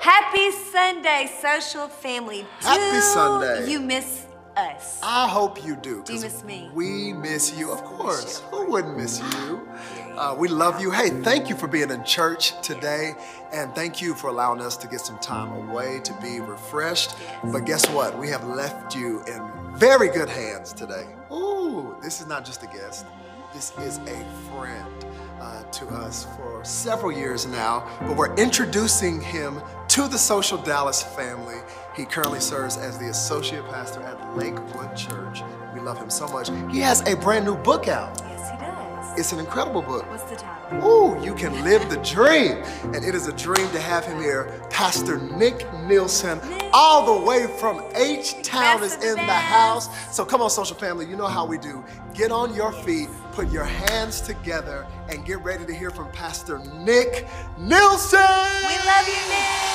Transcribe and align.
Happy 0.00 0.50
Sunday, 0.50 1.30
social 1.42 1.86
family. 1.86 2.46
Happy 2.60 2.96
Do 2.96 3.00
Sunday. 3.02 3.70
You 3.70 3.80
miss 3.80 4.26
us. 4.56 4.98
I 5.02 5.28
hope 5.28 5.62
you 5.62 5.76
do. 5.76 6.02
Do 6.04 6.14
you 6.14 6.20
miss 6.22 6.42
me? 6.42 6.70
We 6.72 7.12
miss 7.12 7.54
you, 7.54 7.70
of 7.70 7.84
course. 7.84 8.38
Who 8.50 8.64
wouldn't 8.70 8.96
miss 8.96 9.20
you? 9.20 9.68
Uh, 10.16 10.34
we 10.38 10.48
love 10.48 10.80
you. 10.80 10.90
Hey, 10.90 11.10
thank 11.10 11.50
you 11.50 11.54
for 11.54 11.68
being 11.68 11.90
in 11.90 12.02
church 12.02 12.58
today, 12.62 13.12
and 13.52 13.74
thank 13.74 14.00
you 14.00 14.14
for 14.14 14.28
allowing 14.28 14.62
us 14.62 14.78
to 14.78 14.88
get 14.88 15.02
some 15.02 15.18
time 15.18 15.68
away 15.68 16.00
to 16.04 16.14
be 16.22 16.40
refreshed. 16.40 17.14
But 17.52 17.66
guess 17.66 17.86
what? 17.90 18.18
We 18.18 18.28
have 18.28 18.44
left 18.44 18.96
you 18.96 19.22
in 19.24 19.76
very 19.76 20.08
good 20.08 20.30
hands 20.30 20.72
today. 20.72 21.08
Ooh, 21.30 21.94
this 22.02 22.22
is 22.22 22.26
not 22.26 22.46
just 22.46 22.62
a 22.62 22.66
guest. 22.68 23.04
This 23.52 23.76
is 23.80 23.98
a 23.98 24.24
friend 24.48 25.04
uh, 25.40 25.62
to 25.64 25.88
us 25.88 26.26
for 26.36 26.64
several 26.64 27.10
years 27.10 27.46
now, 27.46 27.88
but 28.00 28.16
we're 28.16 28.34
introducing 28.36 29.20
him 29.20 29.60
to 29.88 30.06
the 30.06 30.18
Social 30.18 30.58
Dallas 30.58 31.02
family. 31.02 31.56
He 31.96 32.04
currently 32.04 32.40
serves 32.40 32.76
as 32.76 32.98
the 32.98 33.08
associate 33.08 33.64
pastor 33.66 34.02
at 34.02 34.36
Lakewood 34.36 34.94
Church. 34.96 35.42
We 35.74 35.80
love 35.80 35.98
him 35.98 36.10
so 36.10 36.28
much. 36.28 36.50
He 36.72 36.80
has 36.80 37.00
a 37.08 37.16
brand 37.16 37.44
new 37.44 37.56
book 37.56 37.88
out. 37.88 38.20
Yes, 38.20 38.50
he 38.50 38.56
does. 38.58 39.18
It's 39.18 39.32
an 39.32 39.38
incredible 39.38 39.82
book. 39.82 40.08
What's 40.10 40.24
the 40.24 40.36
title? 40.36 40.59
Ooh, 40.74 41.18
you 41.22 41.34
can 41.34 41.64
live 41.64 41.90
the 41.90 41.96
dream. 41.98 42.62
And 42.94 43.04
it 43.04 43.14
is 43.14 43.26
a 43.26 43.32
dream 43.32 43.68
to 43.72 43.80
have 43.80 44.04
him 44.04 44.18
here. 44.20 44.62
Pastor 44.70 45.18
Nick 45.18 45.66
Nilson, 45.86 46.40
all 46.72 47.18
the 47.18 47.26
way 47.26 47.46
from 47.58 47.82
H 47.94 48.40
Town, 48.42 48.82
is 48.82 48.94
Best 48.94 48.96
of 48.96 49.02
the 49.02 49.20
in 49.20 49.26
the 49.26 49.32
house. 49.32 50.14
So 50.14 50.24
come 50.24 50.40
on, 50.40 50.50
social 50.50 50.76
family, 50.76 51.06
you 51.06 51.16
know 51.16 51.26
how 51.26 51.44
we 51.44 51.58
do. 51.58 51.84
Get 52.14 52.30
on 52.30 52.54
your 52.54 52.72
feet, 52.72 53.08
put 53.32 53.50
your 53.50 53.64
hands 53.64 54.20
together, 54.20 54.86
and 55.08 55.24
get 55.24 55.42
ready 55.42 55.66
to 55.66 55.74
hear 55.74 55.90
from 55.90 56.10
Pastor 56.12 56.58
Nick 56.58 57.26
Nilson. 57.58 58.20
We 58.20 58.76
love 58.86 59.08
you, 59.08 59.20
Nick. 59.28 59.70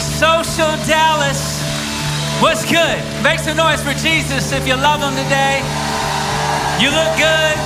Social 0.00 0.76
Dallas. 0.86 1.60
What's 2.40 2.64
good? 2.64 2.98
Make 3.22 3.38
some 3.38 3.56
noise 3.56 3.82
for 3.82 3.92
Jesus 3.94 4.50
if 4.52 4.66
you 4.66 4.74
love 4.74 5.00
him 5.00 5.14
today. 5.24 5.91
You 6.82 6.90
look 6.90 7.16
good. 7.16 7.56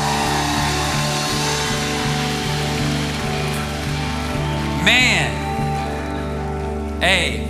Man. 4.84 7.00
Hey, 7.00 7.48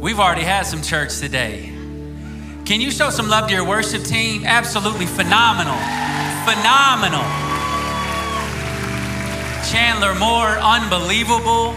we've 0.00 0.18
already 0.18 0.42
had 0.42 0.62
some 0.62 0.82
church 0.82 1.20
today. 1.20 1.72
Can 2.64 2.80
you 2.80 2.90
show 2.90 3.10
some 3.10 3.28
love 3.28 3.46
to 3.50 3.54
your 3.54 3.64
worship 3.64 4.02
team? 4.02 4.44
Absolutely 4.44 5.06
phenomenal. 5.06 5.78
Phenomenal. 6.44 7.22
Chandler 9.70 10.16
Moore, 10.16 10.58
unbelievable, 10.58 11.76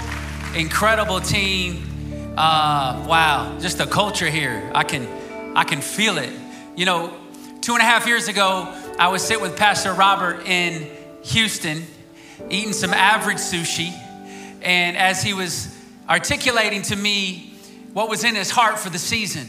incredible 0.56 1.22
team. 1.22 1.84
Uh, 2.36 3.06
wow, 3.08 3.56
just 3.62 3.78
the 3.78 3.86
culture 3.86 4.32
here. 4.32 4.72
I 4.74 4.84
can, 4.84 5.08
I 5.56 5.64
can 5.64 5.82
feel 5.82 6.18
it. 6.18 6.34
You 6.76 6.88
know, 6.88 7.14
two 7.64 7.72
and 7.72 7.82
a 7.82 7.86
half 7.86 8.06
years 8.06 8.28
ago, 8.28 8.68
I 9.00 9.08
was 9.08 9.26
sitting 9.26 9.42
with 9.42 9.56
Pastor 9.56 9.94
Robert 9.94 10.46
in 10.46 10.86
Houston, 11.24 11.86
eating 12.50 12.74
some 12.74 12.94
average 12.94 13.38
sushi, 13.38 13.94
and 14.62 14.98
as 14.98 15.24
he 15.24 15.34
was 15.34 15.74
articulating 16.10 16.82
to 16.82 16.96
me 16.98 17.54
what 17.94 18.10
was 18.10 18.26
in 18.26 18.36
his 18.36 18.50
heart 18.50 18.80
for 18.80 18.90
the 18.90 19.00
season, 19.00 19.48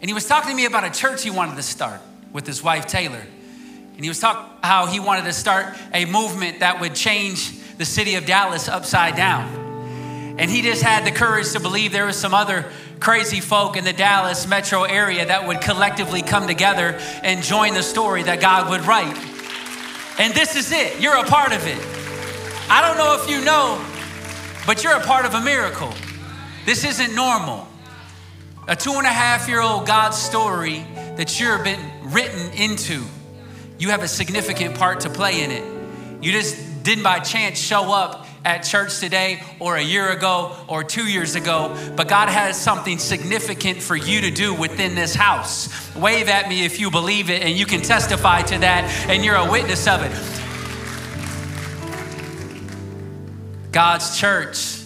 and 0.00 0.10
he 0.10 0.14
was 0.14 0.26
talking 0.26 0.50
to 0.50 0.56
me 0.56 0.64
about 0.64 0.82
a 0.82 0.90
church 0.90 1.22
he 1.22 1.30
wanted 1.30 1.54
to 1.54 1.62
start 1.62 2.00
with 2.32 2.44
his 2.44 2.60
wife 2.60 2.86
Taylor. 2.86 3.22
And 3.94 4.04
he 4.04 4.08
was 4.08 4.18
talking 4.18 4.50
how 4.64 4.86
he 4.86 4.98
wanted 4.98 5.24
to 5.26 5.32
start 5.32 5.76
a 5.94 6.06
movement 6.06 6.58
that 6.58 6.80
would 6.80 6.96
change 6.96 7.52
the 7.76 7.84
city 7.84 8.16
of 8.16 8.26
Dallas 8.26 8.68
upside 8.68 9.14
down. 9.14 9.68
And 10.40 10.50
he 10.50 10.62
just 10.62 10.82
had 10.82 11.04
the 11.04 11.12
courage 11.12 11.52
to 11.52 11.60
believe 11.60 11.92
there 11.92 12.06
was 12.06 12.16
some 12.16 12.34
other 12.34 12.70
crazy 13.00 13.40
folk 13.40 13.76
in 13.76 13.84
the 13.84 13.92
Dallas 13.92 14.46
metro 14.46 14.82
area 14.82 15.26
that 15.26 15.46
would 15.46 15.60
collectively 15.60 16.22
come 16.22 16.46
together 16.46 16.98
and 17.22 17.42
join 17.42 17.74
the 17.74 17.82
story 17.82 18.22
that 18.24 18.40
God 18.40 18.70
would 18.70 18.82
write. 18.82 19.16
And 20.18 20.34
this 20.34 20.56
is 20.56 20.72
it. 20.72 21.00
You're 21.00 21.16
a 21.16 21.24
part 21.24 21.52
of 21.52 21.66
it. 21.66 21.78
I 22.70 22.82
don't 22.82 22.98
know 22.98 23.22
if 23.22 23.30
you 23.30 23.44
know, 23.44 23.82
but 24.66 24.82
you're 24.82 24.96
a 24.96 25.04
part 25.04 25.24
of 25.24 25.34
a 25.34 25.40
miracle. 25.40 25.92
This 26.66 26.84
isn't 26.84 27.14
normal. 27.14 27.66
A 28.66 28.76
two 28.76 28.92
and 28.92 29.06
a 29.06 29.10
half 29.10 29.48
year 29.48 29.62
old 29.62 29.86
God 29.86 30.10
story 30.10 30.84
that 31.16 31.40
you've 31.40 31.64
been 31.64 31.80
written 32.12 32.52
into. 32.52 33.02
You 33.78 33.90
have 33.90 34.02
a 34.02 34.08
significant 34.08 34.76
part 34.76 35.00
to 35.00 35.10
play 35.10 35.42
in 35.42 35.50
it. 35.50 35.64
You 36.22 36.32
just 36.32 36.82
didn't 36.82 37.04
by 37.04 37.20
chance 37.20 37.58
show 37.58 37.92
up 37.92 38.26
at 38.44 38.60
church 38.60 38.98
today 38.98 39.42
or 39.60 39.76
a 39.76 39.82
year 39.82 40.10
ago 40.10 40.54
or 40.68 40.84
two 40.84 41.06
years 41.06 41.34
ago, 41.34 41.76
but 41.96 42.08
God 42.08 42.28
has 42.28 42.60
something 42.60 42.98
significant 42.98 43.82
for 43.82 43.96
you 43.96 44.20
to 44.22 44.30
do 44.30 44.54
within 44.54 44.94
this 44.94 45.14
house. 45.14 45.68
Wave 45.96 46.28
at 46.28 46.48
me 46.48 46.64
if 46.64 46.80
you 46.80 46.90
believe 46.90 47.30
it 47.30 47.42
and 47.42 47.56
you 47.56 47.66
can 47.66 47.82
testify 47.82 48.42
to 48.42 48.58
that 48.58 48.84
and 49.08 49.24
you're 49.24 49.36
a 49.36 49.50
witness 49.50 49.86
of 49.86 50.02
it. 50.02 50.12
God's 53.72 54.18
church, 54.18 54.80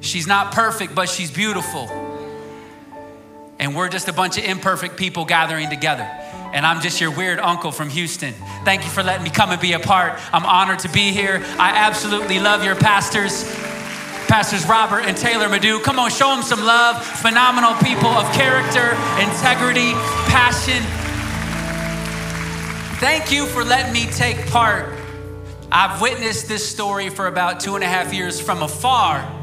she's 0.00 0.26
not 0.26 0.52
perfect, 0.52 0.94
but 0.94 1.08
she's 1.08 1.30
beautiful. 1.30 1.88
And 3.58 3.74
we're 3.74 3.88
just 3.88 4.08
a 4.08 4.12
bunch 4.12 4.38
of 4.38 4.44
imperfect 4.44 4.96
people 4.96 5.24
gathering 5.24 5.68
together. 5.68 6.08
And 6.52 6.64
I'm 6.64 6.80
just 6.80 7.00
your 7.00 7.10
weird 7.10 7.38
uncle 7.38 7.70
from 7.70 7.90
Houston. 7.90 8.32
Thank 8.64 8.84
you 8.84 8.90
for 8.90 9.02
letting 9.02 9.24
me 9.24 9.30
come 9.30 9.50
and 9.50 9.60
be 9.60 9.72
a 9.72 9.78
part. 9.78 10.18
I'm 10.32 10.46
honored 10.46 10.80
to 10.80 10.88
be 10.88 11.12
here. 11.12 11.42
I 11.58 11.76
absolutely 11.76 12.40
love 12.40 12.64
your 12.64 12.74
pastors, 12.74 13.44
Pastors 14.28 14.66
Robert 14.66 15.00
and 15.00 15.16
Taylor 15.16 15.48
Madu. 15.48 15.80
Come 15.80 15.98
on, 15.98 16.10
show 16.10 16.34
them 16.34 16.42
some 16.42 16.60
love. 16.60 17.04
Phenomenal 17.04 17.74
people 17.82 18.10
of 18.10 18.30
character, 18.34 18.92
integrity, 19.20 19.92
passion. 20.28 20.82
Thank 22.98 23.30
you 23.30 23.46
for 23.46 23.64
letting 23.64 23.92
me 23.92 24.06
take 24.06 24.46
part. 24.48 24.92
I've 25.70 26.00
witnessed 26.00 26.48
this 26.48 26.68
story 26.68 27.10
for 27.10 27.26
about 27.26 27.60
two 27.60 27.74
and 27.74 27.84
a 27.84 27.86
half 27.86 28.12
years 28.12 28.40
from 28.40 28.62
afar. 28.62 29.34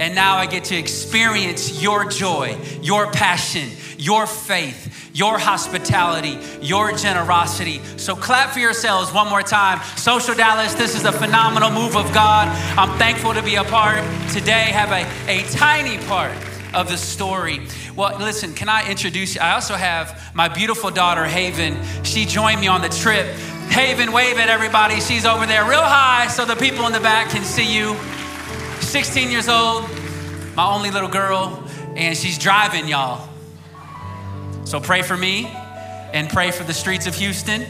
And 0.00 0.14
now 0.14 0.36
I 0.36 0.46
get 0.46 0.64
to 0.64 0.76
experience 0.76 1.82
your 1.82 2.08
joy, 2.08 2.58
your 2.82 3.10
passion, 3.12 3.68
your 3.98 4.26
faith, 4.26 4.89
your 5.12 5.38
hospitality, 5.38 6.38
your 6.60 6.92
generosity. 6.92 7.80
So 7.96 8.14
clap 8.14 8.50
for 8.50 8.58
yourselves 8.60 9.12
one 9.12 9.28
more 9.28 9.42
time. 9.42 9.80
Social 9.96 10.34
Dallas, 10.34 10.74
this 10.74 10.94
is 10.94 11.04
a 11.04 11.12
phenomenal 11.12 11.70
move 11.70 11.96
of 11.96 12.12
God. 12.12 12.48
I'm 12.78 12.96
thankful 12.98 13.34
to 13.34 13.42
be 13.42 13.56
a 13.56 13.64
part 13.64 14.02
today, 14.30 14.70
have 14.72 14.92
a, 14.92 15.06
a 15.30 15.42
tiny 15.50 15.98
part 16.06 16.36
of 16.74 16.88
the 16.88 16.96
story. 16.96 17.60
Well, 17.96 18.18
listen, 18.18 18.54
can 18.54 18.68
I 18.68 18.88
introduce 18.88 19.34
you? 19.34 19.40
I 19.40 19.52
also 19.52 19.74
have 19.74 20.30
my 20.34 20.48
beautiful 20.48 20.90
daughter, 20.90 21.24
Haven. 21.24 21.76
She 22.04 22.24
joined 22.24 22.60
me 22.60 22.68
on 22.68 22.80
the 22.80 22.88
trip. 22.88 23.26
Haven, 23.70 24.12
wave 24.12 24.38
at 24.38 24.48
everybody. 24.48 25.00
She's 25.00 25.24
over 25.24 25.46
there 25.46 25.64
real 25.64 25.82
high 25.82 26.28
so 26.28 26.44
the 26.44 26.56
people 26.56 26.86
in 26.86 26.92
the 26.92 27.00
back 27.00 27.30
can 27.30 27.44
see 27.44 27.76
you. 27.76 27.96
16 28.80 29.30
years 29.30 29.48
old, 29.48 29.88
my 30.56 30.66
only 30.66 30.90
little 30.90 31.08
girl, 31.08 31.64
and 31.96 32.16
she's 32.16 32.38
driving, 32.38 32.88
y'all. 32.88 33.29
So 34.70 34.78
pray 34.78 35.02
for 35.02 35.16
me 35.16 35.46
and 36.12 36.30
pray 36.30 36.52
for 36.52 36.62
the 36.62 36.72
streets 36.72 37.08
of 37.08 37.16
Houston 37.16 37.66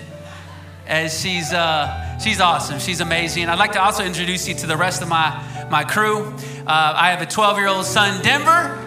as 0.87 1.19
she's, 1.19 1.51
uh, 1.51 2.19
she's 2.19 2.43
awesome. 2.43 2.79
She's 2.79 3.01
amazing. 3.01 3.49
I'd 3.49 3.59
like 3.59 3.73
to 3.73 3.81
also 3.81 4.05
introduce 4.05 4.47
you 4.47 4.55
to 4.57 4.67
the 4.67 4.77
rest 4.77 5.01
of 5.01 5.09
my, 5.09 5.67
my 5.71 5.83
crew. 5.83 6.27
Uh, 6.67 6.93
I 6.95 7.09
have 7.13 7.23
a 7.23 7.27
12 7.27 7.57
year 7.57 7.69
old 7.69 7.87
son, 7.87 8.23
Denver, 8.23 8.79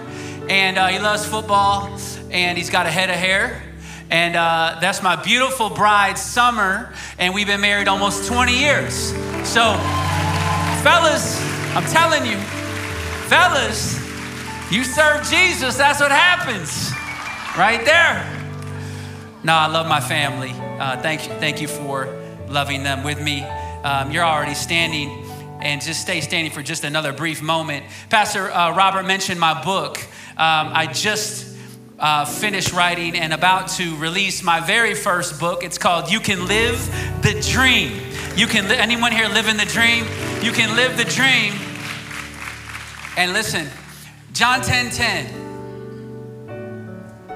and 0.48 0.78
uh, 0.78 0.90
he 0.90 1.00
loves 1.00 1.26
football, 1.26 2.00
and 2.30 2.56
he's 2.56 2.70
got 2.70 2.86
a 2.86 2.92
head 2.92 3.10
of 3.10 3.16
hair. 3.16 3.64
And 4.12 4.36
uh, 4.36 4.78
that's 4.80 5.02
my 5.02 5.16
beautiful 5.16 5.72
bride, 5.72 6.20
Summer, 6.20 6.94
and 7.18 7.34
we've 7.34 7.48
been 7.48 7.62
married 7.62 7.88
almost 7.88 8.28
20 8.28 8.56
years. 8.56 9.08
So, 9.44 9.74
fellas, 10.84 11.42
I'm 11.74 11.86
telling 11.86 12.28
you, 12.28 12.38
fellas, 13.28 13.96
you 14.70 14.84
serve 14.84 15.28
Jesus, 15.28 15.78
that's 15.78 16.00
what 16.00 16.12
happens. 16.12 16.93
Right 17.56 17.86
there. 17.86 18.26
No, 19.44 19.54
I 19.54 19.68
love 19.68 19.88
my 19.88 20.00
family. 20.00 20.50
Uh, 20.80 21.00
thank 21.04 21.28
you, 21.28 21.34
thank 21.36 21.62
you 21.62 21.68
for 21.68 22.08
loving 22.48 22.82
them 22.82 23.04
with 23.04 23.22
me. 23.22 23.44
Um, 23.44 24.10
you're 24.10 24.24
already 24.24 24.56
standing, 24.56 25.24
and 25.62 25.80
just 25.80 26.02
stay 26.02 26.22
standing 26.22 26.52
for 26.52 26.64
just 26.64 26.84
another 26.84 27.14
brief 27.14 27.44
moment. 27.44 27.86
Pastor 28.10 28.52
uh, 28.52 28.76
Robert 28.76 29.04
mentioned 29.04 29.40
my 29.40 29.64
book. 29.64 30.00
Um, 30.32 30.72
I 30.74 30.90
just 30.92 31.56
uh, 32.00 32.26
finished 32.26 32.74
writing 32.74 33.16
and 33.16 33.34
about 33.34 33.68
to 33.78 33.96
release 33.98 34.42
my 34.42 34.60
very 34.60 34.96
first 34.96 35.40
book. 35.40 35.64
It's 35.64 35.78
called 35.78 36.10
"You 36.10 36.22
Can 36.22 36.48
Live 36.48 36.84
the 37.22 37.40
Dream." 37.52 38.02
You 38.36 38.48
can. 38.48 38.68
Li- 38.68 38.78
anyone 38.78 39.12
here 39.12 39.28
living 39.28 39.58
the 39.58 39.66
dream? 39.66 40.06
You 40.42 40.54
can 40.54 40.76
live 40.76 40.98
the 40.98 41.06
dream. 41.06 41.54
And 43.16 43.32
listen, 43.32 43.68
John 44.34 44.62
10 44.62 44.90
10. 44.90 45.43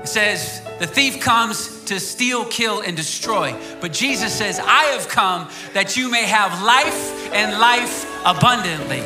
It 0.07 0.11
says, 0.11 0.61
The 0.79 0.87
thief 0.87 1.19
comes 1.19 1.83
to 1.83 1.99
steal, 1.99 2.45
kill, 2.45 2.79
and 2.79 2.95
destroy. 2.95 3.53
But 3.81 3.91
Jesus 3.91 4.33
says, 4.33 4.57
I 4.57 4.83
have 4.95 5.09
come 5.09 5.49
that 5.73 5.97
you 5.97 6.09
may 6.09 6.23
have 6.23 6.63
life 6.63 7.33
and 7.33 7.59
life 7.59 8.09
abundantly. 8.25 9.01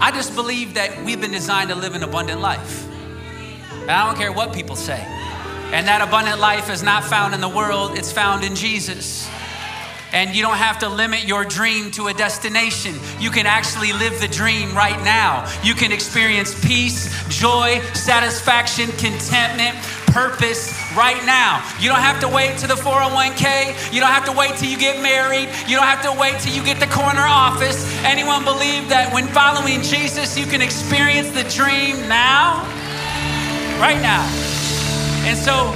I 0.00 0.10
just 0.12 0.34
believe 0.34 0.72
that 0.74 1.04
we've 1.04 1.20
been 1.20 1.32
designed 1.32 1.68
to 1.68 1.74
live 1.74 1.94
an 1.94 2.02
abundant 2.02 2.40
life. 2.40 2.88
And 3.82 3.90
I 3.90 4.06
don't 4.06 4.16
care 4.16 4.32
what 4.32 4.54
people 4.54 4.76
say. 4.76 5.04
And 5.74 5.86
that 5.86 6.00
abundant 6.00 6.40
life 6.40 6.70
is 6.70 6.82
not 6.82 7.04
found 7.04 7.34
in 7.34 7.42
the 7.42 7.50
world, 7.50 7.98
it's 7.98 8.10
found 8.10 8.44
in 8.44 8.54
Jesus. 8.54 9.28
And 10.14 10.34
you 10.34 10.42
don't 10.42 10.58
have 10.58 10.78
to 10.78 10.88
limit 10.88 11.24
your 11.24 11.44
dream 11.44 11.90
to 11.92 12.06
a 12.06 12.14
destination. 12.14 12.94
You 13.18 13.30
can 13.30 13.46
actually 13.46 13.92
live 13.92 14.20
the 14.20 14.28
dream 14.28 14.72
right 14.72 14.96
now. 15.04 15.44
You 15.64 15.74
can 15.74 15.90
experience 15.90 16.54
peace, 16.64 17.10
joy, 17.28 17.80
satisfaction, 17.94 18.90
contentment, 18.92 19.74
purpose 20.14 20.72
right 20.94 21.20
now. 21.26 21.68
You 21.80 21.88
don't 21.88 21.98
have 21.98 22.20
to 22.20 22.28
wait 22.28 22.58
to 22.58 22.68
the 22.68 22.74
401k. 22.74 23.92
You 23.92 24.00
don't 24.00 24.12
have 24.12 24.24
to 24.26 24.32
wait 24.32 24.54
till 24.54 24.70
you 24.70 24.78
get 24.78 25.02
married. 25.02 25.48
You 25.66 25.74
don't 25.74 25.90
have 25.90 26.02
to 26.04 26.12
wait 26.12 26.38
till 26.38 26.54
you 26.54 26.64
get 26.64 26.78
the 26.78 26.86
corner 26.86 27.26
office. 27.26 27.84
Anyone 28.04 28.44
believe 28.44 28.88
that 28.90 29.12
when 29.12 29.26
following 29.26 29.82
Jesus, 29.82 30.38
you 30.38 30.46
can 30.46 30.62
experience 30.62 31.30
the 31.30 31.42
dream 31.50 32.08
now? 32.08 32.62
Right 33.80 34.00
now. 34.00 34.22
And 35.26 35.36
so, 35.36 35.74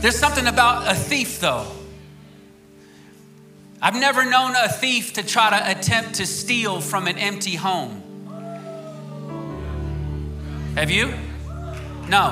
there's 0.00 0.18
something 0.18 0.46
about 0.46 0.90
a 0.90 0.94
thief, 0.94 1.38
though. 1.38 1.66
I've 3.84 3.96
never 3.96 4.24
known 4.24 4.54
a 4.54 4.68
thief 4.68 5.14
to 5.14 5.24
try 5.24 5.50
to 5.50 5.70
attempt 5.70 6.14
to 6.14 6.26
steal 6.26 6.80
from 6.80 7.08
an 7.08 7.18
empty 7.18 7.56
home. 7.56 8.00
Have 10.76 10.88
you? 10.88 11.12
No. 12.08 12.30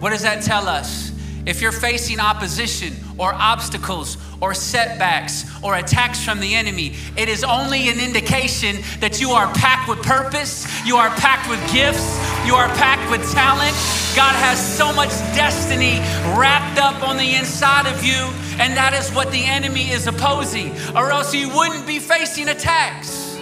What 0.00 0.10
does 0.10 0.20
that 0.20 0.42
tell 0.42 0.68
us? 0.68 1.12
If 1.46 1.62
you're 1.62 1.72
facing 1.72 2.20
opposition 2.20 2.92
or 3.18 3.32
obstacles 3.34 4.16
or 4.40 4.54
setbacks 4.54 5.44
or 5.62 5.76
attacks 5.76 6.22
from 6.24 6.40
the 6.40 6.54
enemy, 6.54 6.94
it 7.16 7.28
is 7.28 7.44
only 7.44 7.88
an 7.88 8.00
indication 8.00 8.76
that 9.00 9.20
you 9.20 9.30
are 9.30 9.52
packed 9.54 9.88
with 9.88 10.02
purpose, 10.02 10.66
you 10.84 10.96
are 10.96 11.10
packed 11.10 11.48
with 11.48 11.60
gifts, 11.72 12.04
you 12.46 12.54
are 12.54 12.68
packed 12.76 13.10
with 13.10 13.22
talent. 13.32 13.74
God 14.16 14.34
has 14.36 14.58
so 14.76 14.92
much 14.92 15.10
destiny 15.34 15.98
wrapped 16.36 16.78
up 16.78 17.06
on 17.06 17.16
the 17.16 17.34
inside 17.34 17.86
of 17.86 18.04
you, 18.04 18.30
and 18.60 18.76
that 18.76 18.94
is 18.94 19.10
what 19.12 19.30
the 19.30 19.44
enemy 19.44 19.90
is 19.90 20.06
opposing, 20.06 20.72
or 20.96 21.10
else 21.10 21.34
you 21.34 21.48
wouldn't 21.48 21.86
be 21.86 21.98
facing 21.98 22.48
attacks. 22.48 23.38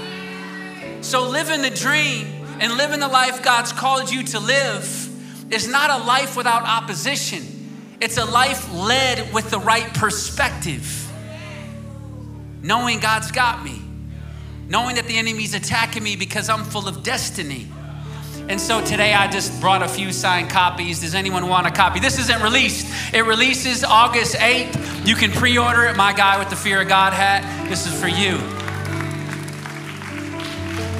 So, 1.01 1.29
living 1.29 1.63
the 1.63 1.71
dream 1.71 2.27
and 2.61 2.75
living 2.75 3.01
the 3.01 3.09
life 3.09 3.43
God's 3.43 3.73
called 3.73 4.11
you 4.11 4.23
to 4.25 4.39
live 4.39 5.09
is 5.53 5.69
not 5.69 5.91
a 5.91 6.05
life 6.05 6.37
without 6.37 6.63
opposition. 6.63 7.62
It's 8.03 8.17
a 8.19 8.25
life 8.25 8.75
led 8.75 9.33
with 9.33 9.53
the 9.53 9.61
right 9.61 9.95
perspective. 9.95 11.09
Knowing 12.61 12.99
God's 12.99 13.31
got 13.31 13.63
me, 13.63 13.81
knowing 14.69 14.97
that 14.97 15.07
the 15.07 15.17
enemy's 15.17 15.55
attacking 15.55 16.03
me 16.03 16.17
because 16.17 16.49
I'm 16.49 16.65
full 16.65 16.89
of 16.89 17.05
destiny. 17.05 17.69
And 18.49 18.61
so 18.61 18.85
today 18.85 19.15
I 19.15 19.31
just 19.31 19.61
brought 19.61 19.85
a 19.85 19.89
few 19.89 20.13
signed 20.13 20.51
copies. 20.51 21.03
Does 21.03 21.15
anyone 21.15 21.49
want 21.49 21.69
a 21.69 21.71
copy? 21.71 22.01
This 22.01 22.19
isn't 22.19 22.43
released. 22.43 22.93
It 23.15 23.25
releases 23.25 23.85
August 23.85 24.35
8th. 24.35 25.07
You 25.07 25.15
can 25.15 25.31
pre 25.31 25.57
order 25.57 25.85
it. 25.85 25.97
My 25.97 26.13
guy 26.13 26.41
with 26.41 26.51
the 26.51 26.57
Fear 26.57 26.83
of 26.83 26.89
God 26.89 27.13
hat. 27.13 27.69
This 27.69 27.87
is 27.87 27.95
for 28.01 28.09
you. 28.09 28.33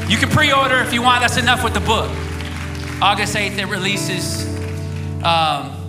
You 0.09 0.19
can 0.19 0.29
pre 0.29 0.53
order 0.53 0.79
if 0.79 0.95
you 0.95 1.03
want. 1.03 1.23
That's 1.23 1.37
enough 1.37 1.65
with 1.65 1.75
the 1.75 1.81
book. 1.81 2.09
August 3.03 3.35
8th, 3.35 3.59
it 3.59 3.67
releases. 3.67 4.47
Um, 5.25 5.82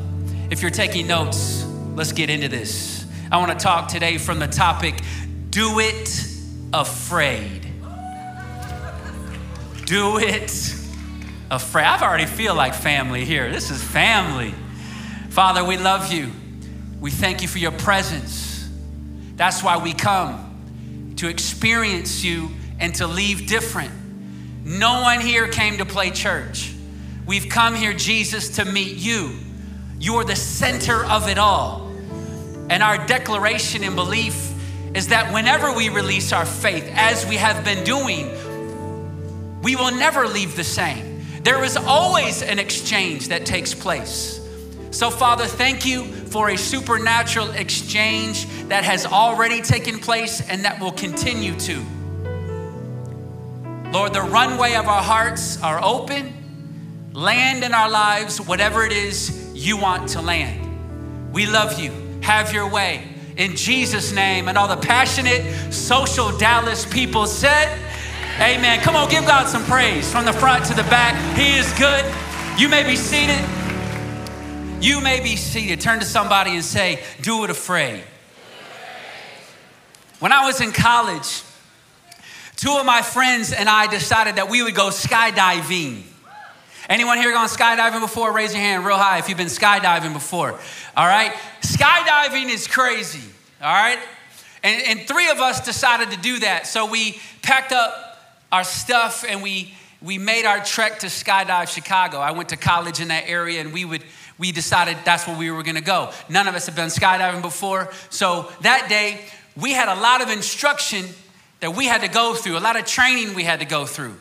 if 0.53 0.61
you're 0.61 0.69
taking 0.69 1.07
notes, 1.07 1.65
let's 1.95 2.11
get 2.11 2.29
into 2.29 2.47
this. 2.47 3.07
I 3.31 3.37
want 3.37 3.57
to 3.57 3.57
talk 3.57 3.87
today 3.87 4.19
from 4.19 4.37
the 4.37 4.45
topic 4.45 5.01
Do 5.49 5.79
It 5.79 6.27
Afraid. 6.71 7.65
Do 9.85 10.19
it 10.19 10.75
afraid. 11.49 11.85
I've 11.85 12.03
already 12.03 12.27
feel 12.27 12.53
like 12.53 12.75
family 12.75 13.25
here. 13.25 13.51
This 13.51 13.71
is 13.71 13.83
family. 13.83 14.53
Father, 15.29 15.63
we 15.63 15.75
love 15.77 16.13
you. 16.13 16.31
We 17.01 17.09
thank 17.09 17.41
you 17.41 17.47
for 17.47 17.57
your 17.57 17.71
presence. 17.71 18.69
That's 19.35 19.63
why 19.63 19.77
we 19.77 19.93
come 19.93 21.13
to 21.17 21.29
experience 21.29 22.23
you 22.23 22.51
and 22.79 22.93
to 22.95 23.07
leave 23.07 23.47
different. 23.47 23.91
No 24.63 25.01
one 25.01 25.19
here 25.19 25.47
came 25.47 25.79
to 25.79 25.85
play 25.85 26.11
church. 26.11 26.75
We've 27.25 27.49
come 27.49 27.73
here, 27.73 27.93
Jesus, 27.93 28.57
to 28.57 28.65
meet 28.65 28.97
you. 28.97 29.39
You're 30.03 30.25
the 30.25 30.35
center 30.35 31.05
of 31.05 31.29
it 31.29 31.37
all. 31.37 31.89
And 32.69 32.83
our 32.83 33.07
declaration 33.07 33.85
and 33.85 33.95
belief 33.95 34.53
is 34.93 35.07
that 35.07 35.33
whenever 35.33 35.73
we 35.73 35.87
release 35.87 36.33
our 36.33 36.45
faith, 36.45 36.91
as 36.93 37.25
we 37.25 37.37
have 37.37 37.63
been 37.63 37.85
doing, 37.85 39.61
we 39.61 39.77
will 39.77 39.91
never 39.91 40.27
leave 40.27 40.57
the 40.57 40.63
same. 40.65 41.23
There 41.43 41.63
is 41.63 41.77
always 41.77 42.41
an 42.41 42.59
exchange 42.59 43.29
that 43.29 43.45
takes 43.45 43.73
place. 43.73 44.41
So, 44.91 45.09
Father, 45.09 45.45
thank 45.45 45.85
you 45.85 46.03
for 46.03 46.49
a 46.49 46.57
supernatural 46.57 47.51
exchange 47.51 48.45
that 48.67 48.83
has 48.83 49.05
already 49.05 49.61
taken 49.61 49.99
place 49.99 50.41
and 50.49 50.65
that 50.65 50.81
will 50.81 50.91
continue 50.91 51.57
to. 51.61 51.81
Lord, 53.93 54.11
the 54.11 54.21
runway 54.21 54.73
of 54.73 54.85
our 54.89 55.01
hearts 55.01 55.63
are 55.63 55.81
open. 55.81 56.33
Land 57.13 57.63
in 57.63 57.73
our 57.73 57.89
lives, 57.89 58.41
whatever 58.41 58.83
it 58.83 58.91
is 58.91 59.42
you 59.63 59.77
want 59.77 60.09
to 60.09 60.21
land. 60.21 61.33
We 61.33 61.45
love 61.45 61.79
you. 61.79 61.91
Have 62.21 62.53
your 62.53 62.69
way. 62.69 63.07
In 63.37 63.55
Jesus' 63.55 64.11
name, 64.11 64.47
and 64.47 64.57
all 64.57 64.67
the 64.67 64.77
passionate 64.77 65.73
social 65.73 66.37
Dallas 66.37 66.85
people 66.85 67.25
said, 67.25 67.79
Amen. 68.39 68.81
Come 68.81 68.95
on, 68.95 69.09
give 69.09 69.25
God 69.25 69.47
some 69.47 69.63
praise 69.63 70.11
from 70.11 70.25
the 70.25 70.33
front 70.33 70.65
to 70.65 70.73
the 70.73 70.83
back. 70.83 71.15
He 71.37 71.55
is 71.55 71.71
good. 71.79 72.03
You 72.57 72.67
may 72.67 72.83
be 72.83 72.95
seated. 72.95 73.39
You 74.81 75.01
may 75.01 75.21
be 75.21 75.35
seated. 75.35 75.79
Turn 75.79 75.99
to 75.99 76.05
somebody 76.05 76.51
and 76.51 76.63
say, 76.63 77.01
Do 77.21 77.43
it 77.43 77.49
afraid. 77.49 78.03
When 80.19 80.31
I 80.31 80.45
was 80.45 80.61
in 80.61 80.71
college, 80.71 81.43
two 82.55 82.71
of 82.71 82.85
my 82.85 83.01
friends 83.01 83.51
and 83.51 83.69
I 83.69 83.87
decided 83.87 84.35
that 84.35 84.49
we 84.49 84.61
would 84.61 84.75
go 84.75 84.89
skydiving. 84.89 86.03
Anyone 86.93 87.17
here 87.17 87.31
gone 87.31 87.47
skydiving 87.47 88.01
before? 88.01 88.31
Raise 88.31 88.53
your 88.53 88.61
hand 88.61 88.85
real 88.85 88.97
high 88.97 89.17
if 89.17 89.27
you've 89.27 89.35
been 89.35 89.47
skydiving 89.47 90.13
before. 90.13 90.51
All 90.95 91.07
right? 91.07 91.33
Skydiving 91.61 92.51
is 92.51 92.67
crazy. 92.67 93.27
All 93.59 93.73
right? 93.73 93.97
And, 94.61 94.79
and 94.85 95.07
three 95.07 95.27
of 95.31 95.39
us 95.39 95.65
decided 95.65 96.11
to 96.11 96.17
do 96.17 96.37
that. 96.41 96.67
So 96.67 96.85
we 96.85 97.19
packed 97.41 97.71
up 97.71 98.19
our 98.51 98.63
stuff 98.63 99.25
and 99.27 99.41
we, 99.41 99.73
we 100.03 100.19
made 100.19 100.45
our 100.45 100.63
trek 100.63 100.99
to 100.99 101.07
Skydive 101.07 101.67
Chicago. 101.67 102.19
I 102.19 102.29
went 102.29 102.49
to 102.49 102.57
college 102.57 102.99
in 102.99 103.07
that 103.07 103.23
area 103.25 103.59
and 103.61 103.73
we 103.73 103.85
would 103.85 104.03
we 104.37 104.51
decided 104.51 104.95
that's 105.03 105.25
where 105.25 105.35
we 105.35 105.49
were 105.49 105.63
gonna 105.63 105.81
go. 105.81 106.11
None 106.29 106.47
of 106.47 106.53
us 106.53 106.67
had 106.67 106.75
been 106.75 106.89
skydiving 106.89 107.41
before. 107.41 107.91
So 108.11 108.51
that 108.61 108.87
day, 108.87 109.19
we 109.59 109.71
had 109.71 109.89
a 109.89 109.99
lot 109.99 110.21
of 110.21 110.29
instruction 110.29 111.05
that 111.59 111.75
we 111.75 111.87
had 111.87 112.01
to 112.01 112.07
go 112.07 112.35
through, 112.35 112.55
a 112.55 112.59
lot 112.59 112.75
of 112.75 112.85
training 112.85 113.33
we 113.33 113.45
had 113.45 113.61
to 113.61 113.65
go 113.65 113.87
through. 113.87 114.15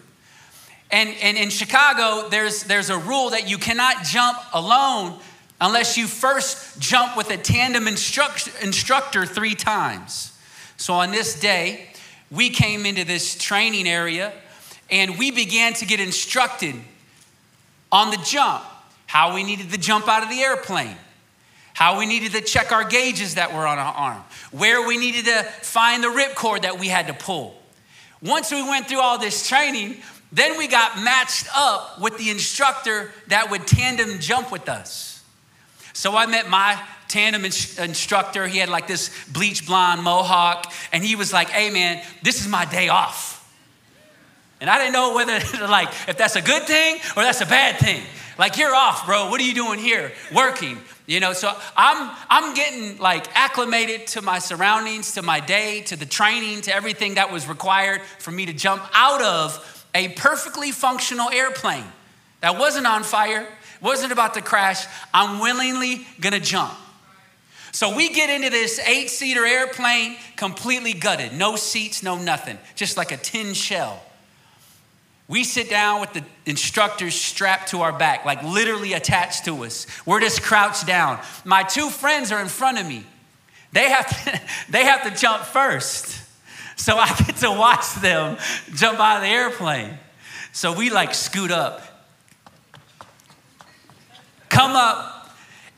And, 0.93 1.09
and 1.23 1.39
in 1.39 1.49
Chicago, 1.49 2.29
there's, 2.29 2.65
there's 2.65 2.91
a 2.91 2.99
rule 2.99 3.31
that 3.31 3.49
you 3.49 3.57
cannot 3.57 4.05
jump 4.05 4.39
alone 4.53 5.19
unless 5.59 5.97
you 5.97 6.07
first 6.07 6.79
jump 6.79 7.17
with 7.17 7.31
a 7.31 7.39
tandem 7.39 7.89
instruct, 7.89 8.51
instructor 8.63 9.25
three 9.25 9.55
times. 9.55 10.39
So 10.77 10.93
on 10.95 11.11
this 11.11 11.41
day, 11.41 11.89
we 12.31 12.51
came 12.51 12.85
into 12.85 13.05
this 13.05 13.37
training 13.37 13.89
area 13.89 14.33
and 14.91 15.19
we 15.19 15.31
began 15.31 15.73
to 15.75 15.87
get 15.87 15.99
instructed 15.99 16.75
on 17.91 18.11
the 18.11 18.19
jump, 18.25 18.63
how 19.07 19.35
we 19.35 19.45
needed 19.45 19.71
to 19.71 19.79
jump 19.79 20.09
out 20.09 20.23
of 20.23 20.29
the 20.29 20.41
airplane, 20.41 20.97
how 21.73 21.99
we 21.99 22.05
needed 22.05 22.33
to 22.33 22.41
check 22.43 22.71
our 22.71 22.85
gauges 22.85 23.37
that 23.37 23.55
were 23.55 23.67
on 23.67 23.79
our 23.79 23.95
arm, 23.95 24.23
where 24.51 24.87
we 24.87 24.99
needed 24.99 25.25
to 25.25 25.43
find 25.63 26.03
the 26.03 26.09
ripcord 26.09 26.63
that 26.63 26.79
we 26.79 26.89
had 26.89 27.07
to 27.07 27.15
pull. 27.15 27.57
Once 28.21 28.51
we 28.51 28.63
went 28.63 28.89
through 28.89 29.01
all 29.01 29.19
this 29.19 29.49
training, 29.49 29.97
then 30.33 30.57
we 30.57 30.67
got 30.67 31.03
matched 31.03 31.47
up 31.55 32.01
with 32.01 32.17
the 32.17 32.31
instructor 32.31 33.13
that 33.29 33.51
would 33.51 33.67
tandem 33.67 34.19
jump 34.19 34.51
with 34.51 34.69
us. 34.69 35.23
So 35.93 36.17
I 36.17 36.27
met 36.27 36.49
my 36.49 36.83
tandem 37.09 37.45
instructor. 37.45 38.47
He 38.47 38.59
had 38.59 38.71
like 38.71 38.87
this 38.87 39.11
bleach 39.31 39.67
blonde 39.67 40.03
mohawk, 40.03 40.73
and 40.93 41.05
he 41.05 41.17
was 41.17 41.33
like, 41.33 41.51
"Hey 41.51 41.71
man, 41.71 42.03
this 42.23 42.41
is 42.41 42.49
my 42.49 42.65
day 42.65 42.89
off." 42.89 43.39
And 44.61 44.71
I 44.71 44.79
didn't 44.79 44.95
know 44.95 45.15
whether 45.15 45.33
like 45.67 45.89
if 46.09 46.17
that's 46.17 46.37
a 46.37 46.43
good 46.43 46.63
thing 46.63 46.97
or 47.17 47.23
that's 47.23 47.43
a 47.43 47.47
bad 47.47 47.79
thing. 47.79 48.03
Like 48.39 48.57
you're 48.57 48.75
off, 48.75 49.05
bro. 49.05 49.29
What 49.29 49.41
are 49.41 49.45
you 49.45 49.55
doing 49.55 49.79
here? 49.79 50.13
Working. 50.35 50.79
You 51.07 51.21
know, 51.21 51.35
so 51.35 51.53
I'm 51.77 52.17
I'm 52.31 52.55
getting 52.55 52.97
like 52.97 53.27
acclimated 53.37 54.07
to 54.09 54.23
my 54.23 54.39
surroundings, 54.39 55.13
to 55.13 55.23
my 55.23 55.41
day, 55.41 55.83
to 55.83 55.97
the 55.97 56.07
training, 56.07 56.63
to 56.63 56.75
everything 56.75 57.15
that 57.15 57.31
was 57.31 57.47
required 57.47 58.01
for 58.19 58.31
me 58.31 58.47
to 58.47 58.55
jump 58.55 58.83
out 58.95 59.21
of 59.21 59.82
a 59.95 60.09
perfectly 60.09 60.71
functional 60.71 61.31
airplane. 61.31 61.85
that 62.41 62.59
wasn't 62.59 62.87
on 62.87 63.05
fire, 63.05 63.47
wasn't 63.81 64.13
about 64.13 64.35
to 64.35 64.43
crash. 64.43 64.85
I'm 65.15 65.41
willingly 65.41 66.07
gonna 66.21 66.41
jump. 66.41 66.73
So 67.73 67.97
we 67.97 68.11
get 68.11 68.29
into 68.29 68.51
this 68.51 68.79
eight 68.81 69.09
seater 69.09 69.47
airplane 69.47 70.17
completely 70.37 70.93
gutted, 70.93 71.33
no 71.33 71.57
seats, 71.57 72.03
no 72.03 72.19
nothing, 72.19 72.59
just 72.75 72.97
like 72.97 73.13
a 73.13 73.17
tin 73.17 73.55
shell. 73.55 74.03
We 75.27 75.45
sit 75.45 75.71
down 75.71 76.03
with 76.03 76.13
the 76.13 76.23
instructors 76.45 77.15
strapped 77.15 77.69
to 77.69 77.81
our 77.81 77.93
back, 77.93 78.27
like 78.27 78.43
literally 78.43 78.93
attached 78.93 79.47
to 79.47 79.65
us. 79.65 79.87
We're 80.05 80.21
just 80.21 80.43
crouched 80.43 80.87
down. 80.87 81.21
My 81.45 81.63
two 81.63 81.89
friends 81.89 82.31
are 82.31 82.43
in 82.43 82.49
front 82.49 82.79
of 82.79 82.87
me. 82.87 83.07
They 83.73 83.89
have 83.89 84.07
to, 84.07 84.41
they 84.71 84.85
have 84.85 85.05
to 85.05 85.19
jump 85.19 85.45
first. 85.45 86.22
So 86.77 86.97
I 86.97 87.09
get 87.09 87.37
to 87.37 87.51
watch 87.51 87.95
them 87.97 88.39
jump 88.75 88.99
out 88.99 89.17
of 89.17 89.23
the 89.23 89.29
airplane. 89.29 89.99
So 90.53 90.73
we 90.73 90.91
like 90.91 91.15
scoot 91.15 91.51
up, 91.51 91.83
come 94.49 94.73
up, 94.73 95.31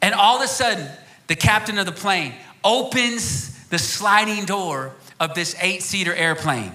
and 0.02 0.14
all 0.14 0.36
of 0.36 0.42
a 0.42 0.48
sudden, 0.48 0.88
the 1.28 1.36
captain 1.36 1.78
of 1.78 1.86
the 1.86 1.92
plane 1.92 2.34
opens 2.62 3.66
the 3.68 3.78
sliding 3.78 4.44
door 4.44 4.92
of 5.20 5.34
this 5.34 5.54
eight 5.60 5.82
seater 5.82 6.14
airplane. 6.14 6.72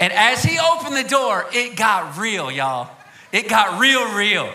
And 0.00 0.12
as 0.12 0.42
he 0.42 0.58
opened 0.58 0.96
the 0.96 1.08
door, 1.08 1.46
it 1.52 1.76
got 1.76 2.18
real, 2.18 2.50
y'all. 2.50 2.90
It 3.30 3.48
got 3.48 3.80
real, 3.80 4.12
real. 4.14 4.52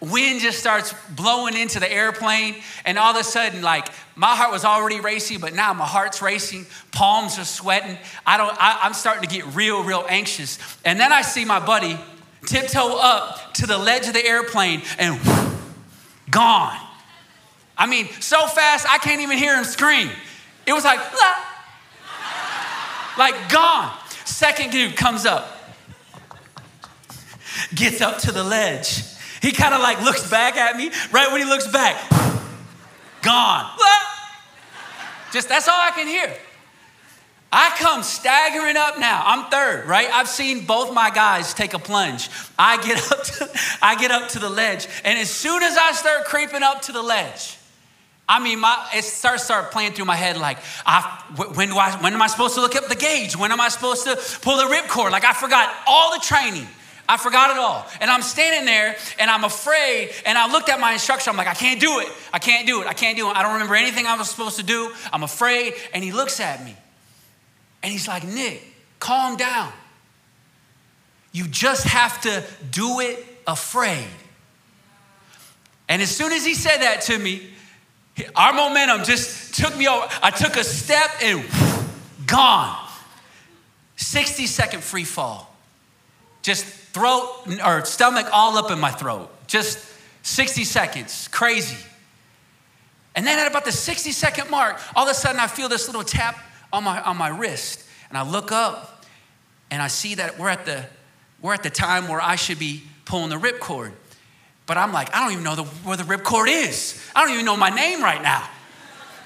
Wind 0.00 0.40
just 0.40 0.60
starts 0.60 0.94
blowing 1.16 1.56
into 1.56 1.80
the 1.80 1.90
airplane, 1.90 2.54
and 2.84 2.98
all 2.98 3.12
of 3.12 3.20
a 3.20 3.24
sudden, 3.24 3.62
like 3.62 3.88
my 4.14 4.36
heart 4.36 4.52
was 4.52 4.64
already 4.64 5.00
racing, 5.00 5.40
but 5.40 5.54
now 5.54 5.72
my 5.72 5.86
heart's 5.86 6.22
racing. 6.22 6.66
Palms 6.92 7.36
are 7.38 7.44
sweating. 7.44 7.98
I 8.24 8.36
don't. 8.36 8.56
I, 8.60 8.78
I'm 8.82 8.94
starting 8.94 9.28
to 9.28 9.34
get 9.34 9.56
real, 9.56 9.82
real 9.82 10.04
anxious. 10.08 10.58
And 10.84 11.00
then 11.00 11.12
I 11.12 11.22
see 11.22 11.44
my 11.44 11.64
buddy 11.64 11.98
tiptoe 12.46 12.96
up 13.00 13.54
to 13.54 13.66
the 13.66 13.76
ledge 13.76 14.06
of 14.06 14.14
the 14.14 14.24
airplane 14.24 14.82
and 15.00 15.20
gone. 16.30 16.78
I 17.76 17.86
mean, 17.86 18.08
so 18.20 18.46
fast 18.46 18.86
I 18.88 18.98
can't 18.98 19.20
even 19.20 19.36
hear 19.36 19.56
him 19.56 19.64
scream. 19.64 20.10
It 20.66 20.72
was 20.72 20.84
like, 20.84 21.00
ah, 21.00 21.54
like 23.18 23.50
gone. 23.50 23.92
Second 24.24 24.70
dude 24.70 24.96
comes 24.96 25.26
up, 25.26 25.58
gets 27.74 28.00
up 28.00 28.18
to 28.18 28.32
the 28.32 28.44
ledge. 28.44 29.02
He 29.40 29.52
kind 29.52 29.74
of 29.74 29.80
like 29.80 30.02
looks 30.02 30.28
back 30.30 30.56
at 30.56 30.76
me. 30.76 30.90
Right 31.12 31.30
when 31.30 31.40
he 31.40 31.46
looks 31.46 31.66
back, 31.66 31.96
gone. 33.22 33.70
Just 35.32 35.48
that's 35.48 35.68
all 35.68 35.80
I 35.80 35.90
can 35.90 36.06
hear. 36.06 36.34
I 37.50 37.70
come 37.78 38.02
staggering 38.02 38.76
up 38.76 38.98
now. 38.98 39.22
I'm 39.24 39.50
third, 39.50 39.86
right? 39.86 40.08
I've 40.12 40.28
seen 40.28 40.66
both 40.66 40.92
my 40.92 41.10
guys 41.10 41.54
take 41.54 41.72
a 41.72 41.78
plunge. 41.78 42.28
I 42.58 42.76
get 42.82 43.10
up 43.10 43.22
to, 43.24 43.60
I 43.80 43.94
get 43.96 44.10
up 44.10 44.28
to 44.30 44.38
the 44.38 44.50
ledge, 44.50 44.86
and 45.04 45.18
as 45.18 45.30
soon 45.30 45.62
as 45.62 45.76
I 45.76 45.92
start 45.92 46.26
creeping 46.26 46.62
up 46.62 46.82
to 46.82 46.92
the 46.92 47.02
ledge, 47.02 47.56
I 48.28 48.40
mean, 48.40 48.60
my, 48.60 48.86
it 48.94 49.04
starts 49.04 49.44
start 49.44 49.72
playing 49.72 49.92
through 49.92 50.04
my 50.04 50.16
head 50.16 50.36
like, 50.36 50.58
I, 50.84 51.24
when, 51.54 51.70
do 51.70 51.78
I, 51.78 51.92
when 52.02 52.12
am 52.12 52.20
I 52.20 52.26
supposed 52.26 52.54
to 52.56 52.60
look 52.60 52.76
up 52.76 52.86
the 52.86 52.94
gauge? 52.94 53.34
When 53.34 53.50
am 53.52 53.60
I 53.60 53.70
supposed 53.70 54.04
to 54.04 54.16
pull 54.42 54.58
the 54.58 54.64
ripcord? 54.64 55.12
Like 55.12 55.24
I 55.24 55.32
forgot 55.32 55.74
all 55.86 56.12
the 56.12 56.20
training. 56.20 56.68
I 57.08 57.16
forgot 57.16 57.50
it 57.50 57.56
all. 57.56 57.86
And 58.00 58.10
I'm 58.10 58.20
standing 58.20 58.66
there 58.66 58.94
and 59.18 59.30
I'm 59.30 59.44
afraid. 59.44 60.10
And 60.26 60.36
I 60.36 60.50
looked 60.52 60.68
at 60.68 60.78
my 60.78 60.92
instructor. 60.92 61.30
I'm 61.30 61.36
like, 61.36 61.46
I 61.46 61.54
can't 61.54 61.80
do 61.80 62.00
it. 62.00 62.08
I 62.32 62.38
can't 62.38 62.66
do 62.66 62.82
it. 62.82 62.86
I 62.86 62.92
can't 62.92 63.16
do 63.16 63.30
it. 63.30 63.36
I 63.36 63.42
don't 63.42 63.54
remember 63.54 63.74
anything 63.74 64.06
I 64.06 64.16
was 64.16 64.28
supposed 64.28 64.56
to 64.56 64.62
do. 64.62 64.92
I'm 65.12 65.22
afraid. 65.22 65.74
And 65.94 66.04
he 66.04 66.12
looks 66.12 66.38
at 66.38 66.62
me 66.64 66.76
and 67.82 67.90
he's 67.90 68.06
like, 68.06 68.24
Nick, 68.24 68.62
calm 69.00 69.36
down. 69.36 69.72
You 71.32 71.48
just 71.48 71.84
have 71.84 72.20
to 72.22 72.44
do 72.70 73.00
it 73.00 73.24
afraid. 73.46 74.06
And 75.88 76.02
as 76.02 76.14
soon 76.14 76.32
as 76.32 76.44
he 76.44 76.54
said 76.54 76.78
that 76.78 77.02
to 77.02 77.18
me, 77.18 77.48
our 78.36 78.52
momentum 78.52 79.04
just 79.04 79.54
took 79.54 79.76
me 79.76 79.88
over. 79.88 80.06
I 80.22 80.30
took 80.30 80.56
a 80.56 80.64
step 80.64 81.10
and 81.22 81.44
gone. 82.26 82.86
60 83.96 84.46
second 84.46 84.82
free 84.82 85.04
fall. 85.04 85.54
Just 86.42 86.64
throat 86.64 87.46
or 87.64 87.84
stomach 87.84 88.26
all 88.32 88.56
up 88.56 88.70
in 88.70 88.78
my 88.78 88.90
throat. 88.90 89.30
Just 89.46 89.78
60 90.22 90.64
seconds. 90.64 91.28
Crazy. 91.28 91.76
And 93.14 93.26
then 93.26 93.38
at 93.38 93.48
about 93.50 93.64
the 93.64 93.72
60 93.72 94.12
second 94.12 94.50
mark, 94.50 94.80
all 94.94 95.04
of 95.04 95.10
a 95.10 95.14
sudden 95.14 95.40
I 95.40 95.46
feel 95.46 95.68
this 95.68 95.86
little 95.86 96.04
tap 96.04 96.38
on 96.72 96.84
my, 96.84 97.00
on 97.02 97.16
my 97.16 97.28
wrist. 97.28 97.84
And 98.08 98.16
I 98.16 98.22
look 98.22 98.52
up 98.52 99.04
and 99.70 99.82
I 99.82 99.88
see 99.88 100.14
that 100.16 100.38
we're 100.38 100.48
at 100.48 100.64
the, 100.64 100.84
we're 101.42 101.54
at 101.54 101.62
the 101.62 101.70
time 101.70 102.08
where 102.08 102.20
I 102.20 102.36
should 102.36 102.58
be 102.58 102.82
pulling 103.04 103.30
the 103.30 103.36
ripcord. 103.36 103.92
But 104.66 104.76
I'm 104.76 104.92
like, 104.92 105.14
I 105.14 105.20
don't 105.20 105.32
even 105.32 105.44
know 105.44 105.56
the, 105.56 105.64
where 105.64 105.96
the 105.96 106.04
ripcord 106.04 106.46
is. 106.48 107.02
I 107.16 107.24
don't 107.24 107.32
even 107.32 107.46
know 107.46 107.56
my 107.56 107.70
name 107.70 108.02
right 108.02 108.22
now. 108.22 108.48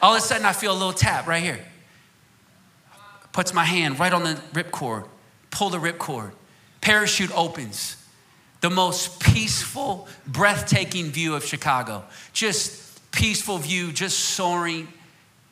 All 0.01 0.15
of 0.15 0.19
a 0.19 0.25
sudden, 0.25 0.47
I 0.47 0.53
feel 0.53 0.73
a 0.73 0.75
little 0.75 0.93
tap 0.93 1.27
right 1.27 1.43
here. 1.43 1.65
Puts 3.33 3.53
my 3.53 3.65
hand 3.65 3.99
right 3.99 4.13
on 4.13 4.25
the 4.25 4.35
ripcord, 4.53 5.07
pull 5.51 5.71
the 5.71 5.79
ripcord. 5.79 6.33
Parachute 6.83 7.33
opens. 7.35 7.97
The 8.61 8.69
most 8.69 9.19
peaceful, 9.19 10.07
breathtaking 10.27 11.11
view 11.11 11.35
of 11.35 11.45
Chicago. 11.45 12.05
Just 12.35 13.11
peaceful 13.11 13.59
view, 13.59 13.91
just 13.93 14.19
soaring, 14.19 14.89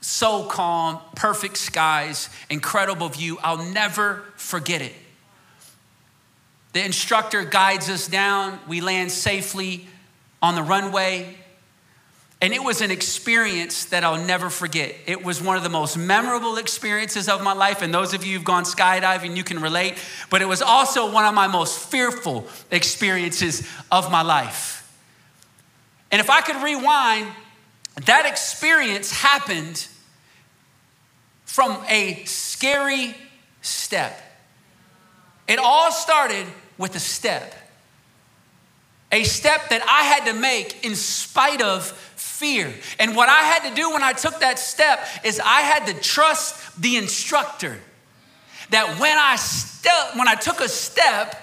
so 0.00 0.44
calm, 0.44 0.98
perfect 1.14 1.56
skies, 1.56 2.28
incredible 2.50 3.08
view. 3.08 3.38
I'll 3.42 3.64
never 3.72 4.24
forget 4.36 4.82
it. 4.82 4.94
The 6.72 6.84
instructor 6.84 7.44
guides 7.44 7.90
us 7.90 8.06
down. 8.06 8.58
We 8.68 8.80
land 8.80 9.10
safely 9.10 9.86
on 10.40 10.54
the 10.54 10.62
runway. 10.62 11.36
And 12.42 12.54
it 12.54 12.62
was 12.62 12.80
an 12.80 12.90
experience 12.90 13.86
that 13.86 14.02
I'll 14.02 14.24
never 14.24 14.48
forget. 14.48 14.94
It 15.06 15.22
was 15.22 15.42
one 15.42 15.58
of 15.58 15.62
the 15.62 15.68
most 15.68 15.98
memorable 15.98 16.56
experiences 16.56 17.28
of 17.28 17.42
my 17.42 17.52
life. 17.52 17.82
And 17.82 17.92
those 17.92 18.14
of 18.14 18.24
you 18.24 18.36
who've 18.36 18.44
gone 18.44 18.64
skydiving, 18.64 19.36
you 19.36 19.44
can 19.44 19.60
relate. 19.60 19.98
But 20.30 20.40
it 20.40 20.46
was 20.46 20.62
also 20.62 21.12
one 21.12 21.26
of 21.26 21.34
my 21.34 21.48
most 21.48 21.90
fearful 21.90 22.46
experiences 22.70 23.68
of 23.92 24.10
my 24.10 24.22
life. 24.22 24.78
And 26.10 26.18
if 26.18 26.30
I 26.30 26.40
could 26.40 26.56
rewind, 26.62 27.28
that 28.06 28.24
experience 28.24 29.12
happened 29.12 29.86
from 31.44 31.82
a 31.88 32.24
scary 32.24 33.14
step. 33.60 34.18
It 35.46 35.58
all 35.58 35.92
started 35.92 36.46
with 36.78 36.94
a 36.94 37.00
step. 37.00 37.54
A 39.12 39.24
step 39.24 39.68
that 39.70 39.82
I 39.82 40.04
had 40.04 40.32
to 40.32 40.38
make 40.38 40.84
in 40.84 40.94
spite 40.94 41.60
of 41.60 42.09
fear. 42.40 42.72
And 42.98 43.14
what 43.14 43.28
I 43.28 43.42
had 43.42 43.68
to 43.68 43.74
do 43.74 43.90
when 43.92 44.02
I 44.02 44.14
took 44.14 44.40
that 44.40 44.58
step 44.58 45.06
is 45.24 45.38
I 45.38 45.60
had 45.60 45.86
to 45.88 45.94
trust 46.00 46.80
the 46.80 46.96
instructor. 46.96 47.78
That 48.70 48.98
when 48.98 49.16
I 49.18 49.36
step, 49.36 50.16
when 50.16 50.26
I 50.26 50.36
took 50.36 50.60
a 50.60 50.68
step, 50.68 51.36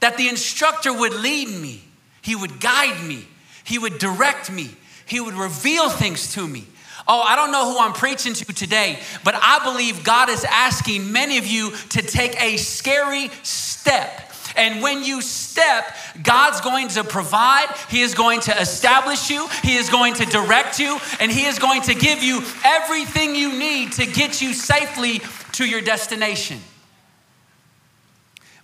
that 0.00 0.16
the 0.16 0.28
instructor 0.28 0.92
would 0.92 1.14
lead 1.14 1.48
me. 1.48 1.84
He 2.22 2.34
would 2.34 2.60
guide 2.60 3.06
me. 3.06 3.24
He 3.62 3.78
would 3.78 3.98
direct 3.98 4.50
me. 4.50 4.70
He 5.06 5.20
would 5.20 5.34
reveal 5.34 5.88
things 5.88 6.32
to 6.34 6.46
me. 6.46 6.66
Oh, 7.06 7.20
I 7.20 7.36
don't 7.36 7.52
know 7.52 7.72
who 7.72 7.78
I'm 7.78 7.92
preaching 7.92 8.34
to 8.34 8.44
today, 8.44 8.98
but 9.22 9.36
I 9.36 9.64
believe 9.64 10.02
God 10.02 10.28
is 10.28 10.44
asking 10.44 11.12
many 11.12 11.38
of 11.38 11.46
you 11.46 11.70
to 11.90 12.02
take 12.02 12.40
a 12.42 12.56
scary 12.56 13.30
step. 13.44 14.31
And 14.56 14.82
when 14.82 15.04
you 15.04 15.20
step, 15.20 15.94
God's 16.22 16.60
going 16.60 16.88
to 16.88 17.04
provide, 17.04 17.68
He 17.88 18.00
is 18.00 18.14
going 18.14 18.40
to 18.42 18.60
establish 18.60 19.30
you, 19.30 19.48
He 19.62 19.76
is 19.76 19.88
going 19.88 20.14
to 20.14 20.26
direct 20.26 20.78
you, 20.78 20.98
and 21.20 21.30
He 21.30 21.44
is 21.44 21.58
going 21.58 21.82
to 21.82 21.94
give 21.94 22.22
you 22.22 22.42
everything 22.64 23.34
you 23.34 23.58
need 23.58 23.92
to 23.92 24.06
get 24.06 24.40
you 24.40 24.52
safely 24.52 25.20
to 25.52 25.64
your 25.64 25.80
destination. 25.80 26.60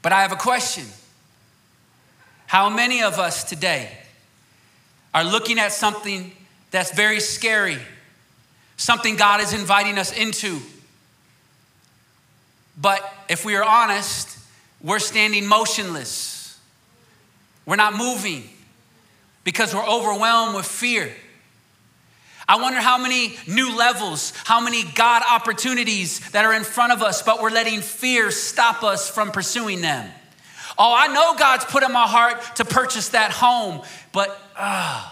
But 0.03 0.13
I 0.13 0.23
have 0.23 0.33
a 0.33 0.37
question 0.37 0.85
How 2.47 2.69
many 2.69 3.03
of 3.03 3.19
us 3.19 3.45
today 3.45 3.97
are 5.15 5.25
looking 5.25 5.59
at 5.59 5.73
something 5.73 6.33
that's 6.71 6.93
very 6.93 7.21
scary? 7.21 7.79
something 8.79 9.17
God 9.17 9.43
is 9.43 9.53
inviting 9.53 9.99
us 9.99 10.13
into. 10.17 10.61
But 12.81 13.03
if 13.29 13.45
we 13.45 13.57
are 13.57 13.65
honest, 13.65 14.38
we're 14.83 14.99
standing 14.99 15.47
motionless. 15.47 16.59
We're 17.67 17.77
not 17.77 17.95
moving 17.97 18.49
because 19.45 19.75
we're 19.75 19.87
overwhelmed 19.87 20.55
with 20.55 20.67
fear. 20.67 21.13
I 22.49 22.61
wonder 22.61 22.81
how 22.81 22.97
many 22.97 23.37
new 23.47 23.77
levels, 23.77 24.33
how 24.45 24.61
many 24.61 24.83
God 24.83 25.23
opportunities 25.29 26.21
that 26.31 26.47
are 26.47 26.55
in 26.55 26.65
front 26.65 26.93
of 26.93 27.03
us, 27.03 27.23
but 27.23 27.43
we're 27.43 27.51
letting 27.51 27.83
fear 27.83 28.31
stop 28.31 28.83
us 28.83 29.11
from 29.11 29.33
pursuing 29.33 29.83
them. 29.83 30.11
Oh, 30.79 30.95
I 30.97 31.09
know 31.09 31.35
God's 31.37 31.67
put 31.67 31.83
in 31.83 31.93
my 31.93 32.07
heart 32.07 32.57
to 32.57 32.65
purchase 32.65 33.11
that 33.11 33.33
home, 33.33 33.83
but 34.13 34.31
uh, 34.57 35.11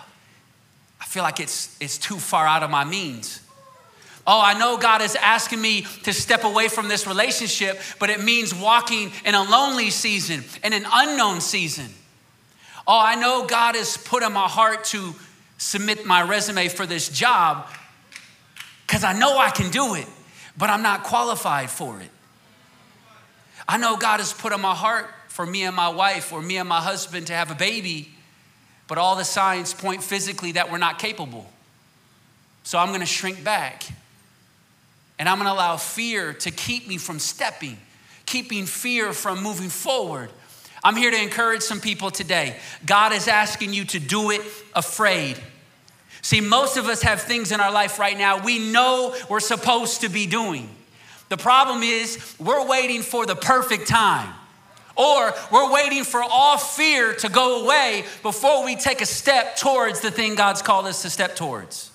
I 1.00 1.04
feel 1.04 1.24
like 1.24 1.40
it's, 1.40 1.76
it's 1.78 1.98
too 1.98 2.16
far 2.16 2.46
out 2.46 2.62
of 2.62 2.70
my 2.70 2.84
means. 2.84 3.42
Oh, 4.26 4.40
I 4.42 4.58
know 4.58 4.76
God 4.76 5.02
is 5.02 5.14
asking 5.14 5.60
me 5.60 5.82
to 6.02 6.12
step 6.12 6.42
away 6.42 6.66
from 6.66 6.88
this 6.88 7.06
relationship, 7.06 7.80
but 8.00 8.10
it 8.10 8.20
means 8.20 8.52
walking 8.52 9.12
in 9.24 9.36
a 9.36 9.42
lonely 9.42 9.90
season, 9.90 10.42
in 10.64 10.72
an 10.72 10.84
unknown 10.92 11.40
season. 11.40 11.86
Oh, 12.88 13.00
I 13.00 13.14
know 13.14 13.46
God 13.46 13.76
has 13.76 13.96
put 13.96 14.24
in 14.24 14.32
my 14.32 14.48
heart 14.48 14.84
to 14.86 15.14
submit 15.58 16.06
my 16.06 16.22
resume 16.22 16.68
for 16.68 16.86
this 16.86 17.08
job 17.08 17.68
because 18.86 19.04
I 19.04 19.12
know 19.12 19.38
I 19.38 19.50
can 19.50 19.70
do 19.70 19.94
it, 19.94 20.06
but 20.56 20.70
I'm 20.70 20.82
not 20.82 21.04
qualified 21.04 21.70
for 21.70 22.00
it. 22.00 22.10
I 23.68 23.78
know 23.78 23.96
God 23.96 24.18
has 24.18 24.32
put 24.32 24.52
in 24.52 24.60
my 24.60 24.74
heart 24.74 25.08
for 25.28 25.46
me 25.46 25.62
and 25.64 25.74
my 25.74 25.88
wife 25.88 26.32
or 26.32 26.42
me 26.42 26.56
and 26.56 26.68
my 26.68 26.80
husband 26.80 27.28
to 27.28 27.32
have 27.32 27.50
a 27.50 27.54
baby, 27.54 28.08
but 28.88 28.98
all 28.98 29.14
the 29.14 29.24
signs 29.24 29.72
point 29.72 30.02
physically 30.02 30.52
that 30.52 30.70
we're 30.70 30.78
not 30.78 30.98
capable. 30.98 31.48
So 32.64 32.78
I'm 32.78 32.90
gonna 32.90 33.06
shrink 33.06 33.44
back 33.44 33.84
and 35.18 35.28
I'm 35.28 35.38
gonna 35.38 35.52
allow 35.52 35.76
fear 35.76 36.32
to 36.34 36.50
keep 36.50 36.88
me 36.88 36.98
from 36.98 37.18
stepping, 37.18 37.78
keeping 38.26 38.66
fear 38.66 39.12
from 39.12 39.42
moving 39.42 39.68
forward. 39.68 40.30
I'm 40.84 40.96
here 40.96 41.10
to 41.10 41.20
encourage 41.20 41.62
some 41.62 41.80
people 41.80 42.10
today. 42.10 42.56
God 42.84 43.12
is 43.12 43.28
asking 43.28 43.72
you 43.72 43.84
to 43.86 43.98
do 43.98 44.30
it 44.30 44.42
afraid. 44.74 45.36
See, 46.22 46.40
most 46.40 46.76
of 46.76 46.86
us 46.86 47.02
have 47.02 47.22
things 47.22 47.52
in 47.52 47.60
our 47.60 47.72
life 47.72 47.98
right 47.98 48.16
now 48.16 48.44
we 48.44 48.58
know 48.58 49.14
we're 49.28 49.40
supposed 49.40 50.02
to 50.02 50.08
be 50.08 50.26
doing. 50.26 50.68
The 51.28 51.36
problem 51.36 51.82
is 51.82 52.34
we're 52.38 52.66
waiting 52.66 53.02
for 53.02 53.26
the 53.26 53.36
perfect 53.36 53.88
time. 53.88 54.32
Or 54.96 55.34
we're 55.52 55.72
waiting 55.72 56.04
for 56.04 56.22
all 56.22 56.56
fear 56.56 57.14
to 57.16 57.28
go 57.28 57.64
away 57.64 58.04
before 58.22 58.64
we 58.64 58.76
take 58.76 59.02
a 59.02 59.06
step 59.06 59.56
towards 59.56 60.00
the 60.00 60.10
thing 60.10 60.36
God's 60.36 60.62
called 60.62 60.86
us 60.86 61.02
to 61.02 61.10
step 61.10 61.36
towards. 61.36 61.90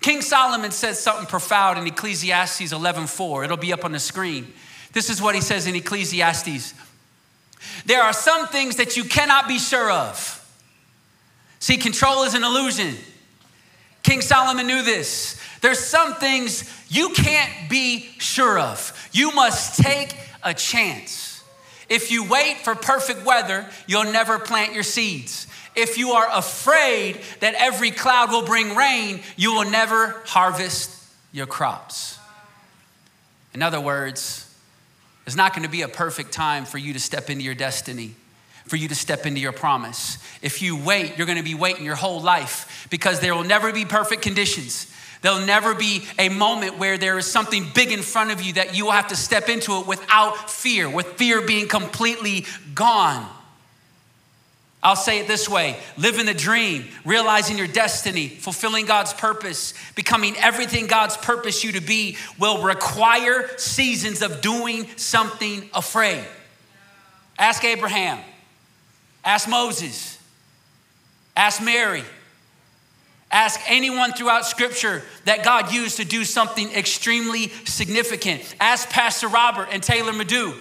King 0.00 0.22
Solomon 0.22 0.70
says 0.70 1.00
something 1.00 1.26
profound 1.26 1.78
in 1.78 1.86
Ecclesiastes 1.86 2.72
11:4. 2.72 3.44
It'll 3.44 3.56
be 3.56 3.72
up 3.72 3.84
on 3.84 3.92
the 3.92 3.98
screen. 3.98 4.52
This 4.92 5.10
is 5.10 5.20
what 5.20 5.34
he 5.34 5.40
says 5.40 5.66
in 5.66 5.74
Ecclesiastes. 5.74 6.74
There 7.84 8.02
are 8.02 8.12
some 8.12 8.46
things 8.48 8.76
that 8.76 8.96
you 8.96 9.04
cannot 9.04 9.48
be 9.48 9.58
sure 9.58 9.90
of. 9.90 10.44
See, 11.58 11.76
control 11.76 12.22
is 12.22 12.34
an 12.34 12.44
illusion. 12.44 12.96
King 14.02 14.20
Solomon 14.20 14.66
knew 14.66 14.82
this. 14.82 15.40
There's 15.62 15.80
some 15.80 16.14
things 16.14 16.70
you 16.88 17.10
can't 17.10 17.68
be 17.68 18.08
sure 18.18 18.58
of. 18.58 18.92
You 19.12 19.32
must 19.32 19.82
take 19.82 20.16
a 20.42 20.54
chance. 20.54 21.42
If 21.88 22.10
you 22.10 22.24
wait 22.24 22.58
for 22.58 22.74
perfect 22.74 23.24
weather, 23.24 23.66
you'll 23.86 24.04
never 24.04 24.38
plant 24.38 24.74
your 24.74 24.82
seeds. 24.82 25.46
If 25.76 25.98
you 25.98 26.12
are 26.12 26.28
afraid 26.32 27.20
that 27.40 27.54
every 27.54 27.90
cloud 27.90 28.30
will 28.30 28.44
bring 28.44 28.74
rain, 28.74 29.20
you 29.36 29.52
will 29.52 29.70
never 29.70 30.22
harvest 30.24 30.90
your 31.32 31.46
crops. 31.46 32.18
In 33.52 33.62
other 33.62 33.80
words, 33.80 34.42
it's 35.26 35.36
not 35.36 35.52
going 35.52 35.64
to 35.64 35.70
be 35.70 35.82
a 35.82 35.88
perfect 35.88 36.32
time 36.32 36.64
for 36.64 36.78
you 36.78 36.92
to 36.94 37.00
step 37.00 37.30
into 37.30 37.44
your 37.44 37.54
destiny, 37.54 38.14
for 38.64 38.76
you 38.76 38.88
to 38.88 38.94
step 38.94 39.26
into 39.26 39.40
your 39.40 39.52
promise. 39.52 40.18
If 40.40 40.62
you 40.62 40.82
wait, 40.82 41.18
you're 41.18 41.26
going 41.26 41.38
to 41.38 41.44
be 41.44 41.54
waiting 41.54 41.84
your 41.84 41.94
whole 41.94 42.20
life 42.20 42.86
because 42.90 43.20
there 43.20 43.34
will 43.34 43.44
never 43.44 43.72
be 43.72 43.84
perfect 43.84 44.22
conditions. 44.22 44.92
There'll 45.22 45.44
never 45.44 45.74
be 45.74 46.04
a 46.18 46.28
moment 46.28 46.78
where 46.78 46.96
there 46.98 47.18
is 47.18 47.26
something 47.26 47.66
big 47.74 47.90
in 47.90 48.00
front 48.00 48.30
of 48.30 48.40
you 48.40 48.54
that 48.54 48.76
you 48.76 48.84
will 48.86 48.92
have 48.92 49.08
to 49.08 49.16
step 49.16 49.48
into 49.48 49.78
it 49.78 49.86
without 49.86 50.50
fear, 50.50 50.88
with 50.88 51.06
fear 51.14 51.40
being 51.40 51.68
completely 51.68 52.46
gone. 52.74 53.28
I'll 54.82 54.96
say 54.96 55.18
it 55.18 55.26
this 55.26 55.48
way 55.48 55.76
living 55.96 56.26
the 56.26 56.34
dream, 56.34 56.84
realizing 57.04 57.58
your 57.58 57.66
destiny, 57.66 58.28
fulfilling 58.28 58.86
God's 58.86 59.12
purpose, 59.12 59.74
becoming 59.94 60.36
everything 60.36 60.86
God's 60.86 61.16
purpose 61.16 61.64
you 61.64 61.72
to 61.72 61.80
be 61.80 62.16
will 62.38 62.62
require 62.62 63.48
seasons 63.58 64.22
of 64.22 64.40
doing 64.40 64.86
something 64.96 65.68
afraid. 65.74 66.24
Ask 67.38 67.64
Abraham, 67.64 68.18
ask 69.24 69.48
Moses, 69.48 70.18
ask 71.36 71.62
Mary, 71.62 72.04
ask 73.30 73.60
anyone 73.66 74.12
throughout 74.12 74.46
Scripture 74.46 75.02
that 75.24 75.44
God 75.44 75.72
used 75.72 75.96
to 75.96 76.04
do 76.04 76.24
something 76.24 76.72
extremely 76.72 77.48
significant. 77.64 78.54
Ask 78.60 78.88
Pastor 78.88 79.28
Robert 79.28 79.68
and 79.72 79.82
Taylor 79.82 80.12
Madu, 80.12 80.54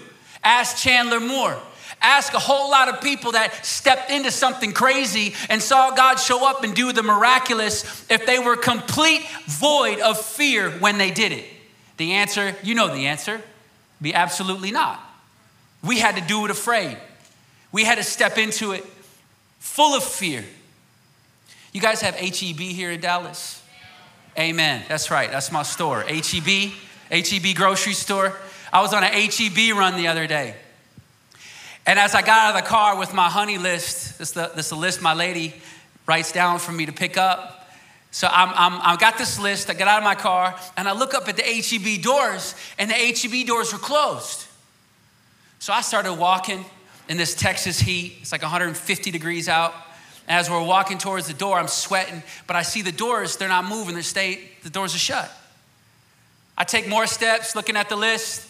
ask 0.44 0.78
Chandler 0.78 1.20
Moore. 1.20 1.58
Ask 2.06 2.36
a 2.36 2.40
whole 2.40 2.70
lot 2.70 2.88
of 2.88 3.02
people 3.02 3.32
that 3.32 3.66
stepped 3.66 4.12
into 4.12 4.30
something 4.30 4.74
crazy 4.74 5.34
and 5.50 5.60
saw 5.60 5.90
God 5.90 6.18
show 6.18 6.48
up 6.48 6.64
and 6.64 6.76
do 6.76 6.94
the 6.94 7.02
miraculous 7.02 8.06
if 8.12 8.28
they 8.28 8.38
were 8.38 8.56
complete 8.56 9.28
void 9.48 10.00
of 10.00 10.22
fear 10.22 10.70
when 10.70 11.00
they 11.00 11.10
did 11.10 11.32
it. 11.32 11.46
The 11.98 12.14
answer, 12.14 12.56
you 12.62 12.76
know 12.76 12.94
the 12.94 13.08
answer, 13.08 13.42
be 14.00 14.14
absolutely 14.14 14.70
not. 14.70 15.00
We 15.84 15.98
had 15.98 16.16
to 16.18 16.22
do 16.22 16.46
it 16.46 16.52
afraid. 16.52 16.96
We 17.72 17.84
had 17.84 17.96
to 17.96 18.04
step 18.04 18.38
into 18.38 18.74
it 18.74 18.86
full 19.58 19.96
of 19.96 20.04
fear. 20.04 20.46
You 21.72 21.82
guys 21.82 22.02
have 22.02 22.14
HEB 22.14 22.60
here 22.60 22.92
in 22.92 23.00
Dallas? 23.00 23.64
Amen. 24.38 24.84
That's 24.88 25.10
right. 25.10 25.32
That's 25.32 25.52
my 25.52 25.64
store. 25.64 26.02
HEB, 26.02 26.72
HEB 27.10 27.56
grocery 27.56 27.94
store. 27.94 28.38
I 28.72 28.82
was 28.82 28.94
on 28.94 29.04
an 29.04 29.12
HEB 29.12 29.76
run 29.76 29.98
the 29.98 30.08
other 30.08 30.28
day. 30.28 30.56
And 31.88 32.00
as 32.00 32.16
I 32.16 32.22
got 32.22 32.40
out 32.40 32.56
of 32.56 32.64
the 32.64 32.68
car 32.68 32.98
with 32.98 33.14
my 33.14 33.30
honey 33.30 33.58
list, 33.58 34.18
this 34.18 34.30
is 34.30 34.34
the, 34.34 34.52
the 34.56 34.76
list 34.76 35.02
my 35.02 35.14
lady 35.14 35.54
writes 36.08 36.32
down 36.32 36.60
for 36.60 36.72
me 36.72 36.86
to 36.86 36.92
pick 36.92 37.18
up. 37.18 37.68
So 38.12 38.28
I'm, 38.32 38.50
I'm, 38.50 38.82
I 38.82 38.96
got 38.96 39.18
this 39.18 39.40
list, 39.40 39.70
I 39.70 39.74
get 39.74 39.88
out 39.88 39.98
of 39.98 40.04
my 40.04 40.16
car, 40.16 40.58
and 40.78 40.88
I 40.88 40.94
look 40.94 41.14
up 41.14 41.28
at 41.28 41.36
the 41.36 41.44
HEB 41.44 42.02
doors, 42.02 42.56
and 42.80 42.90
the 42.90 42.94
HEB 42.94 43.46
doors 43.46 43.74
were 43.74 43.80
closed. 43.80 44.46
So 45.60 45.74
I 45.74 45.82
started 45.82 46.14
walking 46.14 46.64
in 47.10 47.18
this 47.18 47.36
Texas 47.36 47.80
heat. 47.80 48.18
It's 48.22 48.32
like 48.32 48.42
150 48.42 49.12
degrees 49.12 49.50
out. 49.50 49.74
As 50.28 50.50
we're 50.50 50.64
walking 50.64 50.98
towards 50.98 51.28
the 51.28 51.34
door, 51.34 51.60
I'm 51.60 51.68
sweating, 51.68 52.24
but 52.48 52.56
I 52.56 52.64
see 52.64 52.82
the 52.82 52.92
doors, 52.92 53.38
they're 53.38 53.48
not 53.48 53.66
moving, 53.66 53.94
they're 53.94 54.02
stay, 54.02 54.50
the 54.64 54.72
doors 54.72 54.96
are 54.96 55.00
shut. 55.00 55.32
I 56.58 56.64
take 56.64 56.88
more 56.88 57.06
steps 57.06 57.56
looking 57.56 57.76
at 57.76 57.90
the 57.90 57.96
list, 57.96 58.48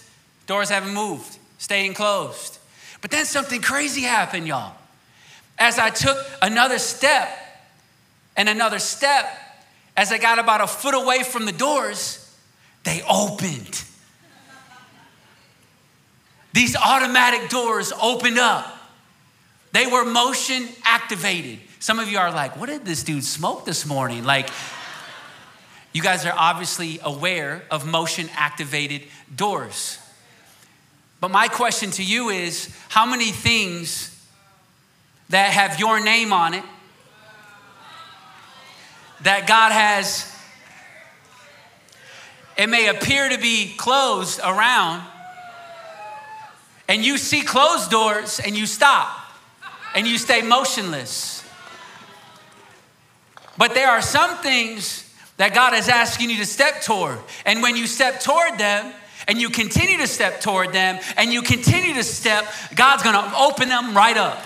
doors 0.47 0.69
haven't 0.69 0.93
moved, 0.93 1.37
staying 1.57 1.95
closed. 1.95 2.59
But 3.01 3.11
then 3.11 3.25
something 3.25 3.61
crazy 3.61 4.01
happened, 4.01 4.47
y'all. 4.47 4.73
As 5.57 5.79
I 5.79 5.89
took 5.89 6.17
another 6.41 6.79
step 6.79 7.29
and 8.35 8.49
another 8.49 8.79
step, 8.79 9.25
as 9.95 10.11
I 10.11 10.17
got 10.17 10.39
about 10.39 10.61
a 10.61 10.67
foot 10.67 10.93
away 10.93 11.23
from 11.23 11.45
the 11.45 11.51
doors, 11.51 12.21
they 12.83 13.01
opened. 13.09 13.83
These 16.53 16.75
automatic 16.75 17.49
doors 17.49 17.91
opened 18.01 18.39
up. 18.39 18.71
They 19.71 19.87
were 19.87 20.05
motion 20.05 20.67
activated. 20.83 21.59
Some 21.79 21.99
of 21.99 22.09
you 22.09 22.17
are 22.17 22.31
like, 22.31 22.57
what 22.57 22.67
did 22.67 22.85
this 22.85 23.03
dude 23.03 23.23
smoke 23.23 23.65
this 23.65 23.85
morning? 23.85 24.23
Like, 24.23 24.49
you 25.91 26.01
guys 26.01 26.25
are 26.25 26.33
obviously 26.35 26.99
aware 27.03 27.63
of 27.69 27.85
motion 27.85 28.29
activated 28.35 29.03
doors. 29.33 29.99
But 31.19 31.31
my 31.31 31.47
question 31.47 31.91
to 31.91 32.03
you 32.03 32.29
is 32.29 32.75
how 32.89 33.05
many 33.05 33.31
things 33.31 34.11
that 35.29 35.51
have 35.51 35.79
your 35.79 36.03
name 36.03 36.33
on 36.33 36.53
it 36.53 36.63
that 39.21 39.47
God 39.47 39.71
has, 39.71 40.31
it 42.57 42.67
may 42.67 42.87
appear 42.87 43.29
to 43.29 43.37
be 43.39 43.73
closed 43.75 44.39
around, 44.39 45.03
and 46.87 47.03
you 47.03 47.17
see 47.17 47.41
closed 47.41 47.89
doors 47.89 48.39
and 48.39 48.55
you 48.55 48.67
stop 48.67 49.09
and 49.95 50.05
you 50.05 50.17
stay 50.17 50.41
motionless. 50.41 51.43
But 53.57 53.73
there 53.73 53.89
are 53.89 54.01
some 54.01 54.37
things 54.37 55.01
that 55.37 55.53
God 55.55 55.73
is 55.73 55.89
asking 55.89 56.29
you 56.29 56.37
to 56.37 56.45
step 56.45 56.81
toward. 56.83 57.17
And 57.45 57.61
when 57.61 57.75
you 57.75 57.87
step 57.87 58.19
toward 58.19 58.59
them, 58.59 58.93
and 59.27 59.39
you 59.39 59.49
continue 59.49 59.97
to 59.97 60.07
step 60.07 60.41
toward 60.41 60.73
them 60.73 60.99
and 61.17 61.31
you 61.31 61.41
continue 61.41 61.93
to 61.95 62.03
step, 62.03 62.45
God's 62.75 63.03
gonna 63.03 63.33
open 63.37 63.69
them 63.69 63.95
right 63.95 64.17
up. 64.17 64.43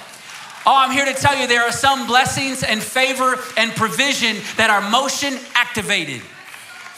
Oh, 0.66 0.76
I'm 0.76 0.92
here 0.92 1.06
to 1.06 1.14
tell 1.14 1.36
you 1.36 1.48
there 1.48 1.64
are 1.64 1.72
some 1.72 2.06
blessings 2.06 2.64
and 2.64 2.82
favor 2.82 3.38
and 3.58 3.72
provision 3.72 4.38
that 4.58 4.70
are 4.70 4.88
motion 4.90 5.38
activated. 5.56 6.22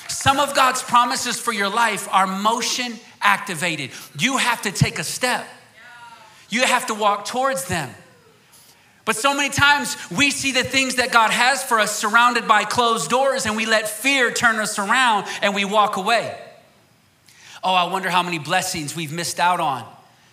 Some 0.08 0.40
of 0.40 0.56
God's 0.56 0.84
promises 0.84 1.40
for 1.40 1.54
your 1.54 1.70
life 1.70 2.08
are 2.12 2.28
motion 2.28 2.94
activated. 3.22 3.92
You 4.20 4.38
have 4.38 4.62
to 4.64 4.72
take 4.72 5.00
a 5.00 5.04
step, 5.04 5.48
you 6.50 6.64
have 6.64 6.88
to 6.88 6.94
walk 6.94 7.26
towards 7.26 7.66
them. 7.66 7.90
But 9.04 9.16
so 9.16 9.34
many 9.34 9.50
times 9.50 9.98
we 10.12 10.30
see 10.30 10.52
the 10.52 10.64
things 10.64 10.96
that 10.96 11.12
God 11.12 11.32
has 11.32 11.64
for 11.64 11.80
us 11.80 11.96
surrounded 11.96 12.48
by 12.48 12.66
closed 12.66 13.10
doors, 13.10 13.46
and 13.46 13.56
we 13.56 13.66
let 13.66 13.90
fear 13.90 14.32
turn 14.32 14.58
us 14.58 14.78
around 14.78 15.26
and 15.42 15.56
we 15.56 15.66
walk 15.66 15.98
away. 15.98 16.38
Oh, 17.64 17.74
I 17.74 17.92
wonder 17.92 18.10
how 18.10 18.24
many 18.24 18.40
blessings 18.40 18.96
we've 18.96 19.12
missed 19.12 19.40
out 19.40 19.60
on 19.60 19.86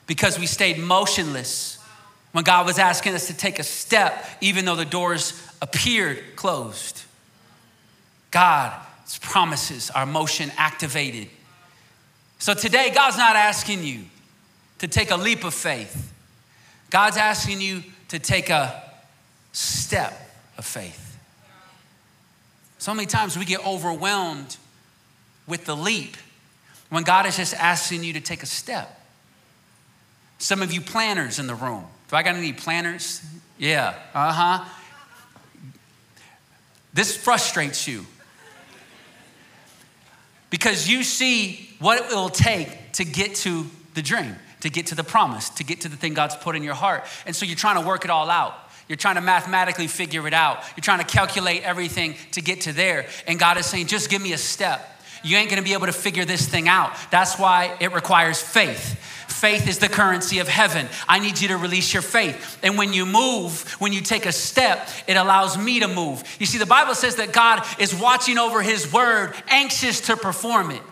because 0.06 0.38
we 0.38 0.46
stayed 0.46 0.78
motionless 0.78 1.78
when 2.32 2.44
God 2.44 2.66
was 2.66 2.78
asking 2.78 3.14
us 3.14 3.26
to 3.26 3.36
take 3.36 3.58
a 3.58 3.62
step, 3.62 4.24
even 4.40 4.64
though 4.64 4.76
the 4.76 4.84
doors 4.84 5.40
appeared 5.60 6.36
closed. 6.36 7.02
God's 8.30 9.18
promises 9.20 9.90
are 9.90 10.06
motion 10.06 10.50
activated. 10.56 11.28
So 12.38 12.54
today, 12.54 12.90
God's 12.94 13.18
not 13.18 13.36
asking 13.36 13.82
you 13.82 14.04
to 14.78 14.88
take 14.88 15.10
a 15.10 15.16
leap 15.16 15.44
of 15.44 15.54
faith. 15.54 16.12
God's 16.90 17.16
asking 17.16 17.60
you 17.60 17.82
to 18.08 18.18
take 18.18 18.48
a 18.48 18.82
step 19.52 20.30
of 20.56 20.64
faith. 20.64 21.18
So 22.78 22.94
many 22.94 23.06
times 23.06 23.36
we 23.36 23.44
get 23.44 23.66
overwhelmed 23.66 24.56
with 25.46 25.64
the 25.64 25.76
leap 25.76 26.16
when 26.90 27.04
God 27.04 27.26
is 27.26 27.36
just 27.36 27.54
asking 27.54 28.04
you 28.04 28.14
to 28.14 28.20
take 28.20 28.42
a 28.42 28.46
step. 28.46 28.94
Some 30.38 30.62
of 30.62 30.72
you 30.72 30.80
planners 30.80 31.38
in 31.38 31.46
the 31.46 31.54
room. 31.54 31.84
Do 32.08 32.16
I 32.16 32.22
got 32.22 32.36
any 32.36 32.52
planners? 32.52 33.22
Yeah, 33.58 33.94
uh 34.14 34.32
huh. 34.32 34.64
This 36.94 37.16
frustrates 37.16 37.86
you 37.86 38.06
because 40.50 40.88
you 40.88 41.02
see 41.02 41.70
what 41.78 41.98
it 42.00 42.08
will 42.08 42.28
take 42.28 42.92
to 42.94 43.04
get 43.04 43.34
to 43.36 43.66
the 43.94 44.02
dream, 44.02 44.36
to 44.60 44.70
get 44.70 44.86
to 44.86 44.94
the 44.94 45.04
promise, 45.04 45.50
to 45.50 45.64
get 45.64 45.82
to 45.82 45.88
the 45.88 45.96
thing 45.96 46.14
God's 46.14 46.36
put 46.36 46.56
in 46.56 46.62
your 46.62 46.74
heart. 46.74 47.04
And 47.26 47.36
so 47.36 47.44
you're 47.44 47.56
trying 47.56 47.80
to 47.80 47.86
work 47.86 48.04
it 48.04 48.10
all 48.10 48.30
out. 48.30 48.54
You're 48.88 48.96
trying 48.96 49.16
to 49.16 49.20
mathematically 49.20 49.86
figure 49.86 50.26
it 50.26 50.32
out. 50.32 50.62
You're 50.76 50.82
trying 50.82 51.00
to 51.00 51.04
calculate 51.04 51.62
everything 51.62 52.14
to 52.32 52.40
get 52.40 52.62
to 52.62 52.72
there. 52.72 53.06
And 53.26 53.38
God 53.38 53.58
is 53.58 53.66
saying, 53.66 53.88
just 53.88 54.08
give 54.08 54.22
me 54.22 54.32
a 54.32 54.38
step. 54.38 54.97
You 55.22 55.36
ain't 55.36 55.50
gonna 55.50 55.62
be 55.62 55.72
able 55.72 55.86
to 55.86 55.92
figure 55.92 56.24
this 56.24 56.46
thing 56.46 56.68
out. 56.68 56.92
That's 57.10 57.38
why 57.38 57.76
it 57.80 57.92
requires 57.92 58.40
faith. 58.40 58.98
Faith 59.28 59.68
is 59.68 59.78
the 59.78 59.88
currency 59.88 60.40
of 60.40 60.48
heaven. 60.48 60.88
I 61.08 61.20
need 61.20 61.40
you 61.40 61.48
to 61.48 61.56
release 61.56 61.92
your 61.92 62.02
faith. 62.02 62.58
And 62.62 62.76
when 62.76 62.92
you 62.92 63.06
move, 63.06 63.62
when 63.78 63.92
you 63.92 64.00
take 64.00 64.26
a 64.26 64.32
step, 64.32 64.88
it 65.06 65.16
allows 65.16 65.56
me 65.56 65.80
to 65.80 65.88
move. 65.88 66.24
You 66.40 66.46
see, 66.46 66.58
the 66.58 66.66
Bible 66.66 66.94
says 66.94 67.16
that 67.16 67.32
God 67.32 67.64
is 67.78 67.94
watching 67.94 68.38
over 68.38 68.62
his 68.62 68.92
word, 68.92 69.34
anxious 69.48 70.00
to 70.02 70.16
perform 70.16 70.72
it. 70.72 70.82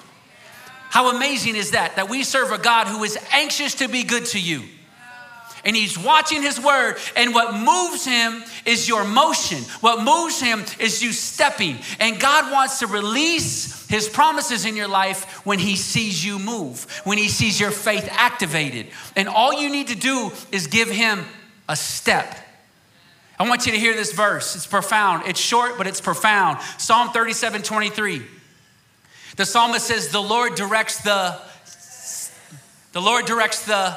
How 0.90 1.14
amazing 1.16 1.56
is 1.56 1.72
that? 1.72 1.96
That 1.96 2.08
we 2.08 2.22
serve 2.22 2.52
a 2.52 2.58
God 2.58 2.86
who 2.86 3.02
is 3.02 3.18
anxious 3.32 3.74
to 3.76 3.88
be 3.88 4.04
good 4.04 4.26
to 4.26 4.40
you 4.40 4.62
and 5.66 5.74
he's 5.74 5.98
watching 5.98 6.42
his 6.42 6.60
word. 6.60 6.96
And 7.16 7.34
what 7.34 7.52
moves 7.52 8.06
him 8.06 8.42
is 8.64 8.88
your 8.88 9.04
motion. 9.04 9.58
What 9.80 10.02
moves 10.02 10.40
him 10.40 10.64
is 10.78 11.02
you 11.02 11.12
stepping. 11.12 11.76
And 11.98 12.18
God 12.20 12.52
wants 12.52 12.78
to 12.78 12.86
release 12.86 13.75
his 13.88 14.08
promises 14.08 14.64
in 14.64 14.76
your 14.76 14.88
life 14.88 15.46
when 15.46 15.58
he 15.58 15.76
sees 15.76 16.24
you 16.24 16.38
move, 16.38 16.84
when 17.04 17.18
he 17.18 17.28
sees 17.28 17.60
your 17.60 17.70
faith 17.70 18.08
activated. 18.10 18.86
And 19.14 19.28
all 19.28 19.52
you 19.52 19.70
need 19.70 19.88
to 19.88 19.94
do 19.94 20.32
is 20.52 20.66
give 20.66 20.88
him 20.88 21.24
a 21.68 21.76
step. 21.76 22.36
I 23.38 23.48
want 23.48 23.66
you 23.66 23.72
to 23.72 23.78
hear 23.78 23.94
this 23.94 24.12
verse. 24.12 24.56
It's 24.56 24.66
profound. 24.66 25.26
It's 25.26 25.40
short, 25.40 25.76
but 25.76 25.86
it's 25.86 26.00
profound. 26.00 26.58
Psalm 26.78 27.10
37 27.10 27.62
23. 27.62 28.22
The 29.36 29.44
psalmist 29.44 29.86
says, 29.86 30.08
The 30.08 30.22
Lord 30.22 30.54
directs 30.54 31.02
the, 31.02 31.38
the 32.92 33.00
Lord 33.00 33.26
directs 33.26 33.64
the 33.64 33.96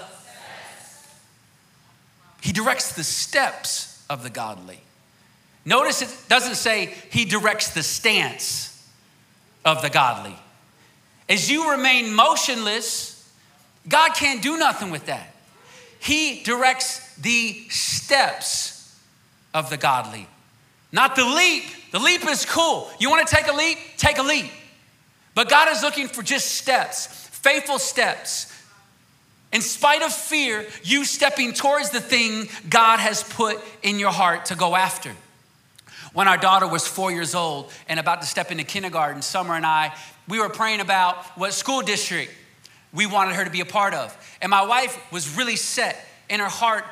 he 2.42 2.54
directs 2.54 2.94
the 2.94 3.04
steps 3.04 4.06
of 4.10 4.24
the 4.24 4.30
godly. 4.30 4.80
Notice 5.66 6.02
it 6.02 6.30
doesn't 6.30 6.56
say 6.56 6.94
he 7.12 7.26
directs 7.26 7.74
the 7.74 7.84
stance 7.84 8.79
of 9.66 9.82
the 9.82 9.90
godly. 9.90 10.36
As 11.28 11.50
you 11.50 11.72
remain 11.72 12.14
motionless, 12.14 13.32
God 13.88 14.14
can't 14.14 14.42
do 14.42 14.58
nothing 14.58 14.92
with 14.92 15.06
that. 15.06 15.36
He 16.00 16.44
directs 16.44 17.16
the 17.16 17.54
steps 17.70 18.98
of 19.54 19.70
the 19.70 19.78
godly, 19.78 20.28
not 20.92 21.16
the 21.16 21.26
leap. 21.26 21.64
The 21.92 22.00
leap 22.00 22.26
is 22.28 22.46
cool. 22.46 22.90
You 23.00 23.10
want 23.10 23.28
to 23.28 23.36
take 23.36 23.48
a 23.48 23.54
leap? 23.54 23.78
Take 23.98 24.18
a 24.18 24.24
leap. 24.24 24.52
But 25.36 25.50
God 25.50 25.72
is 25.72 25.82
looking 25.82 26.08
for 26.08 26.24
just 26.24 26.56
steps, 26.56 27.08
faithful 27.08 27.80
steps, 27.80 28.54
in 29.52 29.62
spite 29.62 30.04
of 30.04 30.14
fear, 30.14 30.68
you 30.84 31.04
stepping 31.06 31.54
towards 31.54 31.90
the 31.90 32.00
thing 32.00 32.48
God 32.70 33.00
has 33.00 33.24
put 33.24 33.60
in 33.82 33.98
your 33.98 34.12
heart 34.12 34.46
to 34.46 34.56
go 34.56 34.76
after. 34.76 35.12
When 36.14 36.28
our 36.28 36.38
daughter 36.38 36.68
was 36.68 36.88
four 36.88 37.12
years 37.12 37.36
old 37.36 37.72
and 37.88 38.00
about 38.00 38.22
to 38.22 38.28
step 38.28 38.52
into 38.52 38.64
kindergarten, 38.64 39.22
Summer 39.22 39.56
and 39.56 39.66
I, 39.66 39.94
we 40.28 40.40
were 40.40 40.50
praying 40.50 40.80
about 40.80 41.24
what 41.38 41.54
school 41.54 41.82
district 41.82 42.32
we 42.94 43.06
wanted 43.06 43.36
her 43.36 43.46
to 43.46 43.52
be 43.52 43.62
a 43.62 43.66
part 43.66 43.94
of. 43.94 44.16
And 44.42 44.50
my 44.50 44.66
wife 44.66 45.00
was 45.12 45.38
really 45.38 45.56
set 45.56 46.06
in 46.30 46.40
her 46.40 46.48
heart 46.48 46.86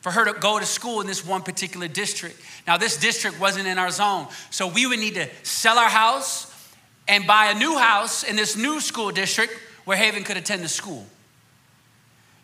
for 0.00 0.10
her 0.10 0.24
to 0.24 0.38
go 0.38 0.58
to 0.58 0.66
school 0.66 1.00
in 1.00 1.06
this 1.06 1.24
one 1.24 1.42
particular 1.42 1.86
district. 1.88 2.40
Now, 2.66 2.76
this 2.76 2.96
district 2.96 3.38
wasn't 3.38 3.66
in 3.66 3.78
our 3.78 3.90
zone, 3.90 4.26
so 4.50 4.66
we 4.66 4.86
would 4.86 4.98
need 4.98 5.14
to 5.14 5.28
sell 5.42 5.78
our 5.78 5.88
house 5.88 6.48
and 7.06 7.26
buy 7.26 7.46
a 7.46 7.54
new 7.54 7.78
house 7.78 8.24
in 8.24 8.36
this 8.36 8.56
new 8.56 8.80
school 8.80 9.10
district 9.10 9.52
where 9.84 9.96
Haven 9.96 10.24
could 10.24 10.36
attend 10.36 10.62
the 10.62 10.68
school. 10.68 11.06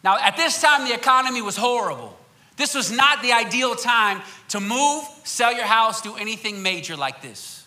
Now, 0.05 0.19
at 0.19 0.37
this 0.37 0.61
time, 0.61 0.87
the 0.87 0.95
economy 0.95 1.43
was 1.43 1.57
horrible. 1.57 2.17
This 2.59 2.75
was 2.75 2.91
not 2.91 3.23
the 3.23 3.33
ideal 3.33 3.75
time 3.77 4.21
to 4.49 4.61
move, 4.61 5.05
sell 5.25 5.53
your 5.55 5.65
house, 5.65 6.03
do 6.03 6.17
anything 6.17 6.63
major 6.63 6.97
like 6.97 7.23
this. 7.23 7.65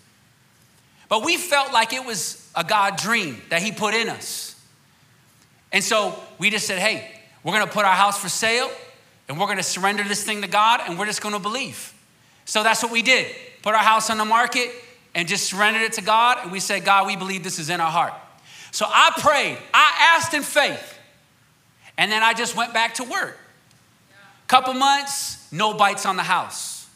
But 1.07 1.25
we 1.25 1.37
felt 1.37 1.73
like 1.73 1.93
it 1.93 2.05
was 2.05 2.49
a 2.55 2.63
God 2.63 2.97
dream 2.97 3.41
that 3.49 3.61
He 3.61 3.71
put 3.71 3.93
in 3.93 4.09
us. 4.09 4.55
And 5.71 5.83
so 5.83 6.21
we 6.37 6.49
just 6.49 6.67
said, 6.67 6.79
hey, 6.79 7.09
we're 7.43 7.53
gonna 7.53 7.67
put 7.67 7.85
our 7.85 7.95
house 7.95 8.19
for 8.19 8.29
sale 8.29 8.69
and 9.27 9.39
we're 9.39 9.47
gonna 9.47 9.63
surrender 9.63 10.03
this 10.03 10.23
thing 10.23 10.41
to 10.41 10.47
God 10.47 10.81
and 10.85 10.99
we're 10.99 11.05
just 11.05 11.21
gonna 11.21 11.39
believe. 11.39 11.93
So 12.45 12.61
that's 12.61 12.83
what 12.83 12.91
we 12.91 13.01
did. 13.01 13.33
Put 13.61 13.73
our 13.73 13.83
house 13.83 14.09
on 14.09 14.17
the 14.17 14.25
market 14.25 14.71
and 15.15 15.27
just 15.27 15.45
surrendered 15.45 15.83
it 15.83 15.93
to 15.93 16.01
God. 16.01 16.39
And 16.43 16.51
we 16.51 16.59
said, 16.59 16.83
God, 16.83 17.07
we 17.07 17.15
believe 17.15 17.43
this 17.43 17.59
is 17.59 17.69
in 17.69 17.79
our 17.79 17.91
heart. 17.91 18.13
So 18.71 18.85
I 18.87 19.11
prayed, 19.17 19.57
I 19.73 20.15
asked 20.17 20.33
in 20.33 20.43
faith. 20.43 20.97
And 21.97 22.11
then 22.11 22.23
I 22.23 22.33
just 22.33 22.55
went 22.55 22.73
back 22.73 22.95
to 22.95 23.03
work. 23.03 23.37
Couple 24.51 24.73
months, 24.73 25.49
no 25.53 25.73
bites 25.73 26.05
on 26.05 26.17
the 26.17 26.23
house. 26.23 26.89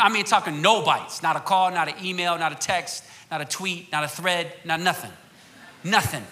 I 0.00 0.08
mean, 0.08 0.24
talking 0.24 0.62
no 0.62 0.82
bites, 0.82 1.22
not 1.22 1.36
a 1.36 1.40
call, 1.40 1.70
not 1.70 1.88
an 1.88 2.02
email, 2.02 2.38
not 2.38 2.52
a 2.52 2.54
text, 2.54 3.04
not 3.30 3.42
a 3.42 3.44
tweet, 3.44 3.92
not 3.92 4.02
a 4.02 4.08
thread, 4.08 4.50
not 4.64 4.80
nothing. 4.80 5.10
Nothing. 5.84 6.24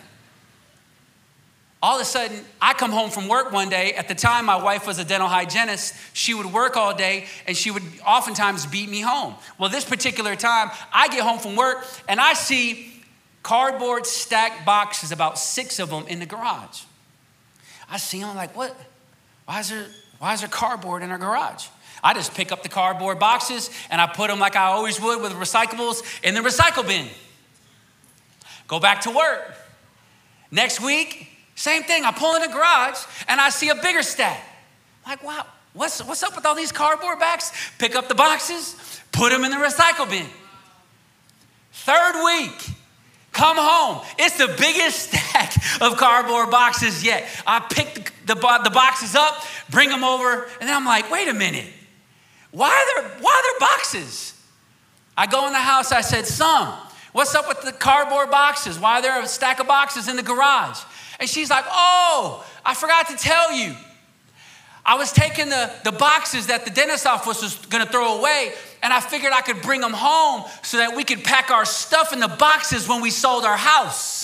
All 1.83 1.97
of 1.97 2.01
a 2.01 2.07
sudden, 2.07 2.41
I 2.63 2.73
come 2.73 2.93
home 2.93 3.11
from 3.11 3.29
work 3.29 3.53
one 3.53 3.69
day. 3.69 3.93
At 3.93 4.09
the 4.09 4.15
time, 4.15 4.47
my 4.47 4.57
wife 4.57 4.87
was 4.87 4.99
a 4.99 5.05
dental 5.05 5.29
hygienist. 5.29 5.95
She 6.15 6.33
would 6.33 6.47
work 6.47 6.79
all 6.79 6.97
day 6.97 7.27
and 7.47 7.55
she 7.55 7.71
would 7.71 7.83
oftentimes 8.07 8.65
beat 8.65 8.89
me 8.89 9.03
home. 9.03 9.35
Well, 9.59 9.69
this 9.69 9.85
particular 9.85 10.35
time, 10.35 10.71
I 10.95 11.09
get 11.09 11.21
home 11.21 11.41
from 11.41 11.57
work 11.57 11.85
and 12.09 12.19
I 12.19 12.33
see 12.33 13.03
cardboard 13.43 14.07
stacked 14.07 14.65
boxes, 14.65 15.13
about 15.13 15.39
six 15.39 15.79
of 15.79 15.91
them, 15.91 16.07
in 16.07 16.21
the 16.21 16.27
garage. 16.27 16.85
I 17.91 17.99
see 17.99 18.21
them, 18.21 18.31
I'm 18.31 18.37
like, 18.37 18.57
what? 18.57 18.75
Why 19.45 19.61
is 19.61 19.69
there, 19.69 19.89
why 20.23 20.35
is 20.35 20.39
there 20.39 20.49
cardboard 20.49 21.03
in 21.03 21.11
our 21.11 21.19
garage? 21.19 21.67
I 22.01 22.15
just 22.15 22.33
pick 22.33 22.53
up 22.53 22.63
the 22.63 22.69
cardboard 22.69 23.19
boxes 23.19 23.71
and 23.91 24.01
I 24.01 24.07
put 24.07 24.29
them 24.29 24.39
like 24.39 24.55
I 24.55 24.67
always 24.67 25.01
would 25.01 25.21
with 25.21 25.33
recyclables 25.33 26.05
in 26.23 26.35
the 26.35 26.41
recycle 26.41 26.87
bin. 26.87 27.09
Go 28.69 28.79
back 28.79 29.01
to 29.01 29.11
work. 29.11 29.53
Next 30.53 30.81
week, 30.81 31.27
same 31.57 31.83
thing. 31.83 32.05
I 32.05 32.13
pull 32.13 32.37
in 32.37 32.43
the 32.43 32.47
garage 32.57 33.05
and 33.27 33.41
I 33.41 33.49
see 33.51 33.71
a 33.71 33.75
bigger 33.75 34.05
stack. 34.05 34.41
Like, 35.05 35.25
wow, 35.25 35.45
what's, 35.73 36.01
what's 36.05 36.23
up 36.23 36.37
with 36.37 36.47
all 36.47 36.55
these 36.55 36.71
cardboard 36.71 37.19
bags? 37.19 37.51
Pick 37.81 37.97
up 37.97 38.07
the 38.07 38.15
boxes, 38.15 38.77
put 39.11 39.31
them 39.33 39.43
in 39.43 39.51
the 39.51 39.57
recycle 39.57 40.09
bin. 40.09 40.27
Third 41.73 42.25
week, 42.25 42.77
Come 43.33 43.57
home. 43.59 44.05
It's 44.19 44.37
the 44.37 44.55
biggest 44.59 45.09
stack 45.13 45.55
of 45.81 45.97
cardboard 45.97 46.51
boxes 46.51 47.03
yet. 47.03 47.27
I 47.47 47.61
pick 47.61 48.12
the, 48.27 48.35
the, 48.35 48.61
the, 48.65 48.71
boxes 48.71 49.15
up, 49.15 49.43
bring 49.71 49.89
them 49.89 50.05
over, 50.05 50.45
and 50.61 50.69
then 50.69 50.77
I'm 50.77 50.85
like, 50.85 51.11
wait 51.11 51.29
a 51.29 51.35
minute. 51.35 51.67
Why 52.51 52.69
are, 52.69 53.03
there, 53.03 53.11
why 53.21 53.33
are 53.33 53.43
there 53.43 53.69
boxes? 53.69 54.41
I 55.17 55.27
go 55.27 55.47
in 55.47 55.53
the 55.53 55.59
house, 55.59 55.93
I 55.93 56.01
said, 56.01 56.27
son, 56.27 56.79
what's 57.13 57.35
up 57.35 57.49
with 57.49 57.63
the 57.63 57.73
cardboard 57.73 58.31
boxes? 58.31 58.79
Why 58.79 58.99
are 58.99 59.03
there 59.03 59.23
a 59.23 59.27
stack 59.27 59.61
of 59.61 59.67
boxes 59.67 60.09
in 60.09 60.17
the 60.17 60.23
garage? 60.23 60.79
And 61.19 61.29
she's 61.29 61.51
like, 61.51 61.65
oh, 61.69 62.45
I 62.65 62.75
forgot 62.75 63.09
to 63.09 63.17
tell 63.17 63.53
you. 63.53 63.75
I 64.85 64.97
was 64.97 65.13
taking 65.13 65.49
the, 65.49 65.73
the 65.85 65.93
boxes 65.93 66.49
that 66.49 66.65
the 66.65 66.71
dentist 66.71 67.07
office 67.07 67.43
was 67.43 67.55
gonna 67.67 67.87
throw 67.87 68.19
away, 68.19 68.53
and 68.83 68.93
I 68.93 69.01
figured 69.01 69.33
I 69.33 69.41
could 69.41 69.63
bring 69.63 69.81
them 69.81 69.93
home 69.93 70.45
so 70.63 70.79
that 70.79 70.97
we 70.97 71.05
could 71.05 71.23
pack 71.23 71.51
our 71.51 71.65
stuff 71.65 72.13
in 72.13 72.19
the 72.19 72.29
boxes 72.29 72.89
when 72.89 73.01
we 73.01 73.11
sold 73.11 73.45
our 73.45 73.57
house. 73.57 74.22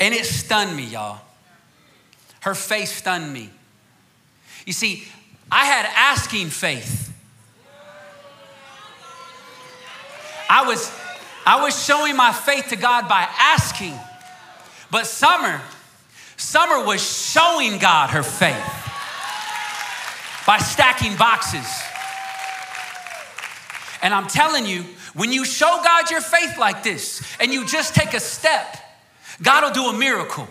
And 0.00 0.14
it 0.14 0.24
stunned 0.24 0.76
me, 0.76 0.84
y'all. 0.84 1.20
Her 2.40 2.54
face 2.54 2.92
stunned 2.92 3.32
me. 3.32 3.50
You 4.66 4.72
see, 4.72 5.04
I 5.50 5.64
had 5.64 5.86
asking 5.94 6.48
faith. 6.48 7.12
I 10.48 10.66
was 10.66 10.92
I 11.46 11.62
was 11.62 11.84
showing 11.84 12.16
my 12.16 12.32
faith 12.32 12.68
to 12.68 12.76
God 12.76 13.08
by 13.08 13.28
asking. 13.38 13.94
But 14.90 15.06
Summer, 15.06 15.60
Summer 16.36 16.84
was 16.84 17.02
showing 17.02 17.78
God 17.78 18.10
her 18.10 18.22
faith 18.22 18.84
by 20.46 20.58
stacking 20.58 21.16
boxes. 21.16 21.66
And 24.02 24.12
I'm 24.12 24.26
telling 24.26 24.66
you, 24.66 24.84
when 25.14 25.32
you 25.32 25.44
show 25.44 25.80
God 25.82 26.10
your 26.10 26.20
faith 26.20 26.58
like 26.58 26.82
this 26.82 27.22
and 27.40 27.52
you 27.52 27.66
just 27.66 27.94
take 27.94 28.14
a 28.14 28.20
step, 28.20 28.76
God 29.42 29.64
will 29.64 29.72
do 29.72 29.88
a 29.88 29.98
miracle. 29.98 30.48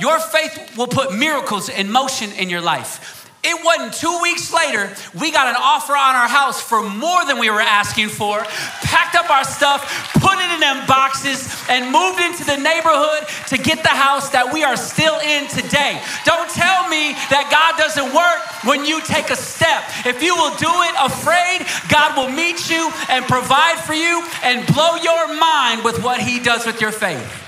Your 0.00 0.18
faith 0.18 0.76
will 0.76 0.86
put 0.86 1.14
miracles 1.14 1.68
in 1.68 1.90
motion 1.90 2.32
in 2.32 2.50
your 2.50 2.60
life. 2.60 3.22
It 3.44 3.58
wasn't 3.64 3.94
two 3.94 4.20
weeks 4.22 4.54
later, 4.54 4.94
we 5.18 5.32
got 5.32 5.48
an 5.48 5.56
offer 5.58 5.94
on 5.94 6.14
our 6.14 6.28
house 6.28 6.62
for 6.62 6.80
more 6.80 7.24
than 7.26 7.40
we 7.40 7.50
were 7.50 7.60
asking 7.60 8.08
for, 8.08 8.38
packed 8.86 9.16
up 9.16 9.30
our 9.30 9.42
stuff, 9.42 9.82
put 10.14 10.38
it 10.38 10.48
in 10.54 10.60
them 10.60 10.86
boxes, 10.86 11.50
and 11.68 11.90
moved 11.90 12.20
into 12.22 12.44
the 12.44 12.56
neighborhood 12.56 13.26
to 13.48 13.58
get 13.58 13.82
the 13.82 13.90
house 13.90 14.30
that 14.30 14.54
we 14.54 14.62
are 14.62 14.76
still 14.76 15.18
in 15.18 15.48
today. 15.48 16.00
Don't 16.24 16.48
tell 16.50 16.86
me 16.86 17.18
that 17.34 17.50
God 17.50 17.74
doesn't 17.82 18.14
work 18.14 18.46
when 18.62 18.86
you 18.86 19.02
take 19.02 19.30
a 19.30 19.36
step. 19.36 19.82
If 20.06 20.22
you 20.22 20.36
will 20.38 20.54
do 20.62 20.70
it 20.70 20.94
afraid, 21.02 21.66
God 21.90 22.14
will 22.14 22.30
meet 22.30 22.70
you 22.70 22.94
and 23.10 23.26
provide 23.26 23.82
for 23.82 23.94
you 23.94 24.22
and 24.46 24.62
blow 24.70 24.94
your 25.02 25.34
mind 25.34 25.82
with 25.82 25.98
what 26.04 26.20
He 26.22 26.38
does 26.38 26.64
with 26.64 26.80
your 26.80 26.92
faith. 26.92 27.41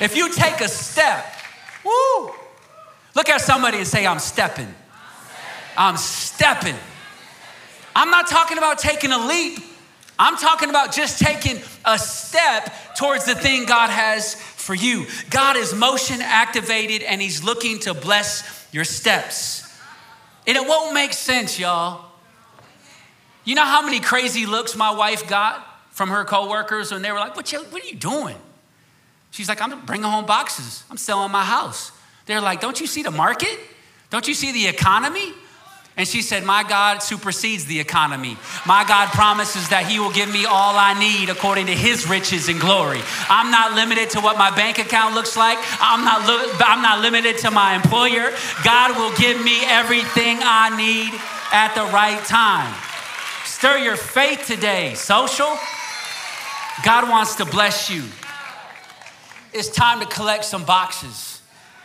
If 0.00 0.16
you 0.16 0.32
take 0.32 0.60
a 0.60 0.68
step, 0.68 1.24
woo, 1.84 2.32
look 3.14 3.28
at 3.28 3.40
somebody 3.40 3.78
and 3.78 3.86
say, 3.86 4.06
I'm 4.06 4.18
stepping. 4.18 4.72
I'm 5.76 5.96
stepping. 5.96 6.76
I'm 7.94 8.10
not 8.10 8.28
talking 8.28 8.58
about 8.58 8.78
taking 8.78 9.12
a 9.12 9.26
leap. 9.26 9.58
I'm 10.18 10.36
talking 10.36 10.70
about 10.70 10.92
just 10.92 11.20
taking 11.20 11.60
a 11.84 11.98
step 11.98 12.72
towards 12.96 13.24
the 13.24 13.34
thing 13.34 13.66
God 13.66 13.90
has 13.90 14.34
for 14.34 14.74
you. 14.74 15.06
God 15.30 15.56
is 15.56 15.74
motion 15.74 16.20
activated 16.20 17.02
and 17.02 17.20
He's 17.20 17.42
looking 17.42 17.78
to 17.80 17.94
bless 17.94 18.68
your 18.72 18.84
steps. 18.84 19.62
And 20.46 20.56
it 20.56 20.66
won't 20.66 20.94
make 20.94 21.12
sense, 21.12 21.58
y'all. 21.58 22.04
You 23.44 23.54
know 23.54 23.64
how 23.64 23.82
many 23.82 24.00
crazy 24.00 24.46
looks 24.46 24.74
my 24.74 24.90
wife 24.90 25.28
got 25.28 25.66
from 25.90 26.08
her 26.10 26.24
coworkers 26.24 26.90
when 26.92 27.02
they 27.02 27.12
were 27.12 27.18
like, 27.18 27.36
What, 27.36 27.52
you, 27.52 27.60
what 27.64 27.82
are 27.82 27.86
you 27.86 27.96
doing? 27.96 28.36
She's 29.34 29.48
like, 29.48 29.60
I'm 29.60 29.84
bringing 29.84 30.06
home 30.06 30.26
boxes. 30.26 30.84
I'm 30.88 30.96
selling 30.96 31.32
my 31.32 31.42
house. 31.42 31.90
They're 32.26 32.40
like, 32.40 32.60
Don't 32.60 32.80
you 32.80 32.86
see 32.86 33.02
the 33.02 33.10
market? 33.10 33.58
Don't 34.10 34.28
you 34.28 34.34
see 34.34 34.52
the 34.52 34.68
economy? 34.68 35.32
And 35.96 36.06
she 36.06 36.22
said, 36.22 36.44
My 36.44 36.62
God 36.62 37.02
supersedes 37.02 37.64
the 37.64 37.80
economy. 37.80 38.36
My 38.64 38.84
God 38.86 39.08
promises 39.08 39.70
that 39.70 39.86
He 39.86 39.98
will 39.98 40.12
give 40.12 40.32
me 40.32 40.44
all 40.44 40.76
I 40.76 40.96
need 40.96 41.30
according 41.30 41.66
to 41.66 41.72
His 41.72 42.08
riches 42.08 42.48
and 42.48 42.60
glory. 42.60 43.00
I'm 43.28 43.50
not 43.50 43.72
limited 43.72 44.10
to 44.10 44.20
what 44.20 44.38
my 44.38 44.54
bank 44.54 44.78
account 44.78 45.16
looks 45.16 45.36
like, 45.36 45.58
I'm 45.80 46.04
not, 46.04 46.28
li- 46.28 46.54
I'm 46.60 46.80
not 46.80 47.00
limited 47.00 47.38
to 47.38 47.50
my 47.50 47.74
employer. 47.74 48.30
God 48.62 48.96
will 48.96 49.16
give 49.16 49.44
me 49.44 49.64
everything 49.64 50.38
I 50.42 50.70
need 50.76 51.12
at 51.50 51.74
the 51.74 51.92
right 51.92 52.24
time. 52.24 52.72
Stir 53.44 53.78
your 53.78 53.96
faith 53.96 54.46
today, 54.46 54.94
social. 54.94 55.58
God 56.84 57.08
wants 57.08 57.34
to 57.36 57.44
bless 57.44 57.90
you. 57.90 58.04
It's 59.54 59.68
time 59.68 60.00
to 60.00 60.06
collect 60.06 60.44
some 60.44 60.64
boxes. 60.64 61.40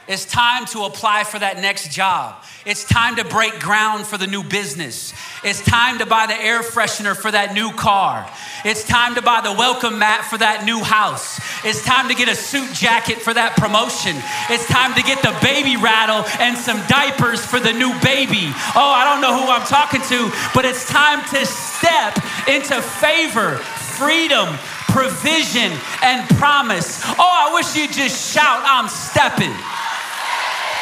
It's 0.07 0.25
time 0.25 0.65
to 0.73 0.85
apply 0.85 1.23
for 1.23 1.37
that 1.37 1.57
next 1.57 1.91
job. 1.91 2.43
It's 2.65 2.83
time 2.83 3.17
to 3.17 3.23
break 3.23 3.59
ground 3.59 4.07
for 4.07 4.17
the 4.17 4.25
new 4.25 4.41
business. 4.41 5.13
It's 5.43 5.61
time 5.61 5.99
to 5.99 6.07
buy 6.07 6.25
the 6.25 6.33
air 6.33 6.61
freshener 6.63 7.15
for 7.15 7.29
that 7.29 7.53
new 7.53 7.71
car. 7.73 8.27
It's 8.65 8.83
time 8.83 9.13
to 9.15 9.21
buy 9.21 9.41
the 9.41 9.53
welcome 9.53 9.99
mat 9.99 10.25
for 10.25 10.39
that 10.39 10.65
new 10.65 10.79
house. 10.79 11.37
It's 11.63 11.85
time 11.85 12.09
to 12.09 12.15
get 12.15 12.27
a 12.27 12.33
suit 12.33 12.73
jacket 12.73 13.21
for 13.21 13.35
that 13.35 13.55
promotion. 13.55 14.17
It's 14.49 14.65
time 14.65 14.95
to 14.95 15.03
get 15.03 15.21
the 15.21 15.37
baby 15.45 15.77
rattle 15.77 16.25
and 16.41 16.57
some 16.57 16.81
diapers 16.89 17.45
for 17.45 17.59
the 17.59 17.71
new 17.71 17.93
baby. 18.01 18.49
Oh, 18.73 18.89
I 18.89 19.05
don't 19.05 19.21
know 19.21 19.37
who 19.37 19.45
I'm 19.45 19.67
talking 19.69 20.01
to, 20.09 20.33
but 20.57 20.65
it's 20.65 20.89
time 20.89 21.21
to 21.37 21.45
step 21.45 22.17
into 22.49 22.81
favor, 22.81 23.61
freedom, 24.01 24.57
provision, 24.91 25.71
and 26.03 26.29
promise. 26.37 27.01
Oh, 27.05 27.15
I 27.19 27.51
wish 27.53 27.75
you'd 27.75 27.91
just 27.91 28.33
shout, 28.33 28.61
I'm 28.63 28.87
stepping. 28.87 29.53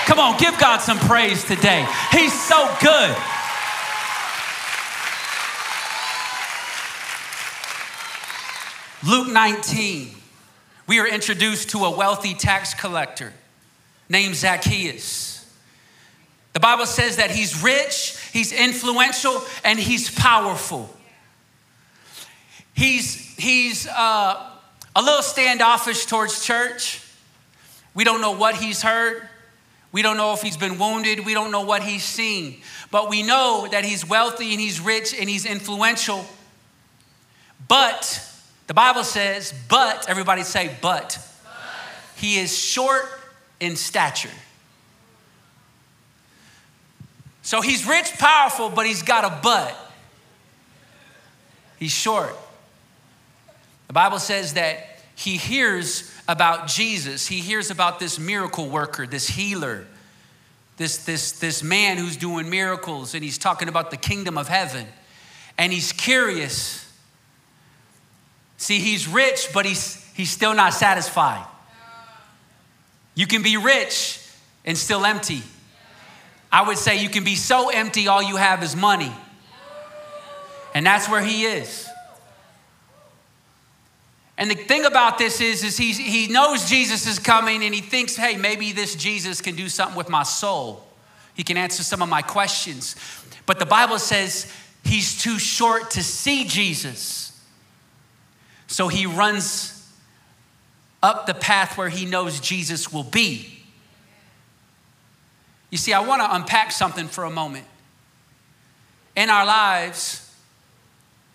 Come 0.06 0.20
on, 0.20 0.38
give 0.38 0.58
God 0.58 0.78
some 0.78 1.00
praise 1.00 1.43
today. 1.43 1.86
He's 2.12 2.34
so 2.34 2.74
good. 2.82 3.15
Luke 9.06 9.28
19, 9.28 10.10
we 10.88 11.00
are 11.00 11.08
introduced 11.08 11.70
to 11.70 11.86
a 11.86 11.96
wealthy 11.96 12.34
tax 12.34 12.74
collector 12.74 13.34
named 14.10 14.36
Zacchaeus. 14.36 15.38
The 16.54 16.60
Bible 16.60 16.86
says 16.86 17.17
that 17.17 17.30
he's 17.30 17.62
rich, 17.62 18.17
he's 18.34 18.52
influential, 18.52 19.43
and 19.63 19.78
he's 19.78 20.10
powerful. 20.10 20.89
He's, 22.74 23.27
he's 23.38 23.88
uh, 23.88 24.52
a 24.95 25.02
little 25.02 25.21
standoffish 25.21 26.06
towards 26.06 26.43
church. 26.45 27.04
We 27.93 28.04
don't 28.04 28.21
know 28.21 28.32
what 28.32 28.56
he's 28.56 28.82
heard. 28.82 29.28
We 29.91 30.02
don't 30.02 30.17
know 30.17 30.34
if 30.34 30.41
he's 30.41 30.58
been 30.58 30.78
wounded. 30.78 31.26
We 31.26 31.34
don't 31.34 31.52
know 31.52 31.62
what 31.62 31.82
he's 31.82 32.04
seen. 32.04 32.62
But 32.91 33.10
we 33.10 33.23
know 33.23 33.67
that 33.71 33.86
he's 33.86 34.08
wealthy 34.08 34.52
and 34.52 34.60
he's 34.62 34.80
rich 34.80 35.15
and 35.17 35.30
he's 35.30 35.45
influential. 35.45 36.26
But, 37.67 38.23
the 38.67 38.73
Bible 38.73 39.04
says, 39.04 39.54
but, 39.69 40.10
everybody 40.10 40.43
say, 40.43 40.76
but. 40.82 41.17
but. 41.43 41.54
He 42.15 42.38
is 42.38 42.56
short 42.56 43.06
in 43.60 43.76
stature. 43.76 44.30
So 47.41 47.62
he's 47.62 47.88
rich, 47.88 48.13
powerful, 48.17 48.69
but 48.69 48.86
he's 48.86 49.04
got 49.04 49.23
a 49.23 49.41
butt. 49.41 49.76
He's 51.80 51.91
short. 51.91 52.36
The 53.88 53.93
Bible 53.93 54.19
says 54.19 54.54
that 54.54 55.00
he 55.15 55.38
hears 55.38 56.13
about 56.28 56.67
Jesus. 56.67 57.26
He 57.28 57.39
hears 57.39 57.71
about 57.71 58.00
this 58.00 58.19
miracle 58.19 58.69
worker, 58.69 59.08
this 59.08 59.28
healer, 59.28 59.88
this, 60.78 60.97
this, 61.06 61.32
this 61.34 61.63
man 61.63 61.97
who's 61.97 62.17
doing 62.17 62.50
miracles, 62.50 63.15
and 63.15 63.23
he's 63.23 63.38
talking 63.38 63.67
about 63.67 63.89
the 63.89 63.97
kingdom 63.97 64.38
of 64.38 64.47
heaven. 64.47 64.86
And 65.58 65.73
he's 65.73 65.91
curious. 65.91 66.84
See, 68.58 68.80
he's 68.80 69.08
rich, 69.08 69.47
but 69.54 69.65
he's, 69.65 70.06
he's 70.13 70.30
still 70.30 70.54
not 70.54 70.73
satisfied. 70.73 71.45
You 73.15 73.26
can 73.26 73.41
be 73.41 73.58
rich 73.58 74.23
and 74.65 74.78
still 74.78 75.04
empty. 75.04 75.41
I 76.52 76.67
would 76.67 76.78
say 76.78 77.02
you 77.02 77.10
can 77.10 77.23
be 77.23 77.36
so 77.36 77.69
empty, 77.69 78.08
all 78.08 78.21
you 78.21 78.36
have 78.36 78.62
is 78.62 78.76
money. 78.76 79.12
And 80.76 80.86
that's 80.86 81.10
where 81.10 81.21
he 81.21 81.45
is. 81.45 81.88
And 84.38 84.52
the 84.52 84.56
thing 84.56 84.86
about 84.86 85.17
this 85.17 85.41
is, 85.41 85.63
is 85.63 85.78
he, 85.78 85.93
he 85.93 86.28
knows 86.28 86.69
Jesus 86.69 87.08
is 87.08 87.17
coming 87.17 87.63
and 87.63 87.73
he 87.73 87.82
thinks, 87.82 88.15
hey, 88.15 88.38
maybe 88.38 88.71
this 88.71 88.95
Jesus 88.95 89.41
can 89.41 89.56
do 89.56 89.67
something 89.67 89.97
with 89.97 90.10
my 90.10 90.23
soul. 90.23 90.86
He 91.34 91.43
can 91.43 91.58
answer 91.58 91.84
some 91.84 92.02
of 92.02 92.10
my 92.10 92.21
questions. 92.21 92.95
But 93.47 93.58
the 93.58 93.65
Bible 93.65 93.97
says 93.97 94.52
he's 94.84 95.21
too 95.21 95.39
short 95.39 95.91
to 95.91 96.04
see 96.04 96.45
Jesus. 96.45 97.43
So 98.67 98.89
he 98.89 99.06
runs 99.06 99.73
up 101.02 101.26
the 101.26 101.34
path 101.34 101.78
where 101.78 101.89
he 101.89 102.06
knows 102.06 102.39
Jesus 102.39 102.91
will 102.91 103.04
be. 103.04 103.63
You 105.69 105.78
see, 105.78 105.93
I 105.93 106.00
want 106.00 106.21
to 106.21 106.36
unpack 106.36 106.71
something 106.71 107.08
for 107.08 107.23
a 107.23 107.30
moment. 107.30 107.65
In 109.15 109.30
our 109.30 109.45
lives, 109.45 110.23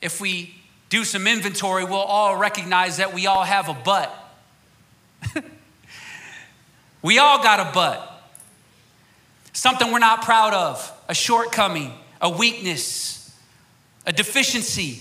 if 0.00 0.20
we 0.20 0.54
do 0.92 1.04
some 1.04 1.26
inventory, 1.26 1.86
we'll 1.86 1.94
all 1.94 2.36
recognize 2.36 2.98
that 2.98 3.14
we 3.14 3.26
all 3.26 3.44
have 3.44 3.70
a 3.70 3.72
butt. 3.72 4.14
we 7.02 7.18
all 7.18 7.42
got 7.42 7.60
a 7.60 7.72
butt. 7.72 8.30
Something 9.54 9.90
we're 9.90 10.00
not 10.00 10.20
proud 10.20 10.52
of, 10.52 10.92
a 11.08 11.14
shortcoming, 11.14 11.94
a 12.20 12.28
weakness, 12.28 13.34
a 14.04 14.12
deficiency. 14.12 15.00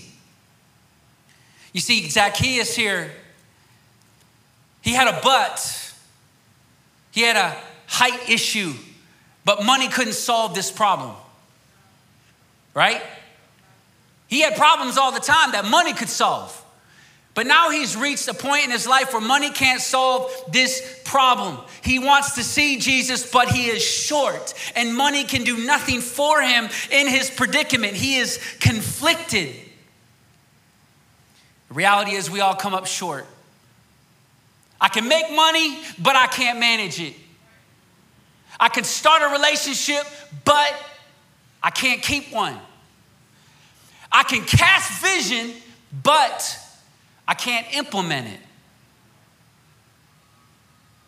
You 1.74 1.82
see, 1.82 2.08
Zacchaeus 2.08 2.74
here, 2.74 3.10
he 4.80 4.94
had 4.94 5.08
a 5.08 5.20
butt, 5.20 5.92
he 7.10 7.20
had 7.20 7.36
a 7.36 7.54
height 7.86 8.30
issue, 8.30 8.72
but 9.44 9.62
money 9.62 9.88
couldn't 9.88 10.14
solve 10.14 10.54
this 10.54 10.70
problem. 10.70 11.14
Right? 12.72 13.02
He 14.32 14.40
had 14.40 14.56
problems 14.56 14.96
all 14.96 15.12
the 15.12 15.20
time 15.20 15.52
that 15.52 15.66
money 15.66 15.92
could 15.92 16.08
solve. 16.08 16.58
But 17.34 17.46
now 17.46 17.68
he's 17.68 17.98
reached 17.98 18.26
a 18.28 18.32
point 18.32 18.64
in 18.64 18.70
his 18.70 18.86
life 18.86 19.12
where 19.12 19.20
money 19.20 19.50
can't 19.50 19.78
solve 19.78 20.32
this 20.50 21.02
problem. 21.04 21.58
He 21.82 21.98
wants 21.98 22.36
to 22.36 22.42
see 22.42 22.78
Jesus, 22.78 23.30
but 23.30 23.48
he 23.50 23.66
is 23.66 23.84
short, 23.84 24.54
and 24.74 24.96
money 24.96 25.24
can 25.24 25.44
do 25.44 25.58
nothing 25.66 26.00
for 26.00 26.40
him 26.40 26.70
in 26.90 27.08
his 27.08 27.28
predicament. 27.28 27.92
He 27.92 28.16
is 28.16 28.40
conflicted. 28.58 29.54
The 31.68 31.74
reality 31.74 32.12
is, 32.12 32.30
we 32.30 32.40
all 32.40 32.54
come 32.54 32.72
up 32.72 32.86
short. 32.86 33.26
I 34.80 34.88
can 34.88 35.08
make 35.08 35.30
money, 35.30 35.78
but 35.98 36.16
I 36.16 36.26
can't 36.26 36.58
manage 36.58 36.98
it. 36.98 37.16
I 38.58 38.70
can 38.70 38.84
start 38.84 39.20
a 39.20 39.26
relationship, 39.26 40.06
but 40.46 40.74
I 41.62 41.68
can't 41.68 42.00
keep 42.00 42.32
one. 42.32 42.58
I 44.12 44.24
can 44.24 44.44
cast 44.44 45.02
vision, 45.02 45.52
but 46.02 46.58
I 47.26 47.34
can't 47.34 47.66
implement 47.74 48.28
it. 48.28 48.40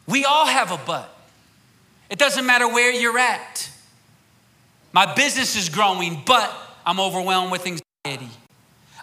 We 0.07 0.25
all 0.25 0.47
have 0.47 0.71
a 0.71 0.79
but. 0.87 1.11
It 2.11 2.19
doesn't 2.19 2.47
matter 2.47 2.69
where 2.69 2.93
you're 2.93 3.19
at. 3.19 3.71
My 4.93 5.13
business 5.15 5.57
is 5.57 5.69
growing, 5.69 6.23
but 6.25 6.53
I'm 6.87 7.01
overwhelmed 7.01 7.51
with 7.51 7.67
anxiety. 7.67 8.31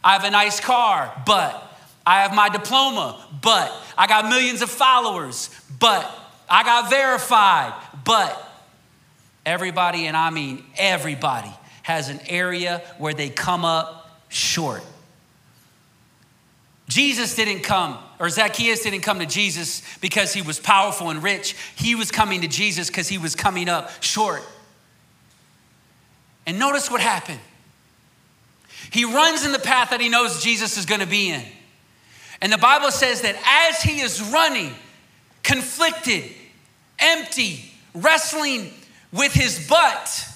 I 0.04 0.14
have 0.14 0.24
a 0.24 0.32
nice 0.32 0.60
car, 0.60 1.12
but 1.26 1.72
I 2.06 2.22
have 2.22 2.34
my 2.34 2.50
diploma, 2.50 3.24
but 3.42 3.72
I 3.98 4.08
got 4.08 4.30
millions 4.30 4.62
of 4.62 4.70
followers, 4.70 5.50
but 5.80 6.10
I 6.50 6.64
got 6.64 6.90
verified, 6.90 7.74
but 8.04 8.52
everybody, 9.46 10.08
and 10.08 10.18
I 10.18 10.30
mean 10.30 10.64
everybody, 10.78 11.52
has 11.84 12.10
an 12.10 12.20
area 12.28 12.82
where 12.98 13.14
they 13.14 13.30
come 13.30 13.66
up 13.66 14.10
short. 14.30 14.84
Jesus 16.88 17.36
didn't 17.36 17.62
come, 17.62 17.98
or 18.20 18.30
Zacchaeus 18.30 18.84
didn't 18.84 19.02
come 19.02 19.20
to 19.20 19.26
Jesus 19.26 19.82
because 20.02 20.34
he 20.34 20.42
was 20.42 20.60
powerful 20.60 21.10
and 21.10 21.24
rich. 21.24 21.56
He 21.76 21.96
was 21.96 22.12
coming 22.12 22.42
to 22.42 22.50
Jesus 22.50 22.88
because 22.88 23.08
he 23.08 23.18
was 23.18 23.34
coming 23.34 23.70
up 23.70 23.90
short. 24.04 24.44
And 26.46 26.60
notice 26.60 26.92
what 26.92 27.00
happened. 27.00 27.40
He 28.92 29.06
runs 29.06 29.46
in 29.46 29.54
the 29.54 29.60
path 29.60 29.92
that 29.92 30.02
he 30.02 30.10
knows 30.10 30.44
Jesus 30.44 30.78
is 30.78 30.86
going 30.86 31.00
to 31.00 31.08
be 31.08 31.30
in. 31.30 31.44
And 32.42 32.52
the 32.52 32.58
Bible 32.58 32.92
says 32.92 33.22
that 33.22 33.36
as 33.70 33.82
he 33.82 34.02
is 34.02 34.22
running, 34.22 34.74
conflicted, 35.44 36.26
empty, 37.00 37.72
wrestling 37.94 38.74
with 39.14 39.32
his 39.34 39.68
butt, 39.70 40.28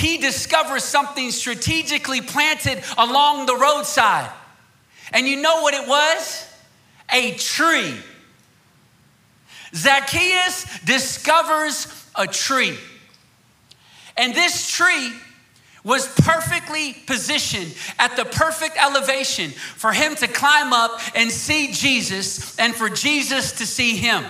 he 0.00 0.16
discovers 0.16 0.82
something 0.82 1.30
strategically 1.30 2.20
planted 2.20 2.82
along 2.96 3.46
the 3.46 3.56
roadside. 3.56 4.30
And 5.12 5.26
you 5.26 5.40
know 5.40 5.62
what 5.62 5.74
it 5.74 5.86
was? 5.86 6.46
A 7.12 7.32
tree. 7.34 7.94
Zacchaeus 9.74 10.80
discovers 10.80 11.86
a 12.16 12.26
tree. 12.26 12.76
And 14.16 14.34
this 14.34 14.70
tree 14.70 15.12
was 15.84 16.06
perfectly 16.14 16.94
positioned 17.06 17.74
at 17.98 18.16
the 18.16 18.24
perfect 18.24 18.76
elevation 18.76 19.50
for 19.50 19.92
him 19.92 20.14
to 20.16 20.28
climb 20.28 20.72
up 20.72 21.00
and 21.14 21.30
see 21.30 21.72
Jesus 21.72 22.58
and 22.58 22.74
for 22.74 22.88
Jesus 22.88 23.52
to 23.52 23.66
see 23.66 23.96
him. 23.96 24.24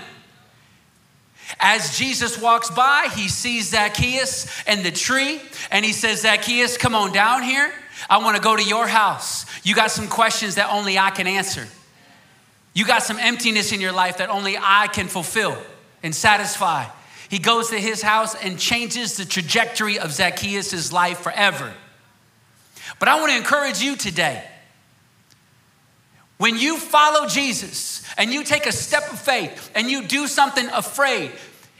As 1.58 1.96
Jesus 1.96 2.40
walks 2.40 2.70
by, 2.70 3.08
he 3.14 3.28
sees 3.28 3.70
Zacchaeus 3.70 4.46
and 4.66 4.84
the 4.84 4.90
tree, 4.90 5.40
and 5.70 5.84
he 5.84 5.92
says, 5.92 6.22
Zacchaeus, 6.22 6.76
come 6.76 6.94
on 6.94 7.12
down 7.12 7.42
here. 7.42 7.72
I 8.08 8.18
want 8.18 8.36
to 8.36 8.42
go 8.42 8.56
to 8.56 8.62
your 8.62 8.86
house. 8.86 9.46
You 9.64 9.74
got 9.74 9.90
some 9.90 10.08
questions 10.08 10.54
that 10.54 10.70
only 10.72 10.98
I 10.98 11.10
can 11.10 11.26
answer. 11.26 11.66
You 12.72 12.86
got 12.86 13.02
some 13.02 13.18
emptiness 13.18 13.72
in 13.72 13.80
your 13.80 13.92
life 13.92 14.18
that 14.18 14.30
only 14.30 14.56
I 14.56 14.88
can 14.92 15.08
fulfill 15.08 15.56
and 16.02 16.14
satisfy. 16.14 16.86
He 17.28 17.38
goes 17.38 17.70
to 17.70 17.78
his 17.78 18.02
house 18.02 18.34
and 18.34 18.58
changes 18.58 19.16
the 19.16 19.24
trajectory 19.24 19.98
of 19.98 20.12
Zacchaeus' 20.12 20.92
life 20.92 21.18
forever. 21.18 21.72
But 22.98 23.08
I 23.08 23.20
want 23.20 23.32
to 23.32 23.36
encourage 23.36 23.80
you 23.80 23.96
today. 23.96 24.44
When 26.40 26.56
you 26.56 26.78
follow 26.78 27.26
Jesus 27.26 28.02
and 28.16 28.32
you 28.32 28.44
take 28.44 28.64
a 28.64 28.72
step 28.72 29.12
of 29.12 29.20
faith 29.20 29.70
and 29.74 29.90
you 29.90 30.06
do 30.06 30.26
something 30.26 30.66
afraid, 30.68 31.32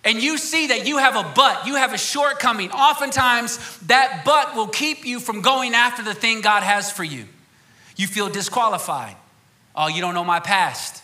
and 0.05 0.23
you 0.23 0.37
see 0.37 0.67
that 0.67 0.87
you 0.87 0.99
have 0.99 1.17
a 1.17 1.33
but, 1.35 1.67
you 1.67 1.77
have 1.77 1.95
a 1.95 1.99
shortcoming, 1.99 2.71
oftentimes 2.71 3.79
that 3.87 4.21
but 4.27 4.55
will 4.55 4.67
keep 4.67 5.07
you 5.07 5.19
from 5.19 5.41
going 5.41 5.73
after 5.73 6.03
the 6.03 6.13
thing 6.13 6.43
God 6.43 6.63
has 6.63 6.93
for 6.93 7.03
you. 7.03 7.25
You 7.97 8.07
feel 8.07 8.29
disqualified. 8.29 9.17
Oh, 9.75 9.89
you 9.89 10.03
don't 10.03 10.13
know 10.13 10.25
my 10.25 10.41
past. 10.41 11.03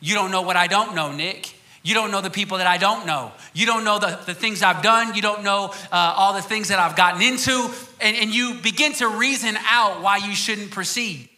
You 0.00 0.14
don't 0.14 0.30
know 0.30 0.40
what 0.40 0.56
I 0.56 0.66
don't 0.66 0.94
know, 0.94 1.12
Nick. 1.12 1.54
You 1.82 1.92
don't 1.92 2.10
know 2.10 2.22
the 2.22 2.30
people 2.30 2.56
that 2.56 2.66
I 2.66 2.78
don't 2.78 3.04
know. 3.04 3.32
You 3.52 3.66
don't 3.66 3.84
know 3.84 3.98
the, 3.98 4.18
the 4.24 4.34
things 4.34 4.62
I've 4.62 4.82
done. 4.82 5.14
You 5.14 5.20
don't 5.20 5.44
know 5.44 5.74
uh, 5.92 6.14
all 6.16 6.32
the 6.32 6.40
things 6.40 6.68
that 6.68 6.78
I've 6.78 6.96
gotten 6.96 7.20
into. 7.20 7.70
And, 8.00 8.16
and 8.16 8.34
you 8.34 8.54
begin 8.62 8.94
to 8.94 9.08
reason 9.08 9.58
out 9.66 10.00
why 10.00 10.16
you 10.16 10.34
shouldn't 10.34 10.70
proceed. 10.70 11.28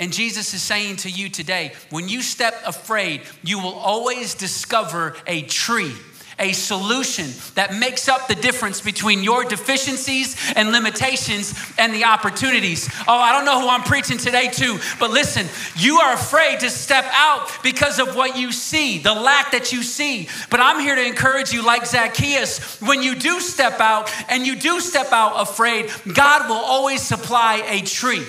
And 0.00 0.12
Jesus 0.12 0.52
is 0.54 0.62
saying 0.62 0.96
to 0.96 1.10
you 1.10 1.28
today 1.28 1.72
when 1.90 2.08
you 2.08 2.22
step 2.22 2.54
afraid, 2.66 3.22
you 3.44 3.58
will 3.60 3.74
always 3.74 4.34
discover 4.34 5.14
a 5.26 5.42
tree 5.42 5.94
a 6.40 6.52
solution 6.52 7.26
that 7.54 7.74
makes 7.74 8.08
up 8.08 8.26
the 8.26 8.34
difference 8.34 8.80
between 8.80 9.22
your 9.22 9.44
deficiencies 9.44 10.36
and 10.56 10.72
limitations 10.72 11.54
and 11.78 11.94
the 11.94 12.04
opportunities. 12.04 12.88
Oh, 13.06 13.14
I 13.14 13.32
don't 13.32 13.44
know 13.44 13.60
who 13.60 13.68
I'm 13.68 13.82
preaching 13.82 14.16
today 14.16 14.48
to, 14.48 14.78
but 14.98 15.10
listen, 15.10 15.46
you 15.76 15.98
are 15.98 16.14
afraid 16.14 16.60
to 16.60 16.70
step 16.70 17.04
out 17.12 17.46
because 17.62 17.98
of 17.98 18.16
what 18.16 18.38
you 18.38 18.52
see, 18.52 18.98
the 18.98 19.12
lack 19.12 19.52
that 19.52 19.70
you 19.72 19.82
see. 19.82 20.28
But 20.48 20.60
I'm 20.60 20.80
here 20.80 20.94
to 20.94 21.06
encourage 21.06 21.52
you, 21.52 21.64
like 21.64 21.84
Zacchaeus, 21.84 22.80
when 22.80 23.02
you 23.02 23.14
do 23.14 23.38
step 23.40 23.78
out 23.78 24.10
and 24.30 24.46
you 24.46 24.56
do 24.56 24.80
step 24.80 25.12
out 25.12 25.42
afraid, 25.42 25.90
God 26.14 26.48
will 26.48 26.56
always 26.56 27.02
supply 27.02 27.62
a 27.68 27.82
tree, 27.82 28.24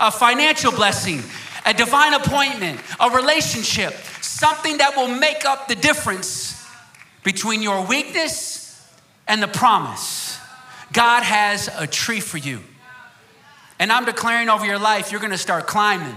a 0.00 0.10
financial 0.10 0.72
blessing, 0.72 1.22
a 1.66 1.72
divine 1.72 2.14
appointment, 2.14 2.80
a 3.00 3.10
relationship, 3.10 3.92
something 4.20 4.78
that 4.78 4.96
will 4.96 5.08
make 5.08 5.44
up 5.44 5.68
the 5.68 5.74
difference 5.74 6.62
between 7.22 7.62
your 7.62 7.86
weakness 7.86 8.86
and 9.26 9.42
the 9.42 9.48
promise. 9.48 10.38
God 10.92 11.22
has 11.22 11.68
a 11.78 11.86
tree 11.86 12.20
for 12.20 12.38
you. 12.38 12.60
And 13.78 13.90
I'm 13.90 14.04
declaring 14.04 14.48
over 14.48 14.64
your 14.64 14.78
life, 14.78 15.10
you're 15.10 15.20
gonna 15.20 15.38
start 15.38 15.66
climbing 15.66 16.16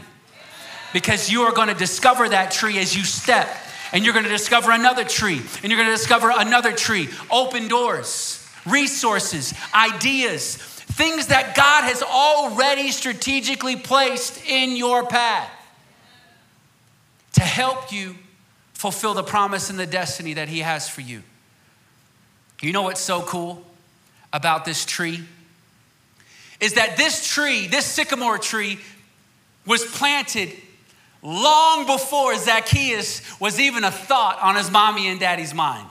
because 0.93 1.29
you 1.29 1.43
are 1.43 1.53
gonna 1.53 1.73
discover 1.73 2.29
that 2.29 2.51
tree 2.51 2.77
as 2.77 2.95
you 2.95 3.03
step. 3.03 3.47
And 3.93 4.03
you're 4.03 4.13
gonna 4.13 4.27
discover 4.27 4.71
another 4.71 5.05
tree, 5.05 5.41
and 5.63 5.71
you're 5.71 5.79
gonna 5.79 5.95
discover 5.95 6.29
another 6.29 6.73
tree. 6.73 7.07
Open 7.31 7.69
doors, 7.69 8.45
resources, 8.65 9.53
ideas, 9.73 10.76
things 10.87 11.27
that 11.27 11.55
God 11.55 11.83
has 11.83 12.01
already 12.01 12.91
strategically 12.91 13.75
placed 13.75 14.43
in 14.47 14.75
your 14.75 15.05
path 15.05 15.51
to 17.33 17.41
help 17.41 17.91
you 17.91 18.15
fulfill 18.73 19.13
the 19.13 19.23
promise 19.23 19.69
and 19.69 19.77
the 19.77 19.85
destiny 19.85 20.33
that 20.33 20.49
He 20.49 20.59
has 20.59 20.89
for 20.89 21.01
you. 21.01 21.21
You 22.61 22.71
know 22.71 22.83
what's 22.83 23.01
so 23.01 23.21
cool 23.21 23.63
about 24.33 24.65
this 24.65 24.85
tree? 24.85 25.23
Is 26.59 26.73
that 26.73 26.97
this 26.97 27.27
tree, 27.27 27.67
this 27.67 27.85
sycamore 27.85 28.39
tree, 28.39 28.79
was 29.65 29.85
planted 29.85 30.51
long 31.21 31.85
before 31.85 32.35
Zacchaeus 32.37 33.21
was 33.39 33.59
even 33.59 33.83
a 33.83 33.91
thought 33.91 34.39
on 34.41 34.55
his 34.55 34.71
mommy 34.71 35.07
and 35.07 35.19
daddy's 35.19 35.53
mind. 35.53 35.87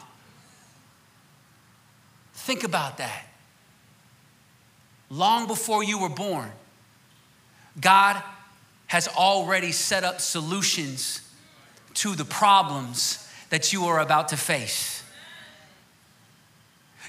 Think 2.33 2.65
about 2.65 2.99
that. 2.99 3.26
Long 5.11 5.47
before 5.47 5.85
you 5.85 5.99
were 5.99 6.09
born, 6.09 6.51
God 7.81 8.23
has 8.87 9.09
already 9.09 9.73
set 9.73 10.05
up 10.05 10.21
solutions 10.21 11.21
to 11.95 12.15
the 12.15 12.25
problems 12.25 13.29
that 13.51 13.73
you 13.73 13.85
are 13.87 14.01
about 14.01 14.29
to 14.29 14.37
face. 14.37 15.03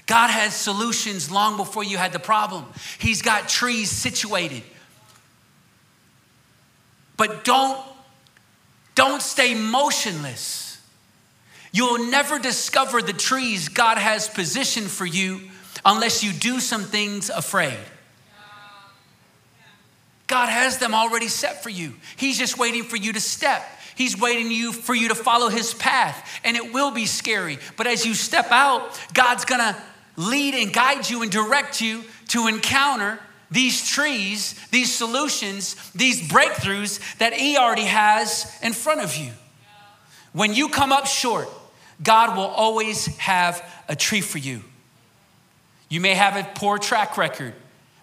God 0.06 0.28
has 0.30 0.54
solutions 0.54 1.30
long 1.30 1.56
before 1.56 1.84
you 1.84 1.98
had 1.98 2.12
the 2.12 2.18
problem. 2.18 2.64
He's 2.98 3.20
got 3.20 3.48
trees 3.48 3.90
situated. 3.90 4.62
But 7.16 7.44
don't 7.44 7.78
don't 8.94 9.22
stay 9.22 9.54
motionless. 9.54 10.80
You'll 11.70 12.10
never 12.10 12.38
discover 12.38 13.00
the 13.00 13.12
trees 13.12 13.68
God 13.68 13.98
has 13.98 14.28
positioned 14.28 14.90
for 14.90 15.06
you 15.06 15.50
unless 15.84 16.22
you 16.22 16.32
do 16.32 16.60
some 16.60 16.82
things 16.82 17.30
afraid. 17.30 17.78
God 20.26 20.48
has 20.48 20.78
them 20.78 20.94
already 20.94 21.28
set 21.28 21.62
for 21.62 21.70
you. 21.70 21.94
He's 22.16 22.38
just 22.38 22.58
waiting 22.58 22.84
for 22.84 22.96
you 22.96 23.14
to 23.14 23.20
step. 23.20 23.66
He's 23.96 24.18
waiting 24.18 24.52
you 24.52 24.72
for 24.72 24.94
you 24.94 25.08
to 25.08 25.14
follow 25.14 25.48
his 25.48 25.74
path, 25.74 26.40
and 26.44 26.56
it 26.56 26.72
will 26.72 26.92
be 26.92 27.06
scary. 27.06 27.58
But 27.76 27.86
as 27.86 28.06
you 28.06 28.14
step 28.14 28.48
out, 28.50 29.00
God's 29.12 29.44
gonna 29.44 29.76
lead 30.16 30.54
and 30.54 30.72
guide 30.72 31.08
you 31.08 31.22
and 31.22 31.32
direct 31.32 31.80
you 31.80 32.04
to 32.28 32.46
encounter 32.46 33.18
these 33.50 33.88
trees, 33.88 34.54
these 34.70 34.94
solutions, 34.94 35.74
these 35.92 36.20
breakthroughs 36.28 37.00
that 37.18 37.32
He 37.32 37.56
already 37.56 37.84
has 37.84 38.56
in 38.62 38.72
front 38.72 39.00
of 39.00 39.16
you. 39.16 39.32
When 40.32 40.52
you 40.52 40.68
come 40.68 40.92
up 40.92 41.06
short, 41.06 41.48
God 42.02 42.36
will 42.36 42.44
always 42.44 43.06
have 43.16 43.64
a 43.88 43.96
tree 43.96 44.20
for 44.20 44.38
you. 44.38 44.62
You 45.88 46.00
may 46.00 46.14
have 46.14 46.36
a 46.36 46.48
poor 46.54 46.78
track 46.78 47.16
record, 47.16 47.54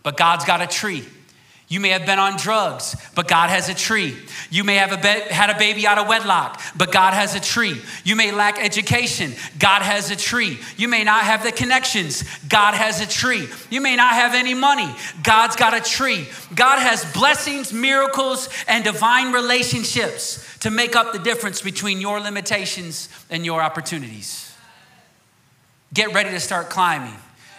but 0.04 0.18
God's 0.18 0.46
got 0.46 0.62
a 0.62 0.68
tree. 0.68 1.06
You 1.68 1.80
may 1.80 1.90
have 1.90 2.06
been 2.06 2.20
on 2.20 2.38
drugs, 2.38 2.96
but 3.16 3.28
God 3.28 3.50
has 3.50 3.70
a 3.70 3.74
tree. 3.74 4.16
You 4.52 4.64
may 4.64 4.76
have 4.76 4.92
a 4.92 4.98
be- 4.98 5.34
had 5.34 5.50
a 5.50 5.58
baby 5.58 5.88
out 5.88 5.98
of 5.98 6.08
wedlock, 6.08 6.62
but 6.78 6.92
God 6.92 7.16
has 7.16 7.34
a 7.34 7.40
tree. 7.40 7.82
You 8.04 8.16
may 8.16 8.32
lack 8.32 8.64
education, 8.64 9.34
God 9.58 9.82
has 9.82 10.12
a 10.12 10.16
tree. 10.16 10.60
You 10.78 10.88
may 10.88 11.04
not 11.04 11.24
have 11.24 11.44
the 11.44 11.52
connections, 11.52 12.24
God 12.48 12.76
has 12.76 13.02
a 13.02 13.08
tree. 13.08 13.48
You 13.72 13.82
may 13.82 13.96
not 13.96 14.14
have 14.14 14.36
any 14.36 14.54
money, 14.54 14.94
God's 15.24 15.56
got 15.56 15.74
a 15.74 15.82
tree. 15.82 16.28
God 16.54 16.78
has 16.78 17.12
blessings, 17.14 17.74
miracles, 17.74 18.48
and 18.68 18.84
divine 18.84 19.32
relationships 19.32 20.58
to 20.60 20.70
make 20.70 20.96
up 20.96 21.14
the 21.14 21.20
difference 21.20 21.62
between 21.64 22.00
your 22.00 22.20
limitations 22.20 23.10
and 23.32 23.44
your 23.44 23.64
opportunities. 23.64 24.54
Get 25.96 26.14
ready 26.14 26.30
to 26.30 26.40
start 26.40 26.70
climbing. 26.70 27.16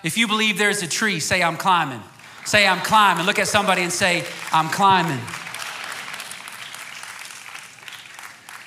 If 0.07 0.17
you 0.17 0.29
believe 0.29 0.57
there's 0.57 0.85
a 0.85 0.87
tree, 0.87 1.19
say, 1.19 1.43
I'm 1.43 1.57
climbing. 1.57 2.01
Say, 2.45 2.65
I'm 2.65 2.79
climbing. 2.79 3.27
Look 3.27 3.41
at 3.41 3.49
somebody 3.49 3.83
and 3.83 3.93
say, 3.93 4.25
I'm 4.53 4.69
climbing. 4.69 5.19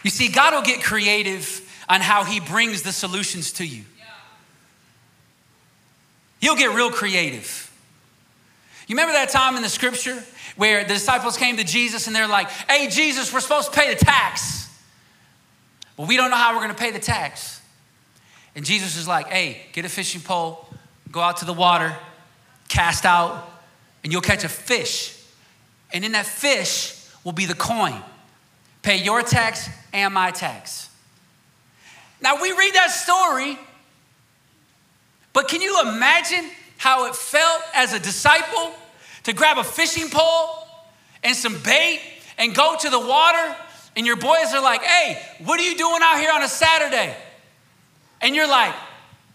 You 0.04 0.10
see, 0.10 0.28
God 0.28 0.54
will 0.54 0.64
get 0.64 0.84
creative 0.84 1.66
on 1.88 2.02
how 2.02 2.26
He 2.26 2.42
brings 2.42 2.82
the 2.82 2.92
solutions 2.92 3.54
to 3.54 3.66
you. 3.66 3.86
He'll 6.42 6.58
get 6.58 6.76
real 6.76 6.92
creative. 6.92 7.72
You 8.88 8.96
remember 8.96 9.14
that 9.14 9.30
time 9.30 9.56
in 9.56 9.62
the 9.62 9.70
scripture 9.70 10.22
where 10.58 10.84
the 10.84 10.96
disciples 10.96 11.38
came 11.38 11.56
to 11.56 11.64
Jesus 11.64 12.08
and 12.08 12.16
they're 12.16 12.28
like, 12.28 12.50
hey, 12.50 12.90
Jesus, 12.90 13.34
we're 13.34 13.40
supposed 13.40 13.72
to 13.72 13.80
pay 13.80 13.94
the 13.94 14.04
tax. 14.04 14.70
But 15.96 16.10
we 16.10 16.18
don't 16.18 16.32
know 16.32 16.38
how 16.38 16.54
we're 16.54 16.64
going 16.64 16.76
to 16.76 16.82
pay 16.82 16.92
the 16.92 17.00
tax. 17.00 17.62
And 18.58 18.66
Jesus 18.66 18.98
is 18.98 19.08
like, 19.08 19.28
hey, 19.28 19.62
get 19.72 19.86
a 19.86 19.90
fishing 19.90 20.20
pole, 20.20 20.68
go 21.12 21.20
out 21.20 21.38
to 21.38 21.46
the 21.46 21.54
water, 21.54 21.96
cast 22.68 23.06
out, 23.06 23.50
and 24.04 24.12
you'll 24.14 24.22
catch 24.22 24.44
a 24.44 24.50
fish. 24.50 25.22
And 25.92 26.06
in 26.06 26.12
that 26.14 26.26
fish 26.26 26.96
will 27.24 27.32
be 27.32 27.46
the 27.46 27.56
coin. 27.56 28.02
Pay 28.82 29.04
your 29.04 29.22
tax 29.22 29.70
and 29.92 30.14
my 30.14 30.32
tax. 30.32 30.90
Now 32.22 32.42
we 32.42 32.52
read 32.52 32.74
that 32.76 32.92
story, 32.92 33.58
but 35.34 35.48
can 35.48 35.62
you 35.62 35.82
imagine 35.82 36.50
how 36.78 37.08
it 37.08 37.16
felt 37.16 37.62
as 37.74 37.94
a 37.94 38.00
disciple 38.00 38.74
to 39.24 39.34
grab 39.34 39.58
a 39.58 39.64
fishing 39.64 40.10
pole 40.10 40.68
and 41.24 41.36
some 41.36 41.58
bait 41.64 42.02
and 42.38 42.54
go 42.54 42.76
to 42.80 42.90
the 42.90 43.00
water? 43.00 43.56
And 43.96 44.06
your 44.06 44.16
boys 44.16 44.54
are 44.54 44.62
like, 44.62 44.82
hey, 44.84 45.22
what 45.44 45.60
are 45.60 45.64
you 45.64 45.76
doing 45.78 46.00
out 46.02 46.20
here 46.20 46.32
on 46.32 46.44
a 46.44 46.48
Saturday? 46.48 47.16
And 48.22 48.36
you're 48.36 48.48
like, 48.48 48.74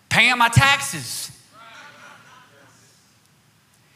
paying 0.08 0.38
my 0.38 0.48
taxes. 0.48 1.30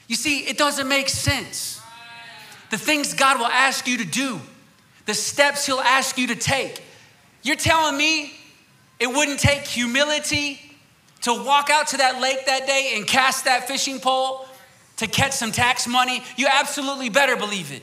You 0.08 0.16
see, 0.16 0.40
it 0.40 0.58
doesn't 0.58 0.88
make 0.88 1.08
sense. 1.08 1.80
The 2.70 2.78
things 2.78 3.14
God 3.14 3.38
will 3.38 3.46
ask 3.46 3.86
you 3.86 3.98
to 3.98 4.04
do, 4.04 4.40
the 5.06 5.14
steps 5.14 5.66
He'll 5.66 5.80
ask 5.80 6.18
you 6.18 6.26
to 6.28 6.34
take. 6.34 6.82
You're 7.42 7.56
telling 7.56 7.96
me 7.96 8.32
it 8.98 9.06
wouldn't 9.06 9.38
take 9.38 9.60
humility 9.60 10.60
to 11.22 11.32
walk 11.32 11.70
out 11.70 11.88
to 11.88 11.98
that 11.98 12.20
lake 12.20 12.46
that 12.46 12.66
day 12.66 12.94
and 12.96 13.06
cast 13.06 13.44
that 13.44 13.68
fishing 13.68 14.00
pole 14.00 14.46
to 14.96 15.06
catch 15.06 15.32
some 15.32 15.52
tax 15.52 15.86
money? 15.86 16.22
You 16.36 16.48
absolutely 16.50 17.08
better 17.08 17.36
believe 17.36 17.72
it. 17.72 17.82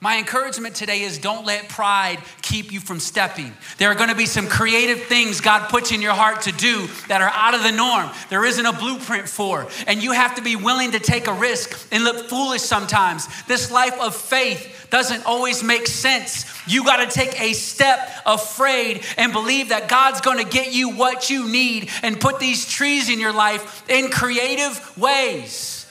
My 0.00 0.18
encouragement 0.18 0.76
today 0.76 1.00
is 1.00 1.18
don't 1.18 1.44
let 1.44 1.68
pride 1.68 2.20
keep 2.40 2.70
you 2.70 2.78
from 2.78 3.00
stepping. 3.00 3.52
There 3.78 3.90
are 3.90 3.96
going 3.96 4.10
to 4.10 4.14
be 4.14 4.26
some 4.26 4.46
creative 4.46 5.06
things 5.06 5.40
God 5.40 5.68
puts 5.70 5.90
in 5.90 6.00
your 6.00 6.12
heart 6.12 6.42
to 6.42 6.52
do 6.52 6.86
that 7.08 7.20
are 7.20 7.32
out 7.34 7.54
of 7.54 7.64
the 7.64 7.72
norm. 7.72 8.08
There 8.30 8.44
isn't 8.44 8.64
a 8.64 8.72
blueprint 8.72 9.28
for. 9.28 9.66
And 9.88 10.00
you 10.00 10.12
have 10.12 10.36
to 10.36 10.42
be 10.42 10.54
willing 10.54 10.92
to 10.92 11.00
take 11.00 11.26
a 11.26 11.32
risk 11.32 11.88
and 11.90 12.04
look 12.04 12.28
foolish 12.28 12.62
sometimes. 12.62 13.26
This 13.46 13.72
life 13.72 13.98
of 14.00 14.14
faith 14.14 14.86
doesn't 14.88 15.26
always 15.26 15.64
make 15.64 15.88
sense. 15.88 16.46
You 16.68 16.84
got 16.84 17.04
to 17.04 17.10
take 17.12 17.40
a 17.40 17.52
step 17.52 18.08
afraid 18.24 19.04
and 19.16 19.32
believe 19.32 19.70
that 19.70 19.88
God's 19.88 20.20
going 20.20 20.38
to 20.38 20.48
get 20.48 20.72
you 20.72 20.90
what 20.90 21.28
you 21.28 21.48
need 21.48 21.90
and 22.04 22.20
put 22.20 22.38
these 22.38 22.68
trees 22.68 23.10
in 23.10 23.18
your 23.18 23.32
life 23.32 23.82
in 23.90 24.10
creative 24.10 24.96
ways. 24.96 25.90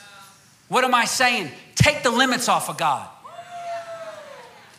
What 0.68 0.84
am 0.84 0.94
I 0.94 1.04
saying? 1.04 1.50
Take 1.74 2.02
the 2.02 2.10
limits 2.10 2.48
off 2.48 2.70
of 2.70 2.78
God. 2.78 3.06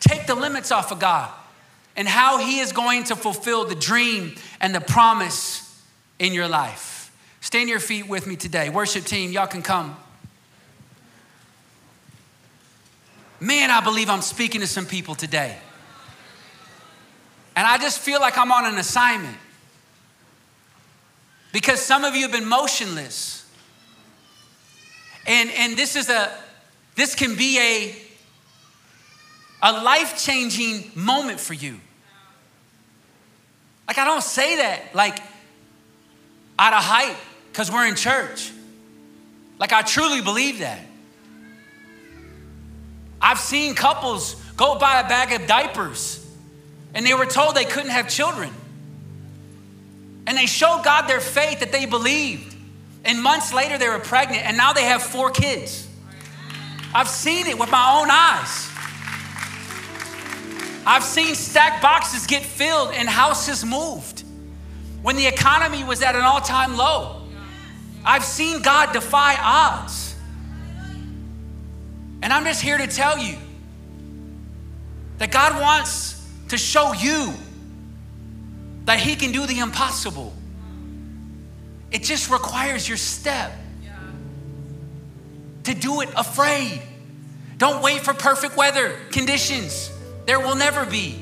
Take 0.00 0.26
the 0.26 0.34
limits 0.34 0.72
off 0.72 0.90
of 0.90 0.98
God 0.98 1.30
and 1.96 2.08
how 2.08 2.38
He 2.38 2.60
is 2.60 2.72
going 2.72 3.04
to 3.04 3.16
fulfill 3.16 3.66
the 3.66 3.74
dream 3.74 4.34
and 4.60 4.74
the 4.74 4.80
promise 4.80 5.82
in 6.18 6.32
your 6.32 6.48
life. 6.48 7.14
Stand 7.40 7.68
your 7.68 7.80
feet 7.80 8.08
with 8.08 8.26
me 8.26 8.36
today. 8.36 8.68
Worship 8.68 9.04
team, 9.04 9.32
y'all 9.32 9.46
can 9.46 9.62
come. 9.62 9.96
Man, 13.38 13.70
I 13.70 13.80
believe 13.80 14.10
I'm 14.10 14.20
speaking 14.20 14.60
to 14.60 14.66
some 14.66 14.84
people 14.84 15.14
today. 15.14 15.56
And 17.56 17.66
I 17.66 17.78
just 17.78 17.98
feel 18.00 18.20
like 18.20 18.36
I'm 18.36 18.52
on 18.52 18.66
an 18.66 18.78
assignment. 18.78 19.36
Because 21.52 21.80
some 21.80 22.04
of 22.04 22.14
you 22.14 22.22
have 22.22 22.32
been 22.32 22.48
motionless. 22.48 23.50
And, 25.26 25.50
and 25.50 25.76
this 25.76 25.96
is 25.96 26.08
a 26.08 26.32
this 26.96 27.14
can 27.14 27.34
be 27.34 27.58
a 27.58 27.94
a 29.62 29.72
life 29.72 30.22
changing 30.22 30.90
moment 30.94 31.40
for 31.40 31.54
you. 31.54 31.78
Like, 33.86 33.98
I 33.98 34.04
don't 34.04 34.22
say 34.22 34.56
that 34.56 34.94
like 34.94 35.18
out 36.58 36.72
of 36.72 36.82
hype 36.82 37.16
because 37.50 37.70
we're 37.70 37.86
in 37.86 37.96
church. 37.96 38.52
Like, 39.58 39.72
I 39.72 39.82
truly 39.82 40.20
believe 40.20 40.60
that. 40.60 40.80
I've 43.20 43.38
seen 43.38 43.74
couples 43.74 44.34
go 44.56 44.78
buy 44.78 45.00
a 45.00 45.08
bag 45.08 45.38
of 45.38 45.46
diapers 45.46 46.24
and 46.94 47.04
they 47.04 47.14
were 47.14 47.26
told 47.26 47.54
they 47.54 47.64
couldn't 47.64 47.90
have 47.90 48.08
children. 48.08 48.50
And 50.26 50.38
they 50.38 50.46
showed 50.46 50.82
God 50.84 51.08
their 51.08 51.20
faith 51.20 51.60
that 51.60 51.72
they 51.72 51.86
believed. 51.86 52.54
And 53.04 53.22
months 53.22 53.52
later, 53.52 53.78
they 53.78 53.88
were 53.88 53.98
pregnant 53.98 54.44
and 54.44 54.56
now 54.56 54.72
they 54.72 54.84
have 54.84 55.02
four 55.02 55.30
kids. 55.30 55.88
I've 56.94 57.08
seen 57.08 57.46
it 57.46 57.58
with 57.58 57.70
my 57.70 58.00
own 58.00 58.08
eyes. 58.10 58.69
I've 60.86 61.04
seen 61.04 61.34
stacked 61.34 61.82
boxes 61.82 62.26
get 62.26 62.42
filled 62.42 62.92
and 62.94 63.08
houses 63.08 63.64
moved 63.64 64.24
when 65.02 65.16
the 65.16 65.26
economy 65.26 65.84
was 65.84 66.02
at 66.02 66.14
an 66.14 66.22
all 66.22 66.40
time 66.40 66.76
low. 66.76 67.22
I've 68.04 68.24
seen 68.24 68.62
God 68.62 68.92
defy 68.92 69.36
odds. 69.38 70.14
And 72.22 72.32
I'm 72.32 72.44
just 72.44 72.62
here 72.62 72.78
to 72.78 72.86
tell 72.86 73.18
you 73.18 73.36
that 75.18 75.30
God 75.30 75.60
wants 75.60 76.26
to 76.48 76.58
show 76.58 76.92
you 76.92 77.32
that 78.84 78.98
He 78.98 79.16
can 79.16 79.32
do 79.32 79.46
the 79.46 79.58
impossible. 79.58 80.32
It 81.90 82.02
just 82.02 82.30
requires 82.30 82.88
your 82.88 82.98
step 82.98 83.52
to 85.64 85.74
do 85.74 86.00
it 86.00 86.08
afraid. 86.16 86.80
Don't 87.58 87.82
wait 87.82 88.00
for 88.00 88.14
perfect 88.14 88.56
weather 88.56 88.96
conditions. 89.12 89.90
There 90.26 90.40
will 90.40 90.56
never 90.56 90.86
be. 90.86 91.18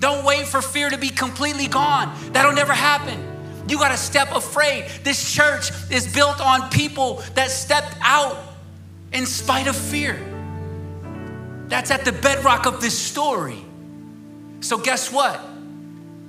Don't 0.00 0.24
wait 0.24 0.46
for 0.46 0.62
fear 0.62 0.90
to 0.90 0.98
be 0.98 1.10
completely 1.10 1.66
gone. 1.66 2.16
That'll 2.32 2.52
never 2.52 2.72
happen. 2.72 3.24
You 3.68 3.78
got 3.78 3.90
to 3.90 3.96
step 3.96 4.32
afraid. 4.32 4.86
This 5.04 5.32
church 5.32 5.70
is 5.90 6.12
built 6.12 6.40
on 6.40 6.70
people 6.70 7.22
that 7.34 7.50
stepped 7.50 7.94
out 8.00 8.38
in 9.12 9.26
spite 9.26 9.66
of 9.66 9.76
fear. 9.76 10.18
That's 11.66 11.90
at 11.90 12.04
the 12.04 12.12
bedrock 12.12 12.66
of 12.66 12.80
this 12.80 12.98
story. 12.98 13.62
So, 14.60 14.78
guess 14.78 15.12
what? 15.12 15.40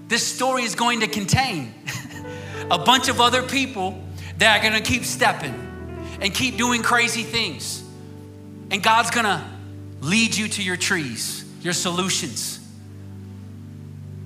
This 0.08 0.26
story 0.26 0.64
is 0.64 0.76
going 0.76 1.00
to 1.02 1.08
contain 1.08 1.74
a 2.72 2.78
bunch 2.78 3.08
of 3.08 3.22
other 3.22 3.44
people 3.44 4.04
that 4.40 4.60
are 4.60 4.70
going 4.70 4.82
to 4.82 4.88
keep 4.88 5.06
stepping 5.06 5.54
and 6.20 6.34
keep 6.34 6.58
doing 6.58 6.82
crazy 6.82 7.24
things. 7.24 7.84
And 8.72 8.84
God's 8.84 9.12
going 9.12 9.26
to 9.26 9.44
lead 10.02 10.36
you 10.36 10.48
to 10.48 10.64
your 10.64 10.78
trees 10.78 11.46
your 11.62 11.74
solutions, 11.74 12.60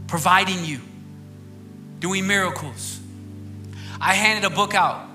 providing 0.08 0.64
you, 0.64 0.80
doing 2.00 2.28
miracles. 2.28 3.00
I 4.00 4.14
handed 4.14 4.52
a 4.52 4.54
book 4.54 4.76
out. 4.76 5.08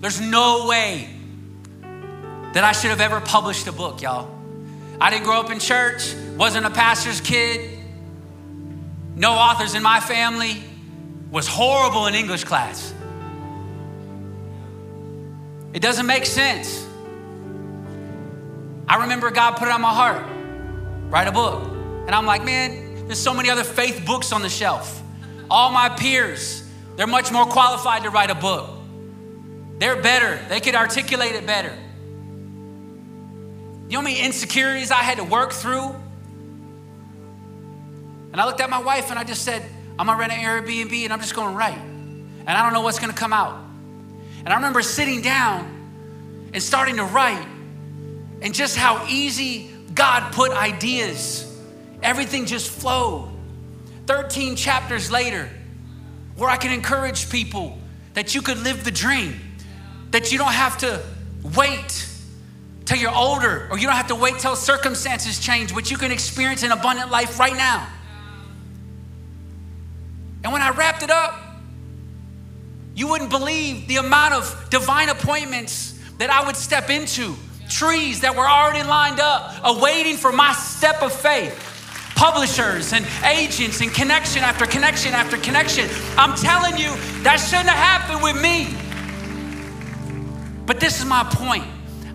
There's 0.00 0.20
no 0.20 0.66
way 0.66 1.08
that 2.52 2.64
I 2.64 2.72
should 2.72 2.90
have 2.90 3.00
ever 3.00 3.20
published 3.20 3.66
a 3.66 3.72
book, 3.72 4.02
y'all. 4.02 4.30
I 5.00 5.10
didn't 5.10 5.24
grow 5.24 5.40
up 5.40 5.50
in 5.50 5.58
church, 5.58 6.14
wasn't 6.36 6.66
a 6.66 6.70
pastor's 6.70 7.20
kid, 7.20 7.78
no 9.16 9.32
authors 9.32 9.74
in 9.74 9.82
my 9.82 10.00
family, 10.00 10.62
was 11.30 11.46
horrible 11.46 12.06
in 12.06 12.14
English 12.14 12.44
class. 12.44 12.92
It 15.72 15.80
doesn't 15.80 16.06
make 16.06 16.26
sense. 16.26 16.86
I 18.88 19.02
remember 19.02 19.30
God 19.30 19.52
put 19.52 19.68
it 19.68 19.70
on 19.70 19.80
my 19.80 19.94
heart 19.94 20.39
write 21.10 21.28
a 21.28 21.32
book. 21.32 21.62
And 22.06 22.14
I'm 22.14 22.24
like, 22.24 22.44
man, 22.44 23.06
there's 23.06 23.20
so 23.20 23.34
many 23.34 23.50
other 23.50 23.64
faith 23.64 24.06
books 24.06 24.32
on 24.32 24.42
the 24.42 24.48
shelf. 24.48 25.02
All 25.50 25.70
my 25.70 25.88
peers, 25.88 26.66
they're 26.96 27.06
much 27.06 27.30
more 27.32 27.44
qualified 27.44 28.04
to 28.04 28.10
write 28.10 28.30
a 28.30 28.34
book. 28.34 28.70
They're 29.78 30.00
better, 30.00 30.38
they 30.48 30.60
could 30.60 30.74
articulate 30.74 31.34
it 31.34 31.46
better. 31.46 31.76
You 33.88 33.94
know 33.94 33.98
how 33.98 34.04
many 34.04 34.20
insecurities 34.20 34.90
I 34.92 35.02
had 35.02 35.18
to 35.18 35.24
work 35.24 35.52
through? 35.52 35.94
And 38.32 38.40
I 38.40 38.46
looked 38.46 38.60
at 38.60 38.70
my 38.70 38.78
wife 38.78 39.10
and 39.10 39.18
I 39.18 39.24
just 39.24 39.42
said, 39.42 39.64
I'm 39.98 40.06
gonna 40.06 40.18
rent 40.18 40.32
an 40.32 40.38
Airbnb 40.38 41.04
and 41.04 41.12
I'm 41.12 41.20
just 41.20 41.34
gonna 41.34 41.56
write. 41.56 41.78
And 41.78 42.48
I 42.48 42.62
don't 42.62 42.72
know 42.72 42.82
what's 42.82 43.00
gonna 43.00 43.12
come 43.12 43.32
out. 43.32 43.58
And 44.44 44.48
I 44.48 44.54
remember 44.56 44.82
sitting 44.82 45.22
down 45.22 46.50
and 46.52 46.62
starting 46.62 46.96
to 46.96 47.04
write, 47.04 47.46
and 48.42 48.54
just 48.54 48.76
how 48.76 49.06
easy 49.08 49.69
God 49.94 50.32
put 50.32 50.52
ideas. 50.52 51.46
Everything 52.02 52.46
just 52.46 52.70
flowed. 52.70 53.28
13 54.06 54.56
chapters 54.56 55.10
later, 55.10 55.48
where 56.36 56.50
I 56.50 56.56
can 56.56 56.72
encourage 56.72 57.30
people 57.30 57.78
that 58.14 58.34
you 58.34 58.42
could 58.42 58.58
live 58.58 58.84
the 58.84 58.90
dream, 58.90 59.38
that 60.10 60.32
you 60.32 60.38
don't 60.38 60.52
have 60.52 60.78
to 60.78 61.02
wait 61.54 62.08
till 62.84 62.98
you're 62.98 63.14
older, 63.14 63.68
or 63.70 63.78
you 63.78 63.86
don't 63.86 63.96
have 63.96 64.08
to 64.08 64.16
wait 64.16 64.38
till 64.40 64.56
circumstances 64.56 65.38
change, 65.38 65.72
but 65.72 65.90
you 65.90 65.96
can 65.96 66.10
experience 66.10 66.62
an 66.62 66.72
abundant 66.72 67.10
life 67.10 67.38
right 67.38 67.54
now. 67.54 67.86
And 70.42 70.52
when 70.52 70.62
I 70.62 70.70
wrapped 70.70 71.02
it 71.02 71.10
up, 71.10 71.38
you 72.94 73.06
wouldn't 73.06 73.30
believe 73.30 73.86
the 73.86 73.96
amount 73.96 74.34
of 74.34 74.66
divine 74.70 75.08
appointments 75.08 75.98
that 76.18 76.30
I 76.30 76.44
would 76.44 76.56
step 76.56 76.90
into, 76.90 77.36
trees 77.70 78.20
that 78.20 78.34
were 78.36 78.48
already 78.48 78.82
lined 78.86 79.20
up, 79.20 79.54
awaiting 79.64 80.16
for 80.16 80.32
my 80.32 80.52
step 80.52 81.02
of 81.02 81.12
faith. 81.12 81.66
Publishers 82.16 82.92
and 82.92 83.06
agents 83.24 83.80
and 83.80 83.92
connection 83.94 84.42
after 84.42 84.66
connection 84.66 85.14
after 85.14 85.38
connection. 85.38 85.88
I'm 86.18 86.36
telling 86.36 86.76
you, 86.76 86.90
that 87.22 87.36
shouldn't 87.36 87.70
have 87.70 88.02
happened 88.02 88.22
with 88.22 88.40
me. 88.42 88.76
But 90.66 90.80
this 90.80 91.00
is 91.00 91.06
my 91.06 91.24
point. 91.24 91.64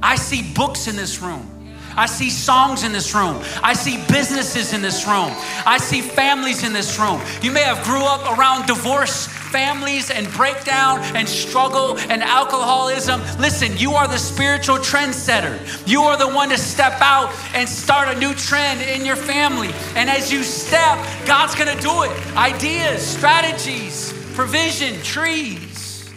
I 0.04 0.16
see 0.16 0.54
books 0.54 0.88
in 0.88 0.96
this 0.96 1.22
room. 1.22 1.55
I 1.96 2.06
see 2.06 2.30
songs 2.30 2.84
in 2.84 2.92
this 2.92 3.16
room. 3.16 3.42
I 3.64 3.74
see 3.74 4.04
businesses 4.08 4.74
in 4.74 4.82
this 4.82 5.08
room. 5.08 5.32
I 5.66 5.78
see 5.78 6.02
families 6.02 6.64
in 6.64 6.74
this 6.74 7.00
room. 7.00 7.22
You 7.42 7.52
may 7.52 7.64
have 7.64 7.84
grew 7.86 8.04
up 8.04 8.38
around 8.38 8.68
divorce 8.68 9.28
families 9.56 10.12
and 10.12 10.30
breakdown 10.34 11.00
and 11.16 11.30
struggle 11.30 11.98
and 12.10 12.22
alcoholism. 12.22 13.22
Listen, 13.40 13.78
you 13.78 13.94
are 13.94 14.06
the 14.06 14.18
spiritual 14.18 14.76
trendsetter. 14.76 15.56
You 15.88 16.02
are 16.04 16.18
the 16.18 16.28
one 16.28 16.50
to 16.50 16.58
step 16.58 16.98
out 17.00 17.34
and 17.54 17.68
start 17.68 18.14
a 18.14 18.20
new 18.20 18.34
trend 18.34 18.82
in 18.82 19.06
your 19.06 19.16
family. 19.16 19.70
And 19.96 20.10
as 20.10 20.30
you 20.30 20.44
step, 20.44 20.98
God's 21.26 21.56
going 21.56 21.74
to 21.74 21.82
do 21.82 22.04
it. 22.04 22.12
Ideas, 22.36 23.02
strategies, 23.02 24.14
provision, 24.34 25.02
trees. 25.04 26.12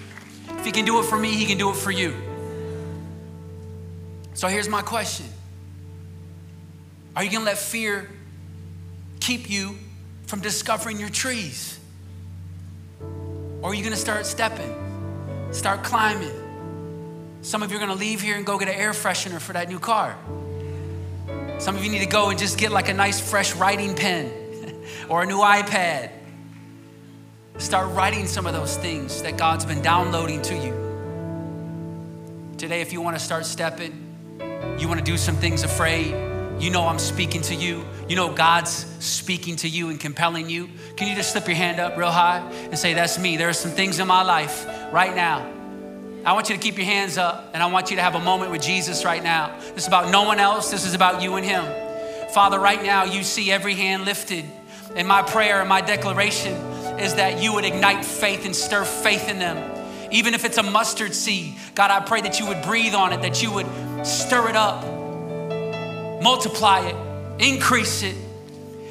If 0.48 0.64
he 0.64 0.72
can 0.72 0.84
do 0.84 0.98
it 0.98 1.04
for 1.04 1.16
me, 1.16 1.30
he 1.30 1.46
can 1.46 1.58
do 1.58 1.70
it 1.70 1.76
for 1.76 1.92
you. 1.92 2.16
So 4.34 4.48
here's 4.48 4.68
my 4.68 4.82
question 4.82 5.26
are 7.18 7.24
you 7.24 7.30
going 7.30 7.40
to 7.40 7.46
let 7.46 7.58
fear 7.58 8.08
keep 9.18 9.50
you 9.50 9.76
from 10.28 10.38
discovering 10.38 11.00
your 11.00 11.08
trees? 11.08 11.76
Or 13.60 13.70
are 13.70 13.74
you 13.74 13.82
going 13.82 13.92
to 13.92 13.98
start 13.98 14.24
stepping, 14.24 14.72
start 15.50 15.82
climbing? 15.82 16.30
Some 17.42 17.64
of 17.64 17.72
you 17.72 17.76
are 17.76 17.80
going 17.80 17.90
to 17.90 17.98
leave 17.98 18.20
here 18.20 18.36
and 18.36 18.46
go 18.46 18.56
get 18.56 18.68
an 18.68 18.76
air 18.76 18.92
freshener 18.92 19.40
for 19.40 19.52
that 19.54 19.68
new 19.68 19.80
car. 19.80 20.16
Some 21.58 21.74
of 21.74 21.84
you 21.84 21.90
need 21.90 21.98
to 21.98 22.06
go 22.06 22.30
and 22.30 22.38
just 22.38 22.56
get 22.56 22.70
like 22.70 22.88
a 22.88 22.94
nice 22.94 23.18
fresh 23.18 23.52
writing 23.56 23.96
pen 23.96 24.30
or 25.08 25.24
a 25.24 25.26
new 25.26 25.38
iPad. 25.38 26.12
Start 27.56 27.92
writing 27.96 28.28
some 28.28 28.46
of 28.46 28.52
those 28.52 28.76
things 28.76 29.22
that 29.22 29.36
God's 29.36 29.64
been 29.64 29.82
downloading 29.82 30.40
to 30.42 30.54
you. 30.54 30.72
Today, 32.58 32.80
if 32.80 32.92
you 32.92 33.00
want 33.00 33.18
to 33.18 33.20
start 33.24 33.44
stepping, 33.44 34.36
you 34.78 34.86
want 34.86 35.00
to 35.00 35.04
do 35.04 35.16
some 35.16 35.34
things 35.34 35.64
afraid, 35.64 36.37
you 36.60 36.70
know 36.70 36.86
I'm 36.86 36.98
speaking 36.98 37.42
to 37.42 37.54
you. 37.54 37.84
You 38.08 38.16
know 38.16 38.32
God's 38.32 38.86
speaking 38.98 39.56
to 39.56 39.68
you 39.68 39.90
and 39.90 40.00
compelling 40.00 40.50
you. 40.50 40.68
Can 40.96 41.06
you 41.08 41.14
just 41.14 41.32
slip 41.32 41.46
your 41.46 41.56
hand 41.56 41.78
up 41.78 41.96
real 41.96 42.10
high 42.10 42.38
and 42.38 42.78
say, 42.78 42.94
That's 42.94 43.18
me? 43.18 43.36
There 43.36 43.48
are 43.48 43.52
some 43.54 43.70
things 43.70 44.00
in 44.00 44.08
my 44.08 44.22
life 44.22 44.66
right 44.92 45.14
now. 45.14 45.46
I 46.24 46.32
want 46.32 46.48
you 46.48 46.56
to 46.56 46.60
keep 46.60 46.76
your 46.76 46.86
hands 46.86 47.16
up 47.16 47.50
and 47.54 47.62
I 47.62 47.66
want 47.66 47.90
you 47.90 47.96
to 47.96 48.02
have 48.02 48.16
a 48.16 48.20
moment 48.20 48.50
with 48.50 48.60
Jesus 48.60 49.04
right 49.04 49.22
now. 49.22 49.56
This 49.58 49.84
is 49.84 49.88
about 49.88 50.10
no 50.10 50.24
one 50.24 50.40
else, 50.40 50.70
this 50.70 50.84
is 50.84 50.94
about 50.94 51.22
you 51.22 51.36
and 51.36 51.46
Him. 51.46 51.64
Father, 52.30 52.58
right 52.58 52.82
now 52.82 53.04
you 53.04 53.22
see 53.22 53.52
every 53.52 53.74
hand 53.74 54.04
lifted. 54.04 54.44
And 54.96 55.06
my 55.06 55.22
prayer 55.22 55.60
and 55.60 55.68
my 55.68 55.80
declaration 55.80 56.54
is 56.98 57.14
that 57.14 57.40
you 57.40 57.52
would 57.54 57.64
ignite 57.64 58.04
faith 58.04 58.44
and 58.44 58.54
stir 58.54 58.84
faith 58.84 59.28
in 59.28 59.38
them. 59.38 59.76
Even 60.10 60.34
if 60.34 60.44
it's 60.44 60.58
a 60.58 60.62
mustard 60.62 61.14
seed, 61.14 61.54
God, 61.74 61.90
I 61.90 62.00
pray 62.00 62.20
that 62.22 62.40
you 62.40 62.46
would 62.46 62.62
breathe 62.62 62.94
on 62.94 63.12
it, 63.12 63.22
that 63.22 63.42
you 63.42 63.52
would 63.52 63.66
stir 64.04 64.48
it 64.48 64.56
up 64.56 64.97
multiply 66.20 66.80
it, 66.80 66.96
increase 67.38 68.02
it. 68.02 68.16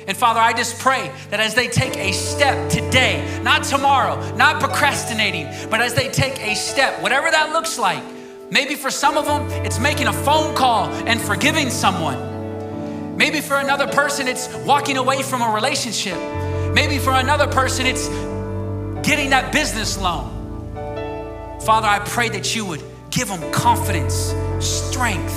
And 0.07 0.15
Father, 0.15 0.39
I 0.39 0.53
just 0.53 0.79
pray 0.79 1.11
that 1.31 1.41
as 1.41 1.53
they 1.53 1.67
take 1.67 1.97
a 1.97 2.13
step 2.13 2.69
today, 2.69 3.41
not 3.43 3.63
tomorrow, 3.63 4.35
not 4.35 4.61
procrastinating, 4.61 5.47
but 5.69 5.81
as 5.81 5.93
they 5.93 6.07
take 6.07 6.39
a 6.39 6.55
step, 6.55 7.01
whatever 7.01 7.29
that 7.29 7.51
looks 7.51 7.77
like, 7.77 8.01
maybe 8.49 8.75
for 8.75 8.89
some 8.89 9.17
of 9.17 9.25
them, 9.25 9.49
it's 9.65 9.79
making 9.79 10.07
a 10.07 10.13
phone 10.13 10.55
call 10.55 10.87
and 11.07 11.19
forgiving 11.19 11.69
someone. 11.69 13.17
Maybe 13.17 13.41
for 13.41 13.57
another 13.57 13.87
person, 13.87 14.29
it's 14.29 14.47
walking 14.59 14.95
away 14.95 15.23
from 15.23 15.41
a 15.41 15.51
relationship. 15.53 16.17
Maybe 16.73 16.99
for 16.99 17.11
another 17.11 17.47
person, 17.47 17.85
it's 17.85 18.07
getting 19.05 19.31
that 19.31 19.51
business 19.51 19.97
loan. 19.97 20.35
Father, 21.65 21.87
I 21.87 21.99
pray 21.99 22.29
that 22.29 22.55
you 22.55 22.65
would 22.65 22.81
give 23.09 23.27
them 23.27 23.51
confidence, 23.51 24.33
strength, 24.59 25.35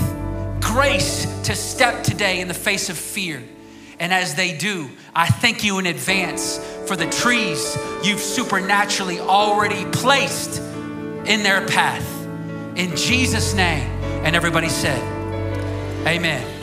grace 0.60 1.24
to 1.42 1.54
step 1.54 2.02
today 2.02 2.40
in 2.40 2.48
the 2.48 2.54
face 2.54 2.88
of 2.88 2.98
fear. 2.98 3.42
And 3.98 4.12
as 4.12 4.34
they 4.34 4.56
do, 4.56 4.88
I 5.14 5.26
thank 5.26 5.62
you 5.62 5.78
in 5.78 5.86
advance 5.86 6.58
for 6.86 6.96
the 6.96 7.08
trees 7.08 7.76
you've 8.02 8.20
supernaturally 8.20 9.20
already 9.20 9.84
placed 9.92 10.60
in 11.26 11.42
their 11.42 11.66
path. 11.66 12.06
In 12.76 12.96
Jesus' 12.96 13.54
name. 13.54 13.88
And 14.24 14.36
everybody 14.36 14.68
said, 14.68 15.00
Amen. 16.06 16.59